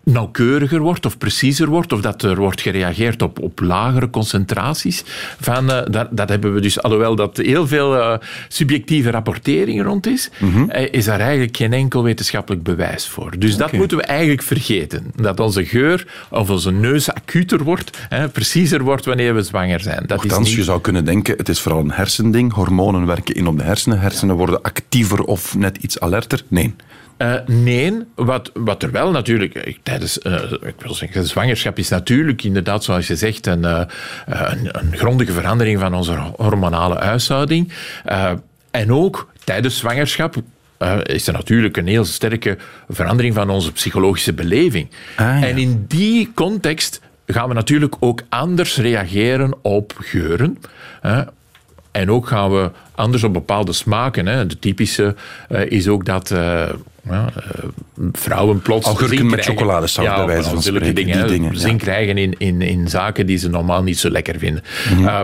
nauwkeuriger 0.04 0.80
wordt 0.80 1.06
of 1.06 1.18
preciezer 1.18 1.68
wordt, 1.68 1.92
of 1.94 2.02
dat 2.02 2.22
er 2.24 2.36
wordt 2.36 2.62
gereageerd 2.62 3.22
op, 3.22 3.40
op 3.40 3.60
lagere 3.60 4.10
concentraties. 4.10 5.04
Van, 5.40 5.72
eh, 5.72 5.82
dat, 5.92 6.08
dat 6.12 6.30
hebben 6.30 6.54
we 6.54 6.62
dus, 6.62 6.82
alhoewel 6.82 7.16
dat 7.16 7.38
heel 7.38 7.68
veel 7.68 8.00
eh, 8.00 8.18
subjectieve 8.48 9.12
rapportering 9.12 9.84
rond 9.84 10.08
is, 10.08 10.30
eh, 10.68 10.88
is 10.94 11.06
daar 11.06 11.20
eigenlijk 11.20 11.58
geen 11.58 11.74
enkel 11.74 12.04
wetenschappelijk 12.04 12.64
bewijs 12.64 13.08
voor. 13.08 13.40
Dus 13.40 13.58
dat 13.58 13.72
moeten 13.72 13.98
we 13.98 14.04
eigenlijk 14.04 14.42
vergeten. 14.42 15.12
Dat 15.16 15.40
onze 15.40 15.66
geur 15.66 16.08
of 16.30 16.50
onze 16.50 16.72
neus 16.72 17.14
acuter 17.14 17.64
wordt, 17.64 17.98
hè, 18.10 18.30
preciezer 18.30 18.84
wordt 18.84 19.06
wanneer 19.06 19.36
we 19.36 19.42
zwanger 19.42 19.80
zijn. 19.80 20.04
Dat 20.06 20.18
is 20.24 20.30
Nochtans, 20.30 20.48
niet- 20.48 20.58
je 20.58 20.64
zou 20.64 20.82
kunnen 20.82 21.06
denken, 21.06 21.38
het 21.38 21.50
is 21.50 21.60
vooral 21.62 21.82
een 21.82 21.92
hersending. 21.92 22.54
Hormonen 22.54 23.06
werken 23.06 23.36
in 23.36 23.48
op 23.48 23.58
de 23.58 23.64
hersenen. 23.64 24.00
Hersenen 24.00 24.36
worden 24.36 24.62
actiever 24.62 25.24
of 25.24 25.56
net 25.58 25.78
iets 25.78 26.00
alerter. 26.00 26.44
Nee. 26.48 26.74
Eh, 27.24 27.34
nee, 27.46 27.94
wat, 28.16 28.52
wat 28.54 28.84
er 28.84 28.92
wel 28.92 29.12
natuurlijk 29.12 29.56
eh, 29.56 29.74
tijdens 29.84 30.20
eh, 30.20 30.52
ik 30.52 30.76
wil 30.78 30.94
zeggen, 30.94 31.28
zwangerschap 31.28 31.78
is 31.78 31.90
natuurlijk 31.90 32.44
inderdaad, 32.44 32.84
zoals 32.84 33.08
je 33.08 33.16
zegt, 33.16 33.48
een, 33.48 33.64
een, 33.64 33.88
een 34.72 34.98
grondige 34.98 35.32
verandering 35.32 35.80
van 35.80 35.94
onze 35.94 36.14
hormonale 36.38 36.96
huishouding. 36.96 37.72
En 38.72 38.92
ook 38.92 39.30
tijdens 39.44 39.78
zwangerschap 39.78 40.36
is 41.04 41.28
er 41.28 41.34
natuurlijk 41.34 41.78
een 41.78 41.88
heel 41.88 42.06
sterke 42.06 42.58
verandering 42.90 43.36
van 43.36 43.50
onze 43.50 43.72
psychologische 43.72 44.34
beleving. 44.34 44.90
Ah, 45.16 45.26
ja. 45.26 45.48
En 45.48 45.58
in 45.58 45.86
die 45.88 46.32
context 46.34 47.02
gaan 47.26 47.48
we 47.48 47.54
natuurlijk 47.54 47.96
ook 48.00 48.22
anders 48.30 48.78
reageren 48.78 49.54
op 49.62 49.94
geuren. 49.98 50.58
En 51.92 52.12
ook 52.12 52.28
gaan 52.28 52.52
we 52.52 52.72
anders 52.96 53.24
op 53.24 53.34
bepaalde 53.34 53.74
smaken. 53.74 54.26
Hè. 54.26 54.46
De 54.46 54.60
typische 54.60 55.16
is 55.50 55.88
ook 55.88 56.06
dat 56.06 56.32
ja, 57.10 57.30
eh, 57.36 57.64
vrouwen 58.12 58.62
plots 58.62 58.86
Augurken 58.86 59.30
met 59.30 59.46
bij 60.16 60.26
wijze 60.26 60.50
van 60.50 60.62
spreken, 60.62 60.96
Dingen, 60.96 61.18
die 61.18 61.28
dingen, 61.28 61.54
ja. 61.54 61.60
Zin 61.60 61.78
krijgen 61.78 62.18
in, 62.18 62.36
in, 62.38 62.62
in 62.62 62.88
zaken 62.88 63.26
die 63.26 63.38
ze 63.38 63.50
normaal 63.50 63.84
niet 63.84 64.00
zo 64.00 64.10
lekker 64.10 64.40
vinden. 64.40 64.64
Mhm. 64.90 65.08
Eh, 65.08 65.22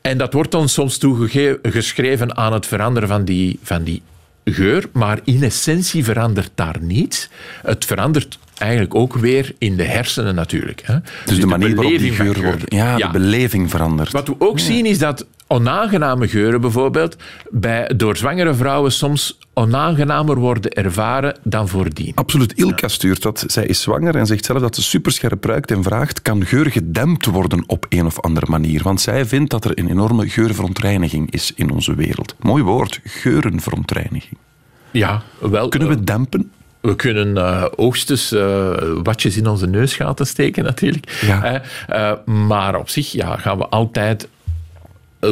en 0.00 0.18
dat 0.18 0.32
wordt 0.32 0.50
dan 0.50 0.68
soms 0.68 0.98
toegeschreven 0.98 2.36
aan 2.36 2.52
het 2.52 2.66
veranderen 2.66 3.08
van 3.08 3.24
die, 3.24 3.58
van 3.62 3.82
die 3.82 4.02
geur, 4.44 4.88
maar 4.92 5.20
in 5.24 5.42
essentie 5.42 6.04
verandert 6.04 6.50
daar 6.54 6.76
niets. 6.80 7.28
Het 7.62 7.84
verandert 7.84 8.38
eigenlijk 8.58 8.94
ook 8.94 9.14
weer 9.14 9.54
in 9.58 9.76
de 9.76 9.84
hersenen 9.84 10.34
natuurlijk. 10.34 10.82
Hè. 10.84 10.96
Dus, 11.24 11.40
de 11.40 11.46
manier 11.46 11.74
waarop 11.74 11.98
die 11.98 12.12
geur 12.12 12.42
wordt... 12.42 12.62
Ja, 12.66 12.96
de 12.96 13.08
beleving 13.12 13.70
verandert. 13.70 14.12
wat 14.12 14.28
we 14.28 14.34
ook 14.38 14.58
zien 14.58 14.86
is 14.86 14.98
dat 14.98 15.26
onaangename 15.48 16.28
geuren 16.28 16.60
bijvoorbeeld 16.60 17.16
bij, 17.50 17.90
door 17.96 18.16
zwangere 18.16 18.54
vrouwen 18.54 18.92
soms 18.92 19.38
onaangenamer 19.52 20.36
worden 20.36 20.72
ervaren 20.72 21.36
dan 21.42 21.68
voordien. 21.68 22.12
Absoluut. 22.14 22.52
Ilka 22.52 22.88
stuurt 22.88 23.22
dat. 23.22 23.44
Zij 23.46 23.66
is 23.66 23.80
zwanger 23.80 24.16
en 24.16 24.26
zegt 24.26 24.44
zelf 24.44 24.60
dat 24.60 24.74
ze 24.74 24.82
superscherp 24.82 25.44
ruikt 25.44 25.70
en 25.70 25.82
vraagt 25.82 26.22
kan 26.22 26.46
geur 26.46 26.70
gedempt 26.70 27.26
worden 27.26 27.64
op 27.66 27.86
een 27.88 28.06
of 28.06 28.20
andere 28.20 28.46
manier? 28.48 28.82
Want 28.82 29.00
zij 29.00 29.26
vindt 29.26 29.50
dat 29.50 29.64
er 29.64 29.78
een 29.78 29.90
enorme 29.90 30.28
geurverontreiniging 30.28 31.30
is 31.30 31.52
in 31.54 31.70
onze 31.70 31.94
wereld. 31.94 32.34
Mooi 32.38 32.62
woord, 32.62 33.00
geurenverontreiniging. 33.04 34.38
Ja, 34.90 35.22
wel. 35.38 35.68
Kunnen 35.68 35.88
we 35.88 35.94
het 35.94 36.06
dempen? 36.06 36.50
We 36.80 36.96
kunnen 36.96 37.36
eh 37.36 37.64
hoogstens 37.76 38.32
eh, 38.32 38.70
watjes 39.02 39.36
in 39.36 39.46
onze 39.46 39.66
neusgaten 39.66 40.26
steken, 40.26 40.64
natuurlijk. 40.64 41.18
Ja. 41.26 41.44
Eh, 41.44 42.10
eh, 42.10 42.18
maar 42.24 42.76
op 42.76 42.88
zich 42.88 43.12
ja, 43.12 43.36
gaan 43.36 43.58
we 43.58 43.66
altijd 43.66 44.22
eh, 44.22 44.28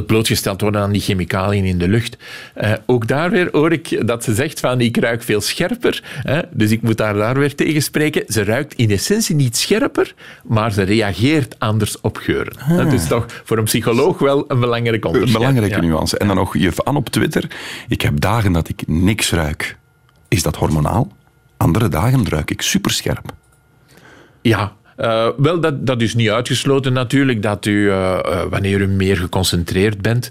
blootgesteld 0.07 0.61
worden 0.61 0.81
aan 0.81 0.92
die 0.92 1.01
chemicaliën 1.01 1.64
in 1.64 1.79
de 1.79 1.88
lucht. 1.88 2.16
Eh, 2.55 2.72
ook 2.87 3.07
daar 3.07 3.31
weer 3.31 3.49
hoor 3.53 3.72
ik 3.72 4.07
dat 4.07 4.25
ze 4.25 4.35
zegt 4.35 4.61
van 4.61 4.81
ik 4.81 4.96
ruik 4.96 5.22
veel 5.22 5.40
scherper. 5.40 6.03
Hè, 6.22 6.40
dus 6.51 6.70
ik 6.70 6.83
moet 6.83 6.96
daar, 6.96 7.14
daar 7.14 7.38
weer 7.38 7.55
tegen 7.55 7.83
spreken. 7.83 8.25
Ze 8.29 8.44
ruikt 8.44 8.75
in 8.75 8.90
essentie 8.90 9.35
niet 9.35 9.57
scherper, 9.57 10.14
maar 10.44 10.72
ze 10.72 10.83
reageert 10.83 11.59
anders 11.59 12.01
op 12.01 12.16
geuren. 12.16 12.53
Dat 12.77 12.92
is 12.92 13.07
toch 13.07 13.27
voor 13.44 13.59
een 13.59 13.64
psycholoog 13.64 14.18
wel 14.18 14.44
een 14.49 14.61
belangrijk 14.61 15.05
Een 15.05 15.11
onderscheid. 15.11 15.38
belangrijke 15.38 15.75
Ja. 15.75 15.81
nuance. 15.88 16.18
En 16.18 16.27
dan 16.27 16.37
nog 16.37 16.59
je 16.59 16.72
aan 16.85 16.96
op 16.96 17.09
Twitter. 17.09 17.51
Ik 17.88 18.01
heb 18.03 18.20
dagen 18.20 18.53
dat 18.53 18.68
ik 18.68 18.83
niks 18.87 19.31
ruik. 19.31 19.77
Is 20.29 20.42
dat 20.42 20.57
hormonaal? 20.57 21.12
Andere 21.57 21.88
dagen 21.88 22.29
ruik 22.29 22.51
ik 22.51 22.62
superscherp. 22.62 23.33
Ja, 24.42 24.72
eh, 24.97 25.29
wel, 25.37 25.61
dat, 25.61 25.87
dat 25.87 26.03
is 26.03 26.15
niet 26.15 26.31
uitgesloten 26.31 26.93
natuurlijk, 26.93 27.43
dat 27.43 27.67
u, 27.67 27.91
eh, 27.91 28.19
eh, 28.19 28.43
wanneer 28.51 28.81
u 28.81 28.87
meer 28.87 29.17
geconcentreerd 29.17 30.03
bent, 30.03 30.31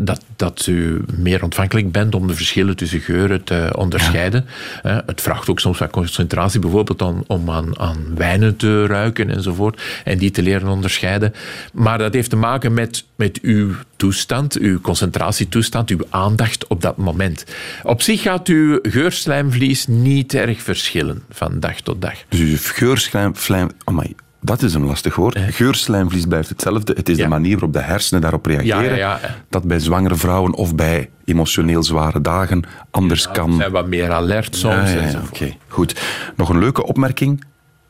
dat, 0.00 0.24
dat 0.36 0.66
u 0.66 1.04
meer 1.16 1.42
ontvankelijk 1.42 1.92
bent 1.92 2.14
om 2.14 2.26
de 2.26 2.34
verschillen 2.34 2.76
tussen 2.76 3.00
geuren 3.00 3.44
te 3.44 3.72
onderscheiden. 3.76 4.46
Eh, 4.82 4.98
het 5.06 5.20
vraagt 5.20 5.48
ook 5.48 5.60
soms 5.60 5.78
wat 5.78 5.90
concentratie, 5.90 6.60
bijvoorbeeld 6.60 7.02
om, 7.02 7.24
om 7.26 7.50
aan, 7.50 7.78
aan 7.78 8.14
wijnen 8.14 8.56
te 8.56 8.86
ruiken 8.86 9.30
enzovoort, 9.30 9.82
en 10.04 10.18
die 10.18 10.30
te 10.30 10.42
leren 10.42 10.68
onderscheiden. 10.68 11.34
Maar 11.72 11.98
dat 11.98 12.14
heeft 12.14 12.30
te 12.30 12.36
maken 12.36 12.74
met, 12.74 13.04
met 13.16 13.40
uw 13.40 13.72
toestand, 13.96 14.58
uw 14.58 14.80
concentratietoestand, 14.80 15.90
uw 15.90 16.06
aandacht 16.10 16.66
op 16.66 16.82
dat 16.82 16.96
moment. 16.96 17.44
Op 17.82 18.02
zich 18.02 18.22
gaat 18.22 18.48
uw 18.48 18.78
geurslijmvlies 18.82 19.86
niet 19.86 20.34
erg 20.34 20.62
verschillen 20.62 21.22
van 21.30 21.60
dag 21.60 21.80
tot 21.80 22.02
dag. 22.02 22.14
Dus 22.28 22.38
je 22.38 22.56
geurslijm... 22.56 23.36
Vlijm, 23.36 23.70
amai, 23.84 24.14
dat 24.40 24.62
is 24.62 24.74
een 24.74 24.84
lastig 24.84 25.14
woord. 25.16 25.38
Geurslijmvlies 25.38 26.26
blijft 26.26 26.48
hetzelfde. 26.48 26.92
Het 26.96 27.08
is 27.08 27.16
Ja. 27.16 27.22
de 27.22 27.28
manier 27.28 27.52
waarop 27.52 27.72
de 27.72 27.80
hersenen 27.80 28.20
daarop 28.22 28.46
reageren. 28.46 28.82
Ja, 28.82 28.96
ja, 28.96 29.18
ja. 29.22 29.34
Dat 29.48 29.62
bij 29.64 29.78
zwangere 29.78 30.14
vrouwen 30.16 30.54
of 30.54 30.74
bij 30.74 31.10
emotioneel 31.24 31.82
zware 31.82 32.20
dagen 32.20 32.62
anders 32.90 33.30
kan. 33.30 33.54
zijn 33.56 33.70
wat 33.72 33.86
meer 33.86 34.12
alert 34.12 34.56
soms. 34.56 34.90
Oké, 35.28 35.52
goed. 35.68 36.00
Nog 36.36 36.48
een 36.48 36.58
leuke 36.58 36.84
opmerking. 36.86 37.44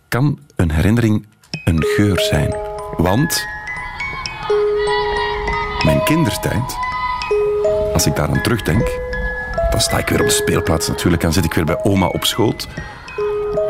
Kan 0.08 0.38
een 0.56 0.70
herinnering 0.70 1.26
een 1.64 1.84
geur 1.96 2.20
zijn? 2.20 2.54
Want 2.96 3.44
mijn 5.84 6.04
kindertijd, 6.04 6.76
als 7.92 8.06
ik 8.06 8.16
daaraan 8.16 8.42
terugdenk, 8.42 8.88
dan 9.70 9.80
sta 9.80 9.98
ik 9.98 10.08
weer 10.08 10.20
op 10.20 10.26
de 10.26 10.32
speelplaats 10.32 10.88
natuurlijk 10.88 11.22
en 11.22 11.32
zit 11.32 11.44
ik 11.44 11.52
weer 11.54 11.64
bij 11.64 11.82
oma 11.84 12.06
op 12.06 12.24
schoot. 12.24 12.68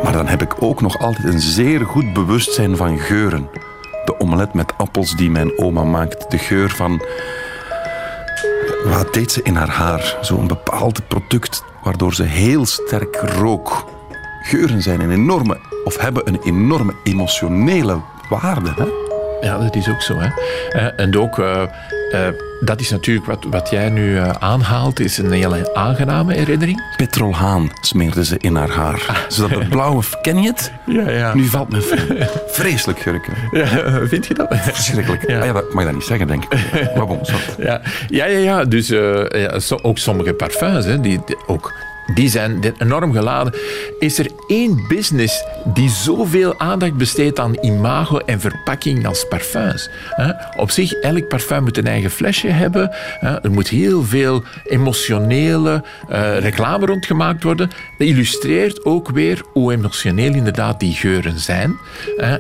Maar 0.03 0.13
dan 0.13 0.27
heb 0.27 0.43
ik 0.43 0.63
ook 0.63 0.81
nog 0.81 0.99
altijd 0.99 1.27
een 1.27 1.41
zeer 1.41 1.85
goed 1.85 2.13
bewustzijn 2.13 2.77
van 2.77 2.99
geuren. 2.99 3.49
De 4.05 4.21
omelet 4.21 4.55
met 4.55 4.73
appels 4.77 5.17
die 5.17 5.31
mijn 5.31 5.59
oma 5.59 5.85
maakt. 5.85 6.31
De 6.31 6.39
geur 6.39 6.71
van... 6.71 7.03
Wat 8.85 9.15
deed 9.15 9.33
ze 9.33 9.43
in 9.43 9.55
haar 9.55 9.69
haar? 9.69 10.17
Zo'n 10.21 10.47
bepaald 10.47 11.09
product 11.09 11.65
waardoor 11.83 12.15
ze 12.15 12.23
heel 12.23 12.67
sterk 12.67 13.17
rook. 13.17 13.85
Geuren 14.43 14.83
zijn 14.83 15.01
een 15.01 15.11
enorme, 15.11 15.59
of 15.85 15.99
hebben 15.99 16.29
een 16.29 16.41
enorme 16.45 16.95
emotionele 17.05 18.01
waarde. 18.29 18.73
Hè? 18.77 18.85
Ja, 19.49 19.59
dat 19.59 19.75
is 19.77 19.89
ook 19.89 20.01
zo. 20.01 20.15
Hè. 20.19 20.29
Eh, 20.71 21.05
En 21.05 21.19
ook, 21.19 21.39
eh, 21.39 21.63
eh, 22.13 22.35
dat 22.61 22.81
is 22.81 22.91
natuurlijk 22.91 23.27
wat, 23.27 23.45
wat 23.51 23.71
jij 23.71 23.89
nu 23.89 24.17
eh, 24.19 24.31
aanhaalt, 24.31 25.01
is 25.01 25.19
een 25.19 25.33
hele 25.33 25.75
aangename 25.75 26.35
herinnering. 26.35 26.83
Petrolhaan 26.97 27.71
smeerde 27.81 28.25
ze 28.25 28.35
in 28.39 28.55
haar 28.57 28.71
haar. 28.71 29.25
Zodat 29.29 29.59
het 29.59 29.69
blauwe... 29.69 30.03
Ken 30.23 30.43
je 30.43 30.49
het? 30.49 30.73
Ja, 30.87 31.11
ja. 31.11 31.35
Nu 31.35 31.45
valt 31.45 31.71
me. 31.71 31.81
Vreselijk 32.49 32.99
gurken. 33.01 33.33
Ja, 33.51 33.67
vind 34.09 34.27
je 34.27 34.35
dat? 34.35 34.47
Verschrikkelijk. 34.51 35.29
Ja. 35.31 35.39
Ah 35.41 35.47
ja, 35.47 35.53
dat 35.53 35.73
mag 35.73 35.83
je 35.83 35.89
dat 35.89 35.99
niet 35.99 36.07
zeggen, 36.09 36.27
denk 36.27 36.45
ik. 36.45 36.59
Maar 36.97 37.07
bon. 37.07 37.21
Ja, 37.59 37.81
ja, 38.09 38.25
ja, 38.25 38.39
ja. 38.39 38.65
dus 38.65 38.91
eh, 38.91 39.25
ja, 39.31 39.59
ook 39.83 39.99
sommige 39.99 40.33
parfums, 40.35 40.85
hè, 40.85 41.01
die, 41.01 41.21
die- 41.27 41.37
ook, 41.47 41.73
die 42.15 42.29
zijn 42.29 42.75
enorm 42.79 43.13
geladen. 43.13 43.55
Is 43.99 44.19
er 44.19 44.27
één 44.47 44.85
business 44.89 45.45
die 45.65 45.91
zoveel 45.91 46.59
aandacht 46.59 46.95
besteedt 46.95 47.39
aan 47.39 47.55
imago 47.61 48.19
en 48.19 48.41
verpakking 48.41 49.07
als 49.07 49.27
parfums? 49.29 49.91
Op 50.57 50.71
zich, 50.71 50.93
elk 50.93 51.29
parfum 51.29 51.63
moet 51.63 51.79
een 51.79 51.87
eigen 51.87 52.11
flesje 52.11 52.49
hebben. 52.49 52.91
Er 53.21 53.51
moet 53.51 53.69
heel 53.69 54.05
veel 54.05 54.43
emotionele 54.65 55.85
eh, 56.09 56.39
reclame 56.39 56.87
rondgemaakt 56.87 57.43
worden. 57.43 57.71
Dat 57.99 58.07
illustreert 58.07 58.85
ook 58.85 59.11
weer 59.11 59.43
hoe 59.53 59.73
emotioneel 59.73 60.35
inderdaad 60.35 60.81
die 60.81 60.95
geuren 60.95 61.39
zijn. 61.39 61.77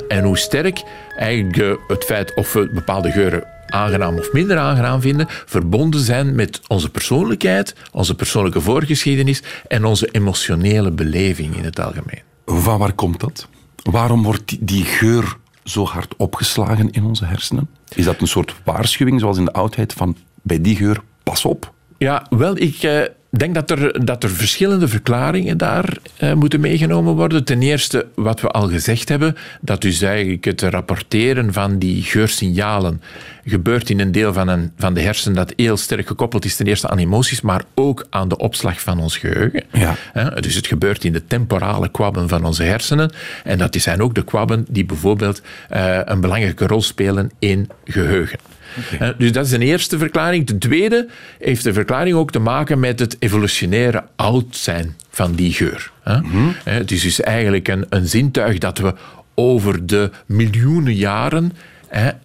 En 0.09 0.25
hoe 0.25 0.39
sterk 0.39 0.83
eigenlijk 1.17 1.57
eh, 1.57 1.73
het 1.89 2.05
feit 2.05 2.35
of 2.35 2.53
we 2.53 2.69
bepaalde 2.73 3.11
geuren 3.11 3.58
aangenaam 3.73 4.19
of 4.19 4.33
minder 4.33 4.59
aangenaam 4.59 5.01
vinden, 5.01 5.27
verbonden 5.29 6.01
zijn 6.01 6.35
met 6.35 6.61
onze 6.67 6.91
persoonlijkheid, 6.91 7.75
onze 7.93 8.15
persoonlijke 8.15 8.61
voorgeschiedenis 8.61 9.43
en 9.69 9.85
onze 9.85 10.09
emotionele 10.11 10.91
beleving 10.91 11.57
in 11.57 11.65
het 11.65 11.81
algemeen. 11.81 12.23
Van 12.47 12.79
waar 12.79 12.93
komt 12.93 13.21
dat? 13.21 13.49
Waarom 13.83 14.23
wordt 14.23 14.67
die, 14.69 14.85
geur 14.85 15.37
zo 15.65 15.85
hard 15.85 16.17
opgeslagen 16.17 16.91
in 16.91 17.05
onze 17.05 17.25
hersenen? 17.25 17.69
Is 17.95 18.05
dat 18.05 18.21
een 18.21 18.27
soort 18.27 18.55
waarschuwing, 18.65 19.21
zoals 19.21 19.39
in 19.39 19.45
de 19.45 19.53
oudheid, 19.53 19.93
van 19.93 20.17
bij 20.43 20.61
die 20.61 20.77
geur, 20.77 21.03
pas 21.23 21.45
op? 21.45 21.73
Ja, 21.99 22.27
wel, 22.31 22.57
ik 22.57 22.83
eh, 22.83 23.03
denk 23.39 23.55
dat 23.55 23.71
er, 23.71 24.05
dat 24.05 24.23
er 24.23 24.31
verschillende 24.31 24.89
verklaringen 24.89 25.59
daar 25.59 25.97
eh, 26.17 26.33
moeten 26.33 26.61
meegenomen 26.61 27.15
worden. 27.15 27.45
Ten 27.45 27.63
eerste, 27.63 28.07
wat 28.15 28.41
we 28.41 28.49
al 28.49 28.69
gezegd 28.69 29.09
hebben, 29.09 29.37
dat 29.61 29.81
dus 29.81 30.03
eigenlijk 30.03 30.45
het 30.45 30.63
rapporteren 30.63 31.53
van 31.53 31.79
die 31.79 32.03
geursignalen 32.03 33.03
gebeurt 33.45 33.91
in 33.91 34.01
een 34.01 34.13
deel 34.13 34.33
van, 34.33 34.49
een, 34.49 34.73
van 34.77 34.95
de 34.95 35.01
hersenen 35.01 35.37
dat 35.37 35.53
heel 35.57 35.77
sterk 35.77 36.07
gekoppeld 36.07 36.45
is 36.45 36.57
ten 36.57 36.67
eerste 36.67 36.89
aan 36.89 36.99
emoties, 36.99 37.41
maar 37.41 37.63
ook 37.75 38.07
aan 38.11 38.29
de 38.29 38.37
opslag 38.37 38.81
van 38.81 39.01
ons 39.01 39.17
geheugen. 39.17 39.63
Ja. 39.73 39.95
Dus 40.41 40.55
het 40.55 40.67
gebeurt 40.67 41.05
in 41.05 41.13
de 41.13 41.27
temporale 41.27 41.91
kwabben 41.91 42.29
van 42.29 42.45
onze 42.45 42.63
hersenen. 42.63 43.11
En 43.45 43.59
dat 43.59 43.77
zijn 43.79 44.03
ook 44.03 44.15
de 44.15 44.25
kwabben 44.25 44.67
die 44.69 44.85
bijvoorbeeld 44.85 45.43
eh, 45.69 45.99
een 46.05 46.21
belangrijke 46.21 46.67
rol 46.67 46.83
spelen 46.83 47.31
in 47.39 47.71
geheugen. 47.85 48.39
Dus 49.19 49.33
dat 49.33 49.47
is 49.47 49.53
een 49.53 49.63
eerste 49.63 49.99
verklaring. 49.99 50.47
De 50.47 50.59
tweede 50.59 51.09
heeft 51.39 51.65
de 51.65 51.73
verklaring 51.73 52.17
ook 52.17 52.31
te 52.31 52.39
maken 52.39 52.81
met 52.81 52.99
het 53.01 53.17
evolutionaire 53.19 54.05
oud 54.17 54.57
zijn 54.57 54.97
van 55.11 55.35
die 55.35 55.53
geur. 55.53 55.91
Eh, 56.05 56.21
Het 56.65 56.91
is 56.91 57.03
dus 57.03 57.21
eigenlijk 57.21 57.69
een, 57.69 57.87
een 57.89 58.07
zintuig 58.09 58.59
dat 58.59 58.79
we 58.79 58.95
over 59.35 59.87
de 59.87 60.11
miljoenen 60.27 60.95
jaren 60.95 61.53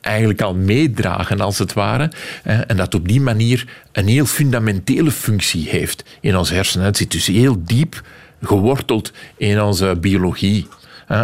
eigenlijk 0.01 0.41
al 0.41 0.55
meedragen, 0.55 1.39
als 1.41 1.57
het 1.59 1.73
ware. 1.73 2.11
En 2.43 2.77
dat 2.77 2.93
op 2.95 3.07
die 3.07 3.21
manier 3.21 3.65
een 3.91 4.07
heel 4.07 4.25
fundamentele 4.25 5.11
functie 5.11 5.69
heeft 5.69 6.03
in 6.21 6.37
ons 6.37 6.49
hersenen. 6.49 6.85
Het 6.85 6.97
zit 6.97 7.11
dus 7.11 7.27
heel 7.27 7.61
diep 7.65 8.01
geworteld 8.41 9.11
in 9.37 9.61
onze 9.61 9.97
biologie. 10.01 10.67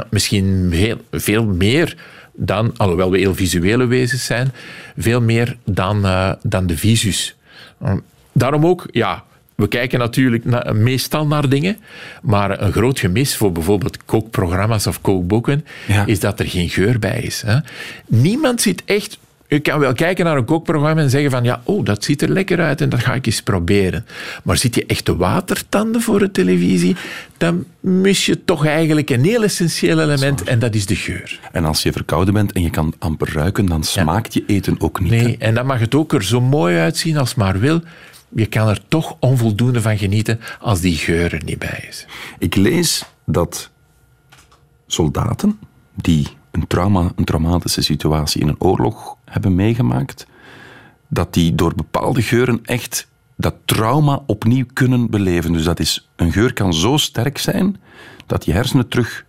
Misschien 0.09 0.71
heel, 0.71 0.97
veel 1.11 1.45
meer 1.45 1.95
dan, 2.45 2.73
alhoewel 2.77 3.11
we 3.11 3.17
heel 3.17 3.35
visuele 3.35 3.85
wezens 3.85 4.25
zijn, 4.25 4.51
veel 4.97 5.21
meer 5.21 5.57
dan, 5.65 6.05
eh, 6.05 6.31
dan 6.43 6.67
de 6.67 6.77
visus. 6.77 7.35
Eh, 7.81 7.93
Daarom 8.31 8.65
ook, 8.65 8.87
ja, 8.91 9.23
we 9.55 9.67
kijken 9.67 9.99
natuurlijk 9.99 10.45
na- 10.45 10.71
meestal 10.73 11.27
naar 11.27 11.49
dingen, 11.49 11.77
maar 12.21 12.61
een 12.61 12.71
groot 12.71 12.99
gemis 12.99 13.35
voor 13.35 13.51
bijvoorbeeld 13.51 14.05
kookprogramma's 14.05 14.87
of 14.87 15.01
kookboeken 15.01 15.65
Ja. 15.87 16.05
is 16.05 16.19
dat 16.19 16.39
er 16.39 16.45
geen 16.47 16.69
geur 16.69 16.99
bij 16.99 17.21
is. 17.21 17.41
Hè. 17.45 17.57
Niemand 18.07 18.61
zit 18.61 18.81
echt... 18.85 19.17
Je 19.49 19.59
kan 19.59 19.79
wel 19.79 19.93
kijken 19.93 20.25
naar 20.25 20.37
een 20.37 20.45
kookprogramma 20.45 21.01
en 21.01 21.09
zeggen 21.09 21.31
van 21.31 21.43
ja, 21.43 21.61
oh, 21.63 21.85
dat 21.85 22.03
ziet 22.03 22.21
er 22.21 22.29
lekker 22.29 22.59
uit 22.59 22.81
en 22.81 22.89
dat 22.89 22.99
ga 22.99 23.13
ik 23.13 23.25
eens 23.25 23.41
proberen. 23.41 24.05
Maar 24.43 24.57
zit 24.57 24.75
je 24.75 24.85
echt 24.85 25.05
te 25.05 25.15
watertanden 25.15 26.01
voor 26.01 26.19
de 26.19 26.31
televisie, 26.31 26.95
dan 27.37 27.65
mis 27.79 28.25
je 28.25 28.43
toch 28.43 28.65
eigenlijk 28.65 29.09
een 29.09 29.23
heel 29.23 29.43
essentieel 29.43 29.99
element 30.01 30.43
en 30.43 30.59
dat 30.59 30.75
is 30.75 30.85
de 30.85 30.95
geur. 30.95 31.39
En 31.51 31.65
als 31.65 31.83
je 31.83 31.91
verkouden 31.91 32.33
bent 32.33 32.51
en 32.51 32.61
je 32.61 32.69
kan 32.69 32.93
amper 32.99 33.33
ruiken, 33.33 33.65
dan 33.65 33.83
smaakt 33.83 34.33
je 34.33 34.43
eten 34.47 34.75
ook 34.79 34.99
niet. 34.99 35.11
hè? 35.11 35.21
Nee, 35.21 35.37
en 35.37 35.53
dan 35.53 35.65
mag 35.65 35.79
het 35.79 35.95
ook 35.95 36.13
er 36.13 36.23
zo 36.23 36.41
mooi 36.41 36.77
uitzien 36.77 37.17
als 37.17 37.35
maar 37.35 37.59
wil. 37.59 37.81
Je 38.35 38.45
kan 38.45 38.67
er 38.67 38.81
toch 38.87 39.15
onvoldoende 39.19 39.81
van 39.81 39.97
genieten 39.97 40.39
als 40.59 40.81
die 40.81 40.95
geur 40.95 41.33
er 41.33 41.43
niet 41.43 41.59
bij 41.59 41.85
is. 41.89 42.05
Ik 42.39 42.55
lees 42.55 43.05
dat 43.25 43.69
soldaten 44.87 45.59
die 45.95 46.27
een, 46.51 46.67
trauma, 46.67 47.11
een 47.15 47.23
traumatische 47.23 47.81
situatie 47.81 48.41
in 48.41 48.47
een 48.47 48.59
oorlog 48.59 49.15
hebben 49.29 49.55
meegemaakt, 49.55 50.27
dat 51.07 51.33
die 51.33 51.55
door 51.55 51.75
bepaalde 51.75 52.21
geuren 52.21 52.59
echt 52.63 53.07
dat 53.35 53.55
trauma 53.65 54.21
opnieuw 54.25 54.65
kunnen 54.73 55.09
beleven. 55.09 55.53
Dus 55.53 55.63
dat 55.63 55.79
is, 55.79 56.09
een 56.15 56.31
geur 56.31 56.53
kan 56.53 56.73
zo 56.73 56.97
sterk 56.97 57.37
zijn 57.37 57.77
dat 58.25 58.45
je 58.45 58.51
hersenen 58.51 58.87
terug 58.87 59.25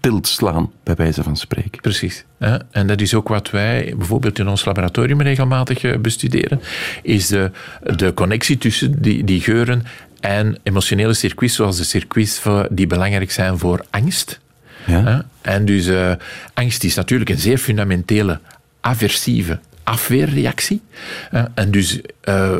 tilt 0.00 0.26
slaan, 0.26 0.72
bij 0.82 0.94
wijze 0.94 1.22
van 1.22 1.36
spreken. 1.36 1.80
Precies. 1.80 2.24
En 2.70 2.86
dat 2.86 3.00
is 3.00 3.14
ook 3.14 3.28
wat 3.28 3.50
wij 3.50 3.94
bijvoorbeeld 3.96 4.38
in 4.38 4.48
ons 4.48 4.64
laboratorium 4.64 5.22
regelmatig 5.22 5.82
eh, 5.82 5.98
bestuderen, 5.98 6.60
is 7.02 7.26
de, 7.26 7.50
de 7.96 8.14
connectie 8.14 8.58
tussen 8.58 9.02
die, 9.02 9.24
die 9.24 9.40
geuren 9.40 9.82
en 10.20 10.58
emotionele 10.62 11.14
circuits, 11.14 11.54
zoals 11.54 11.76
de 11.76 11.84
circuits 11.84 12.42
die 12.70 12.86
belangrijk 12.86 13.30
zijn 13.30 13.58
voor 13.58 13.84
angst. 13.90 14.40
Ja? 14.86 15.24
En 15.40 15.64
dus 15.64 15.86
eh, 15.86 16.12
angst 16.54 16.84
is 16.84 16.94
natuurlijk 16.94 17.30
een 17.30 17.38
zeer 17.38 17.58
fundamentele 17.58 18.40
aversieve 18.80 19.60
afweerreactie. 19.84 20.82
Hè? 21.30 21.42
En 21.54 21.70
dus 21.70 22.00
eh, 22.20 22.56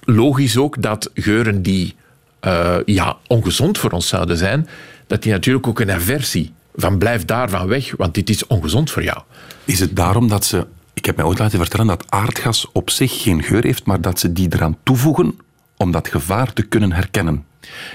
logisch 0.00 0.56
ook 0.56 0.82
dat 0.82 1.10
geuren 1.14 1.62
die 1.62 1.94
eh, 2.40 2.76
ja, 2.84 3.16
ongezond 3.26 3.78
voor 3.78 3.90
ons 3.90 4.08
zouden 4.08 4.36
zijn, 4.36 4.68
dat 5.06 5.22
die 5.22 5.32
natuurlijk 5.32 5.66
ook 5.66 5.80
een 5.80 5.90
aversie 5.90 6.52
van 6.74 6.98
blijf 6.98 7.24
daarvan 7.24 7.66
weg, 7.66 7.92
want 7.96 8.14
dit 8.14 8.28
is 8.28 8.46
ongezond 8.46 8.90
voor 8.90 9.02
jou. 9.02 9.18
Is 9.64 9.80
het 9.80 9.96
daarom 9.96 10.28
dat 10.28 10.44
ze... 10.44 10.66
Ik 10.94 11.04
heb 11.04 11.16
mij 11.16 11.24
ooit 11.24 11.38
laten 11.38 11.58
vertellen 11.58 11.86
dat 11.86 12.04
aardgas 12.08 12.68
op 12.72 12.90
zich 12.90 13.22
geen 13.22 13.42
geur 13.42 13.64
heeft, 13.64 13.84
maar 13.84 14.00
dat 14.00 14.18
ze 14.18 14.32
die 14.32 14.48
eraan 14.50 14.76
toevoegen 14.82 15.34
om 15.76 15.90
dat 15.90 16.08
gevaar 16.08 16.52
te 16.52 16.62
kunnen 16.62 16.92
herkennen. 16.92 17.44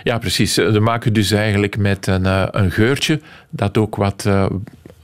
Ja, 0.03 0.17
precies. 0.17 0.53
Ze 0.53 0.79
maken 0.79 1.13
dus 1.13 1.31
eigenlijk 1.31 1.77
met 1.77 2.07
een, 2.07 2.25
eh, 2.25 2.47
een 2.51 2.71
geurtje 2.71 3.21
dat 3.49 3.77
ook 3.77 3.95
wat 3.95 4.25
eh, 4.25 4.45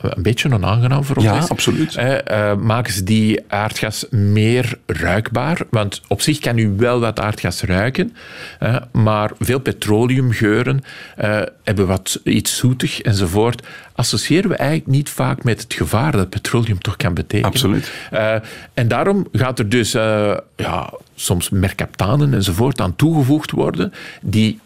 een 0.03 0.23
beetje 0.23 0.53
onaangenaam 0.53 1.03
voor 1.03 1.15
ons 1.15 1.25
Ja, 1.25 1.37
is. 1.37 1.49
absoluut. 1.49 1.95
Eh, 1.95 2.49
eh, 2.51 2.57
maken 2.57 2.93
ze 2.93 3.03
die 3.03 3.39
aardgas 3.47 4.05
meer 4.09 4.77
ruikbaar? 4.85 5.59
Want 5.69 6.01
op 6.07 6.21
zich 6.21 6.39
kan 6.39 6.57
u 6.57 6.73
wel 6.77 6.99
wat 6.99 7.19
aardgas 7.19 7.61
ruiken, 7.61 8.15
eh, 8.59 8.75
maar 8.91 9.31
veel 9.39 9.59
petroleumgeuren 9.59 10.83
eh, 11.17 11.41
hebben 11.63 11.87
wat 11.87 12.19
iets 12.23 12.57
zoetig 12.57 13.01
enzovoort. 13.01 13.67
Associëren 13.95 14.49
we 14.49 14.55
eigenlijk 14.55 14.89
niet 14.89 15.09
vaak 15.09 15.43
met 15.43 15.61
het 15.61 15.73
gevaar 15.73 16.11
dat 16.11 16.29
petroleum 16.29 16.79
toch 16.79 16.95
kan 16.97 17.13
betekenen. 17.13 17.49
Absoluut. 17.51 17.91
Eh, 18.11 18.35
en 18.73 18.87
daarom 18.87 19.27
gaat 19.31 19.59
er 19.59 19.69
dus 19.69 19.93
eh, 19.93 20.37
ja, 20.55 20.93
soms 21.15 21.49
mercaptanen 21.49 22.33
enzovoort 22.33 22.81
aan 22.81 22.95
toegevoegd 22.95 23.51
worden, 23.51 23.93
die 24.21 24.59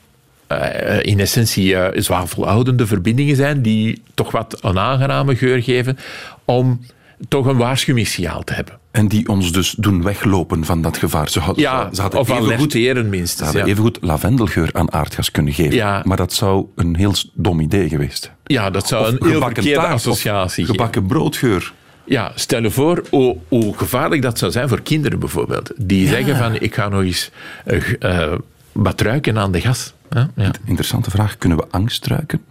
eh, 0.48 1.00
in 1.02 1.20
essentie 1.20 1.76
eh, 1.76 2.02
zwavelhoudende 2.02 2.88
verbindingen 2.88 3.36
zijn, 3.36 3.62
die 3.62 4.02
toch 4.14 4.32
wat 4.32 4.58
een 4.62 4.80
aangename 4.80 5.36
geur 5.36 5.64
geven, 5.64 5.98
om 6.46 6.80
toch 7.28 7.46
een 7.46 7.58
waarschuwingssignaal 7.58 8.44
te 8.44 8.54
hebben. 8.54 8.78
En 8.92 9.08
die 9.08 9.28
ons 9.28 9.52
dus 9.52 9.76
doen 9.78 10.04
weglopen 10.04 10.66
van 10.66 10.82
dat 10.82 10.98
gevaar. 10.98 11.30
Ze 11.30 11.40
hadden, 11.40 11.64
Ja, 11.64 11.90
ze 11.94 12.02
hadden 12.02 12.20
of 12.20 12.32
alerteren 12.32 13.04
Ze 13.04 13.10
minstens. 13.10 13.42
hadden 13.46 13.66
Ja. 13.66 13.72
evengoed 13.72 13.98
lavendelgeur 14.02 14.70
aan 14.74 14.94
aardgas 14.94 15.32
kunnen 15.32 15.54
geven. 15.54 15.76
Ja. 15.76 16.02
Maar 16.06 16.18
dat 16.18 16.34
zou 16.34 16.66
een 16.76 16.96
heel 16.96 17.14
dom 17.34 17.60
idee 17.60 17.90
geweest. 17.90 18.32
ja, 18.46 18.70
dat 18.70 18.88
zou 18.88 19.06
een 19.20 19.28
heel 19.30 19.42
verkeerde 19.42 19.74
taart 19.74 19.94
associatie. 19.94 20.66
Gebakken 20.66 21.06
broodgeur. 21.06 21.74
Ja, 22.06 22.32
stel 22.36 22.62
je 22.62 22.72
voor 22.72 23.04
hoe, 23.10 23.38
hoe 23.48 23.78
gevaarlijk 23.78 24.22
dat 24.22 24.38
zou 24.38 24.52
zijn 24.52 24.70
voor 24.70 24.82
kinderen 24.82 25.20
bijvoorbeeld. 25.20 25.72
Die 25.78 26.08
zeggen 26.08 26.38
van, 26.38 26.56
ik 26.60 26.74
ga 26.76 26.90
nog 26.90 27.02
eens 27.02 27.32
eh, 27.66 28.34
wat 28.78 29.02
ruiken 29.02 29.38
aan 29.38 29.52
de 29.52 29.62
gas. 29.62 29.94
Hè? 30.10 30.20
Ja. 30.36 30.52
Interessante 30.66 31.10
vraag. 31.12 31.38
Kunnen 31.38 31.58
we 31.58 31.66
angst 31.70 32.06
ruiken? 32.06 32.42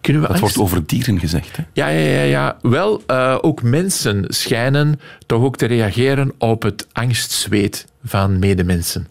Kunnen 0.00 0.22
we 0.22 0.28
Dat 0.28 0.36
angst- 0.40 0.56
wordt 0.56 0.70
over 0.70 0.86
dieren 0.86 1.18
gezegd. 1.20 1.56
Hè? 1.56 1.62
Ja, 1.72 1.88
ja, 1.88 2.08
ja, 2.08 2.22
ja. 2.22 2.56
Wel, 2.62 3.02
eh, 3.06 3.38
ook 3.40 3.62
mensen 3.62 4.24
schijnen 4.28 5.00
toch 5.26 5.42
ook 5.42 5.56
te 5.56 5.66
reageren 5.66 6.32
op 6.38 6.62
het 6.62 6.86
angstzweet 6.92 7.86
van 8.04 8.38
medemensen. 8.38 9.06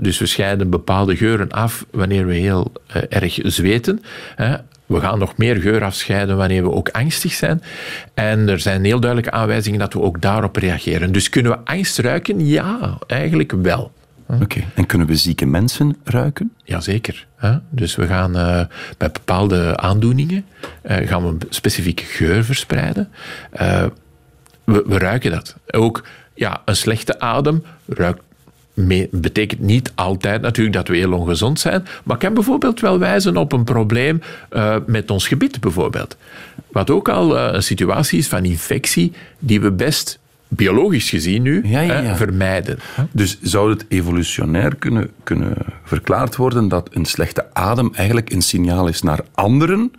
Dus 0.00 0.18
we 0.18 0.26
scheiden 0.26 0.70
bepaalde 0.70 1.16
geuren 1.16 1.50
af 1.50 1.86
wanneer 1.90 2.26
we 2.26 2.34
heel 2.34 2.72
eh, 2.86 3.02
erg 3.08 3.38
zweten. 3.42 4.02
We 4.86 5.00
gaan 5.00 5.18
nog 5.18 5.36
meer 5.36 5.56
geur 5.56 5.84
afscheiden 5.84 6.36
wanneer 6.36 6.62
we 6.62 6.70
ook 6.70 6.88
angstig 6.88 7.32
zijn. 7.32 7.62
En 8.14 8.48
er 8.48 8.60
zijn 8.60 8.84
heel 8.84 9.00
duidelijke 9.00 9.36
aanwijzingen 9.36 9.78
dat 9.78 9.92
we 9.92 10.00
ook 10.00 10.20
daarop 10.20 10.56
reageren. 10.56 11.12
Dus 11.12 11.28
kunnen 11.28 11.52
we 11.52 11.58
angst 11.64 11.98
ruiken? 11.98 12.46
Ja, 12.46 12.98
eigenlijk 13.06 13.52
wel. 13.62 13.92
Oké. 14.42 14.64
En 14.74 14.86
kunnen 14.86 15.06
we 15.06 15.16
zieke 15.16 15.46
mensen 15.46 15.96
ruiken? 16.04 16.52
Jazeker. 16.64 17.26
Hè? 17.36 17.56
Dus 17.70 17.96
we 17.96 18.06
gaan 18.06 18.36
eh, 18.36 18.64
bij 18.98 19.10
bepaalde 19.10 19.76
aandoeningen 19.76 20.44
eh, 20.82 21.08
gaan 21.08 21.22
we 21.22 21.28
een 21.28 21.40
specifieke 21.48 22.04
geur 22.04 22.44
verspreiden. 22.44 23.08
Eh, 23.50 23.84
we, 24.64 24.84
we 24.86 24.98
ruiken 24.98 25.30
dat. 25.30 25.56
Ook 25.70 26.04
ja, 26.34 26.62
een 26.64 26.76
slechte 26.76 27.20
adem 27.20 27.62
ruikt 27.86 28.22
mee- 28.74 29.08
betekent 29.10 29.60
niet 29.60 29.92
altijd 29.94 30.40
natuurlijk 30.40 30.76
dat 30.76 30.88
we 30.88 30.96
heel 30.96 31.12
ongezond 31.12 31.60
zijn, 31.60 31.86
maar 32.04 32.16
kan 32.16 32.34
bijvoorbeeld 32.34 32.80
wel 32.80 32.98
wijzen 32.98 33.36
op 33.36 33.52
een 33.52 33.64
probleem 33.64 34.22
met 34.86 35.10
ons 35.10 35.28
gebit 35.28 35.60
bijvoorbeeld. 35.60 36.16
Wat 36.72 36.90
ook 36.90 37.08
al 37.08 37.38
een 37.38 37.62
situatie 37.62 38.18
is 38.18 38.28
van 38.28 38.44
infectie 38.44 39.12
die 39.38 39.60
we 39.60 39.72
best 39.72 40.18
biologisch 40.50 41.10
gezien 41.10 41.42
nu 41.42 41.62
Ja, 41.64 41.80
ja, 41.80 41.92
hè, 41.92 42.00
ja. 42.00 42.16
vermijden. 42.16 42.78
Dus 43.12 43.38
zou 43.40 43.70
het 43.70 43.84
evolutionair 43.88 44.76
kunnen, 44.76 45.10
kunnen 45.22 45.56
verklaard 45.84 46.36
worden 46.36 46.68
dat 46.68 46.88
een 46.92 47.04
slechte 47.04 47.54
adem 47.54 47.90
eigenlijk 47.94 48.32
een 48.32 48.42
signaal 48.42 48.86
is 48.88 49.02
naar 49.02 49.20
anderen 49.34 49.90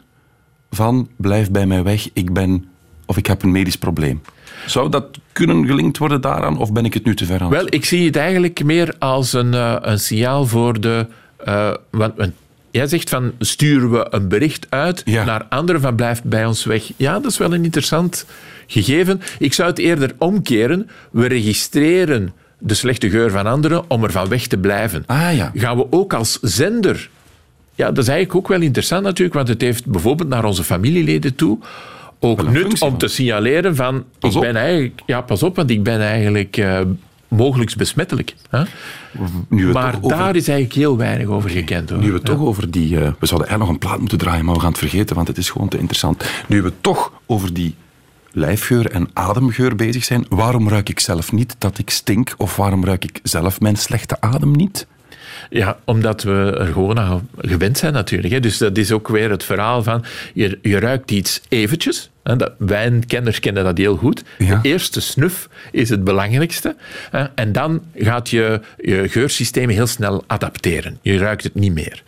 van 0.69 1.09
blijf 1.15 1.51
bij 1.51 1.65
mij 1.65 1.83
weg, 1.83 2.09
ik 2.13 2.33
ben 2.33 2.65
of 3.05 3.17
ik 3.17 3.25
heb 3.25 3.43
een 3.43 3.51
medisch 3.51 3.77
probleem? 3.77 4.21
Zou 4.65 4.89
dat 4.89 5.05
kunnen 5.31 5.65
gelinkt 5.65 5.97
worden 5.97 6.21
daaraan 6.21 6.57
of 6.57 6.71
ben 6.71 6.85
ik 6.85 6.93
het 6.93 7.03
nu 7.05 7.15
te 7.15 7.25
ver 7.25 7.41
aan? 7.41 7.49
Wel, 7.49 7.65
ik 7.69 7.85
zie 7.85 8.05
het 8.05 8.15
eigenlijk 8.15 8.63
meer 8.63 8.95
als 8.99 9.33
een, 9.33 9.53
eh, 9.53 9.75
een 9.81 9.99
signaal 9.99 10.45
voor 10.45 10.81
de. 10.81 11.07
eh, 11.37 11.73
want, 11.89 12.13
want 12.15 12.31
jij 12.71 12.87
zegt 12.87 13.09
van 13.09 13.31
sturen 13.39 13.91
we 13.91 14.07
een 14.09 14.27
bericht 14.27 14.65
uit 14.69 15.01
Ja. 15.05 15.23
naar 15.25 15.45
anderen 15.49 15.81
van 15.81 15.95
blijf 15.95 16.21
bij 16.23 16.45
ons 16.45 16.65
weg. 16.65 16.91
Ja, 16.95 17.19
dat 17.19 17.31
is 17.31 17.37
wel 17.37 17.53
een 17.53 17.63
interessant 17.63 18.25
gegeven. 18.67 19.21
Ik 19.39 19.53
zou 19.53 19.69
het 19.69 19.79
eerder 19.79 20.11
omkeren. 20.17 20.89
We 21.11 21.27
registreren 21.27 22.33
de 22.57 22.73
slechte 22.73 23.09
geur 23.09 23.31
van 23.31 23.45
anderen 23.45 23.89
om 23.89 24.03
er 24.03 24.11
van 24.11 24.27
weg 24.29 24.47
te 24.47 24.57
blijven. 24.57 25.03
Ah, 25.05 25.35
ja. 25.35 25.51
Gaan 25.55 25.77
we 25.77 25.87
ook 25.89 26.13
als 26.13 26.39
zender... 26.41 27.09
Ja, 27.75 27.87
dat 27.91 27.97
is 28.03 28.07
eigenlijk 28.07 28.37
ook 28.37 28.47
wel 28.47 28.61
interessant 28.61 29.03
natuurlijk, 29.03 29.35
want 29.35 29.47
het 29.47 29.61
heeft 29.61 29.85
bijvoorbeeld 29.85 30.29
naar 30.29 30.45
onze 30.45 30.63
familieleden 30.63 31.35
toe 31.35 31.59
ook 32.19 32.49
nut 32.49 32.81
om 32.81 32.97
te 32.97 33.07
signaleren 33.07 33.75
van... 33.75 34.05
Pas 34.19 34.29
ik 34.31 34.35
op. 34.37 34.43
ben 34.43 34.55
eigenlijk... 34.55 35.01
Ja, 35.05 35.21
pas 35.21 35.43
op, 35.43 35.55
want 35.55 35.69
ik 35.69 35.83
ben 35.83 36.01
eigenlijk 36.01 36.57
eh 36.57 36.79
mogelijk 37.37 37.75
besmettelijk. 37.75 38.35
Hè? 38.49 38.63
Nu 39.49 39.71
Maar 39.71 39.95
over- 40.01 40.17
daar 40.17 40.35
is 40.35 40.47
eigenlijk 40.47 40.77
heel 40.79 40.97
weinig 40.97 41.27
over 41.27 41.49
gekend. 41.49 41.89
Hoor. 41.89 41.99
Nu 41.99 42.11
we 42.11 42.21
toch 42.21 42.39
over 42.39 42.71
die... 42.71 42.95
eh, 42.99 43.11
we 43.19 43.25
zouden 43.25 43.49
eigenlijk 43.49 43.59
nog 43.59 43.69
een 43.69 43.77
plaat 43.77 43.99
moeten 43.99 44.17
draaien, 44.17 44.45
maar 44.45 44.53
we 44.55 44.59
gaan 44.61 44.69
het 44.69 44.77
vergeten, 44.79 45.15
want 45.15 45.27
het 45.27 45.37
is 45.37 45.49
gewoon 45.49 45.67
te 45.67 45.77
interessant. 45.77 46.23
Nu 46.47 46.61
we 46.61 46.73
toch 46.81 47.11
over 47.25 47.53
die 47.53 47.75
lijfgeur 48.31 48.91
en 48.91 49.09
ademgeur 49.13 49.75
bezig 49.75 50.03
zijn, 50.03 50.25
waarom 50.29 50.69
ruik 50.69 50.89
ik 50.89 50.99
zelf 50.99 51.31
niet 51.31 51.55
dat 51.57 51.77
ik 51.77 51.89
stink? 51.89 52.33
Of 52.37 52.55
waarom 52.55 52.85
ruik 52.85 53.03
ik 53.03 53.19
zelf 53.23 53.59
mijn 53.59 53.75
slechte 53.75 54.21
adem 54.21 54.51
niet? 54.55 54.87
Ja, 55.49 55.77
omdat 55.85 56.23
we 56.23 56.55
er 56.59 56.65
gewoon 56.65 56.99
aan 56.99 57.29
gewend 57.37 57.77
zijn 57.77 57.93
natuurlijk. 57.93 58.33
Hè. 58.33 58.39
Dus 58.39 58.57
dat 58.57 58.77
is 58.77 58.91
ook 58.91 59.07
weer 59.07 59.29
het 59.29 59.43
verhaal 59.43 59.83
van, 59.83 60.03
je, 60.33 60.59
je 60.61 60.79
ruikt 60.79 61.11
iets 61.11 61.41
eventjes. 61.49 62.09
Hè. 62.23 62.35
Dat, 62.35 62.51
wijnkenners 62.57 63.39
kennen 63.39 63.63
dat 63.63 63.77
heel 63.77 63.95
goed. 63.95 64.23
Ja. 64.37 64.59
De 64.61 64.69
eerste 64.69 65.01
snuf 65.01 65.49
is 65.71 65.89
het 65.89 66.03
belangrijkste. 66.03 66.75
Hè. 67.11 67.23
En 67.35 67.51
dan 67.51 67.81
gaat 67.95 68.29
je, 68.29 68.61
je 68.77 69.09
geursysteem 69.09 69.69
heel 69.69 69.87
snel 69.87 70.23
adapteren. 70.27 70.97
Je 71.01 71.17
ruikt 71.17 71.43
het 71.43 71.55
niet 71.55 71.73
meer. 71.73 72.03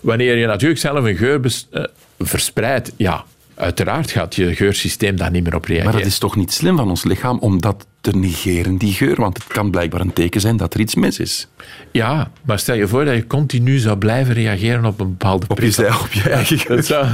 Wanneer 0.00 0.36
je 0.36 0.46
natuurlijk 0.46 0.80
zelf 0.80 1.04
een 1.04 1.16
geur 1.16 1.40
bes- 1.40 1.66
eh, 1.70 1.84
verspreidt, 2.18 2.92
ja, 2.96 3.24
uiteraard 3.56 4.10
gaat 4.10 4.34
je 4.34 4.54
geursysteem 4.54 5.16
daar 5.16 5.30
niet 5.30 5.44
meer 5.44 5.54
op 5.54 5.64
reageren. 5.64 5.90
Maar 5.92 6.00
dat 6.02 6.10
is 6.10 6.18
toch 6.18 6.36
niet 6.36 6.52
slim 6.52 6.76
van 6.76 6.88
ons 6.88 7.04
lichaam 7.04 7.38
om 7.38 7.60
dat 7.60 7.86
te 8.00 8.10
negeren, 8.16 8.76
die 8.76 8.92
geur? 8.92 9.16
Want 9.20 9.36
het 9.36 9.46
kan 9.46 9.70
blijkbaar 9.70 10.00
een 10.00 10.12
teken 10.12 10.40
zijn 10.40 10.56
dat 10.56 10.74
er 10.74 10.80
iets 10.80 10.94
mis 10.94 11.18
is. 11.18 11.48
Ja, 11.90 12.30
maar 12.44 12.58
stel 12.58 12.74
je 12.74 12.88
voor 12.88 13.04
dat 13.04 13.14
je 13.14 13.26
continu 13.26 13.78
zou 13.78 13.96
blijven 13.98 14.34
reageren 14.34 14.84
op 14.84 15.00
een 15.00 15.08
bepaalde 15.08 15.46
Op 15.48 15.60
je, 15.60 15.64
prikkel. 15.70 15.84
zij- 15.92 16.00
op 16.00 16.12
je 16.12 16.30
eigen 16.30 16.58
geur. 16.58 16.76
Het 16.76 16.86
zou, 16.86 17.06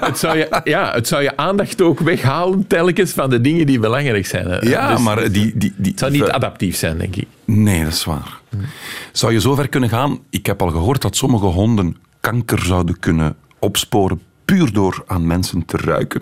het, 0.00 0.18
zou 0.18 0.38
je, 0.38 0.60
ja, 0.64 0.92
het 0.94 1.08
zou 1.08 1.22
je 1.22 1.36
aandacht 1.36 1.80
ook 1.82 2.00
weghalen 2.00 2.66
telkens 2.66 3.12
van 3.12 3.30
de 3.30 3.40
dingen 3.40 3.66
die 3.66 3.78
belangrijk 3.78 4.26
zijn. 4.26 4.68
Ja, 4.68 4.92
Dus 4.94 5.02
maar 5.02 5.32
die... 5.32 5.52
die, 5.56 5.72
die 5.76 5.90
Het 5.90 5.98
zou 5.98 6.12
niet 6.12 6.22
adaptief 6.30 6.76
zijn, 6.76 6.98
denk 6.98 7.16
ik. 7.16 7.26
Nee, 7.44 7.84
dat 7.84 7.92
is 7.92 8.04
waar. 8.04 8.38
Zou 9.12 9.32
je 9.32 9.40
zover 9.40 9.68
kunnen 9.68 9.88
gaan? 9.88 10.18
Ik 10.30 10.46
heb 10.46 10.62
al 10.62 10.70
gehoord 10.70 11.02
dat 11.02 11.16
sommige 11.16 11.46
honden 11.46 11.96
kanker 12.20 12.58
zouden 12.62 12.98
kunnen 12.98 13.36
opsporen 13.58 14.20
puur 14.50 14.72
door 14.72 15.02
aan 15.06 15.26
mensen 15.26 15.64
te 15.64 15.76
ruiken. 15.76 16.20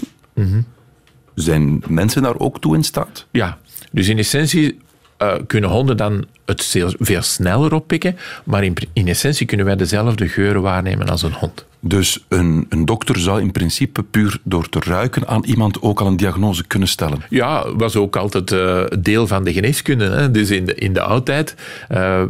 Zijn 1.34 1.82
mensen 1.88 2.22
daar 2.22 2.38
ook 2.38 2.60
toe 2.60 2.74
in 2.76 2.84
staat? 2.84 3.26
Ja, 3.30 3.58
dus 3.92 4.08
in 4.08 4.18
essentie 4.18 4.78
eh, 5.16 5.34
kunnen 5.46 5.70
honden 5.70 5.96
dan 5.96 6.24
het 6.44 6.64
veel, 6.64 6.92
veel 6.98 7.22
sneller 7.22 7.74
oppikken, 7.74 8.16
maar 8.44 8.64
in, 8.64 8.74
in 8.92 9.08
essentie 9.08 9.46
kunnen 9.46 9.66
wij 9.66 9.76
dezelfde 9.76 10.28
geuren 10.28 10.62
waarnemen 10.62 11.08
als 11.08 11.22
een 11.22 11.32
hond. 11.32 11.64
Dus 11.80 12.24
een, 12.28 12.66
een 12.68 12.84
dokter 12.84 13.18
zou 13.18 13.40
in 13.40 13.52
principe 13.52 14.02
puur 14.02 14.40
door 14.42 14.68
te 14.68 14.80
ruiken 14.80 15.28
aan 15.28 15.44
iemand 15.44 15.82
ook 15.82 16.00
al 16.00 16.06
een 16.06 16.16
diagnose 16.16 16.66
kunnen 16.66 16.88
stellen. 16.88 17.22
Ja, 17.28 17.74
was 17.74 17.96
ook 17.96 18.16
altijd 18.16 18.52
eh, 18.52 18.84
deel 19.00 19.26
van 19.26 19.44
de 19.44 19.52
geneeskunde. 19.52 20.10
Hè? 20.10 20.30
Dus 20.30 20.50
in 20.50 20.64
de, 20.64 20.74
in 20.74 20.92
de 20.92 21.02
oudheid, 21.02 21.54
eh, 21.88 22.22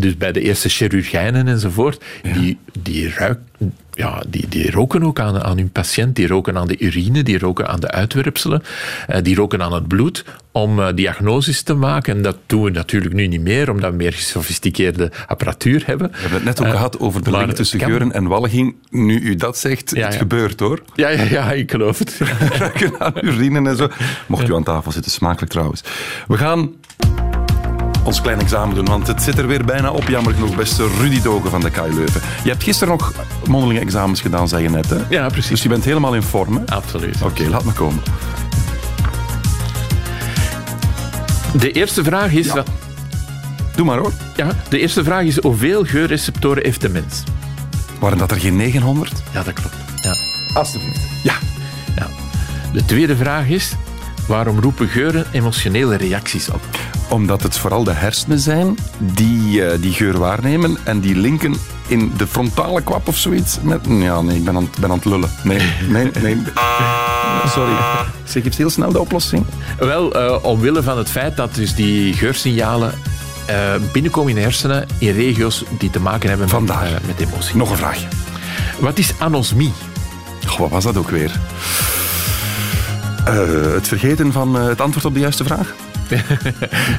dus 0.00 0.16
bij 0.16 0.32
de 0.32 0.40
eerste 0.40 0.68
chirurgijnen 0.68 1.48
enzovoort, 1.48 2.04
die, 2.34 2.58
die, 2.82 3.10
ruik, 3.16 3.38
ja, 3.92 4.22
die, 4.28 4.48
die 4.48 4.70
roken 4.70 5.02
ook 5.04 5.20
aan, 5.20 5.42
aan 5.42 5.56
hun 5.56 5.70
patiënt. 5.70 6.16
Die 6.16 6.26
roken 6.26 6.56
aan 6.58 6.66
de 6.66 6.78
urine, 6.78 7.22
die 7.22 7.38
roken 7.38 7.68
aan 7.68 7.80
de 7.80 7.90
uitwerpselen, 7.90 8.62
eh, 9.06 9.22
die 9.22 9.34
roken 9.34 9.62
aan 9.62 9.72
het 9.72 9.88
bloed 9.88 10.24
om 10.52 10.80
eh, 10.80 10.88
diagnoses 10.94 11.62
te 11.62 11.74
maken. 11.74 12.16
En 12.16 12.22
dat 12.22 12.36
doen 12.46 12.62
we 12.62 12.70
natuurlijk 12.70 13.14
nu 13.14 13.26
niet 13.26 13.40
meer, 13.40 13.70
omdat 13.70 13.90
we 13.90 13.96
meer 13.96 14.12
gesofisticeerde 14.12 15.10
apparatuur 15.26 15.82
hebben. 15.86 16.10
We 16.10 16.16
hebben 16.18 16.36
het 16.38 16.44
net 16.44 16.60
ook 16.60 16.66
Eh, 16.66 16.72
gehad 16.72 16.98
over 16.98 17.24
de 17.24 17.30
link 17.30 17.52
tussen 17.52 17.78
kan. 17.78 17.88
geuren 17.88 18.12
en 18.12 18.26
walging. 18.26 18.74
Nu 18.90 19.20
u 19.20 19.34
dat 19.34 19.58
zegt, 19.58 19.90
Ja, 19.94 20.04
het 20.04 20.12
ja. 20.12 20.18
gebeurt 20.18 20.60
hoor. 20.60 20.82
Ja, 20.94 21.08
ja, 21.08 21.22
ja, 21.22 21.52
ik 21.52 21.70
geloof 21.70 21.98
het. 21.98 22.18
ruiken 22.58 23.00
aan 23.00 23.12
urine 23.20 23.68
en 23.68 23.76
zo. 23.76 23.88
Mocht 24.26 24.48
u 24.48 24.54
aan 24.54 24.64
tafel 24.64 24.92
zitten, 24.92 25.10
smakelijk 25.12 25.52
trouwens. 25.52 25.80
We 26.28 26.36
gaan 26.36 26.70
ons 28.06 28.20
klein 28.20 28.40
examen 28.40 28.74
doen, 28.74 28.84
want 28.84 29.06
het 29.06 29.22
zit 29.22 29.38
er 29.38 29.46
weer 29.46 29.64
bijna 29.64 29.90
op. 29.90 30.08
Jammer 30.08 30.34
genoeg, 30.34 30.56
beste 30.56 30.88
Rudy 31.00 31.22
Dogen 31.22 31.50
van 31.50 31.60
de 31.60 31.70
KU 31.70 31.94
Leuven. 31.94 32.20
Je 32.42 32.48
hebt 32.50 32.62
gisteren 32.62 32.96
nog 32.98 33.12
mondelinge 33.48 33.80
examens 33.80 34.20
gedaan, 34.20 34.48
zei 34.48 34.62
je 34.62 34.68
net. 34.70 34.90
Hè? 34.90 34.96
Ja, 35.08 35.28
precies. 35.28 35.50
Dus 35.50 35.62
je 35.62 35.68
bent 35.68 35.84
helemaal 35.84 36.14
in 36.14 36.22
vorm. 36.22 36.56
hè? 36.56 36.74
Absoluut. 36.74 37.22
Oké, 37.22 37.48
laat 37.48 37.64
me 37.64 37.72
komen. 37.72 38.02
De 41.58 41.70
eerste 41.72 42.04
vraag 42.04 42.32
is... 42.32 42.46
wat- 42.52 42.68
Doe 43.74 43.86
maar 43.86 43.98
hoor. 43.98 44.12
Ja, 44.36 44.48
de 44.68 44.78
eerste 44.78 45.04
vraag 45.04 45.22
is 45.22 45.38
hoeveel 45.38 45.84
geurreceptoren 45.84 46.62
heeft 46.62 46.80
de 46.80 46.88
mens? 46.88 47.22
Waren 47.98 48.18
dat 48.18 48.30
er 48.30 48.40
geen 48.40 48.56
900? 48.56 49.12
Ja, 49.32 49.42
dat 49.42 49.52
klopt. 49.54 49.74
Ja. 50.02 50.14
Alsjeblieft. 50.54 51.00
Ja. 51.22 51.34
Ja. 51.96 52.06
De 52.72 52.84
tweede 52.84 53.16
vraag 53.16 53.46
is, 53.48 53.72
waarom 54.28 54.60
roepen 54.60 54.88
geuren 54.88 55.26
emotionele 55.32 55.96
reacties 55.96 56.48
op? 56.48 56.60
Omdat 57.08 57.42
het 57.42 57.58
vooral 57.58 57.84
de 57.84 57.92
hersenen 57.92 58.38
zijn 58.38 58.78
die 58.98 59.64
eh, 59.64 59.80
die 59.80 59.92
geur 59.92 60.18
waarnemen 60.18 60.76
en 60.84 61.00
die 61.00 61.16
linken 61.16 61.54
in 61.86 62.12
de 62.16 62.26
frontale 62.26 62.82
kwap 62.82 63.08
of 63.08 63.16
zoiets. 63.16 63.58
Met, 63.62 63.80
ja, 63.88 64.20
nee, 64.20 64.36
ik 64.36 64.44
ben 64.44 64.56
aan, 64.56 64.70
ben 64.80 64.90
aan 64.90 64.96
het 64.96 65.04
lullen. 65.04 65.30
Nee, 65.42 65.60
nee, 65.88 66.10
nee. 66.22 66.42
Sorry. 67.46 67.76
Zeg, 68.24 68.44
je 68.44 68.50
heel 68.56 68.70
snel 68.70 68.92
de 68.92 69.00
oplossing? 69.00 69.44
Wel, 69.78 70.14
eh, 70.14 70.44
omwille 70.44 70.82
van 70.82 70.98
het 70.98 71.10
feit 71.10 71.36
dat 71.36 71.54
dus 71.54 71.74
die 71.74 72.12
geursignalen 72.12 72.94
eh, 73.46 73.74
binnenkomen 73.92 74.30
in 74.30 74.36
de 74.36 74.42
hersenen 74.42 74.86
in 74.98 75.14
regio's 75.14 75.64
die 75.78 75.90
te 75.90 76.00
maken 76.00 76.28
hebben 76.28 76.48
met, 76.62 76.70
eh, 76.70 76.90
met 77.06 77.20
emotie. 77.20 77.56
Nog 77.56 77.70
een 77.70 77.76
vraagje. 77.76 78.06
Wat 78.78 78.98
is 78.98 79.12
anosmie? 79.18 79.72
Goh, 80.46 80.58
wat 80.58 80.70
was 80.70 80.84
dat 80.84 80.96
ook 80.96 81.10
weer? 81.10 81.40
Eh, 83.26 83.72
het 83.74 83.88
vergeten 83.88 84.32
van 84.32 84.58
eh, 84.58 84.66
het 84.66 84.80
antwoord 84.80 85.04
op 85.04 85.14
de 85.14 85.20
juiste 85.20 85.44
vraag? 85.44 85.74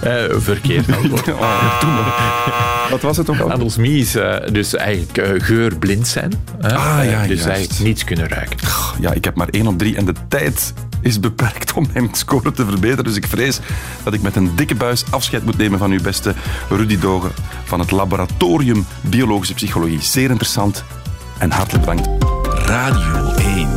Eh, 0.01 0.23
verkeerd 0.37 0.95
antwoord. 0.95 1.27
Oh. 1.39 2.89
Wat 2.89 3.01
was 3.01 3.17
het 3.17 3.29
ook 3.29 3.39
al? 3.39 3.51
Anosmie 3.51 3.99
is 3.99 4.17
dus 4.51 4.75
eigenlijk 4.75 5.43
geurblind 5.43 6.07
zijn. 6.07 6.33
hè. 6.61 6.75
Ah, 6.75 7.09
ja, 7.09 7.21
dus 7.21 7.27
juist. 7.27 7.45
eigenlijk 7.45 7.79
niets 7.83 8.03
kunnen 8.03 8.27
ruiken. 8.27 8.57
Ja, 8.99 9.11
ik 9.13 9.25
heb 9.25 9.35
maar 9.35 9.47
één 9.49 9.67
op 9.67 9.77
drie 9.77 9.95
en 9.95 10.05
de 10.05 10.13
tijd 10.27 10.73
is 11.01 11.19
beperkt 11.19 11.73
om 11.73 11.87
mijn 11.93 12.09
score 12.11 12.51
te 12.51 12.65
verbeteren. 12.65 13.03
Dus 13.03 13.15
ik 13.15 13.27
vrees 13.27 13.59
dat 14.03 14.13
ik 14.13 14.21
met 14.21 14.35
een 14.35 14.51
dikke 14.55 14.75
buis 14.75 15.03
afscheid 15.09 15.45
moet 15.45 15.57
nemen 15.57 15.79
van 15.79 15.91
uw 15.91 16.01
beste 16.01 16.33
Rudy 16.69 16.99
Dogen 16.99 17.31
van 17.63 17.79
het 17.79 17.91
Laboratorium 17.91 18.85
Biologische 19.01 19.53
Psychologie. 19.53 20.01
Zeer 20.01 20.29
interessant 20.29 20.83
en 21.37 21.51
hartelijk 21.51 21.85
bedankt. 21.85 22.25
Radio 22.65 23.33
1. 23.35 23.76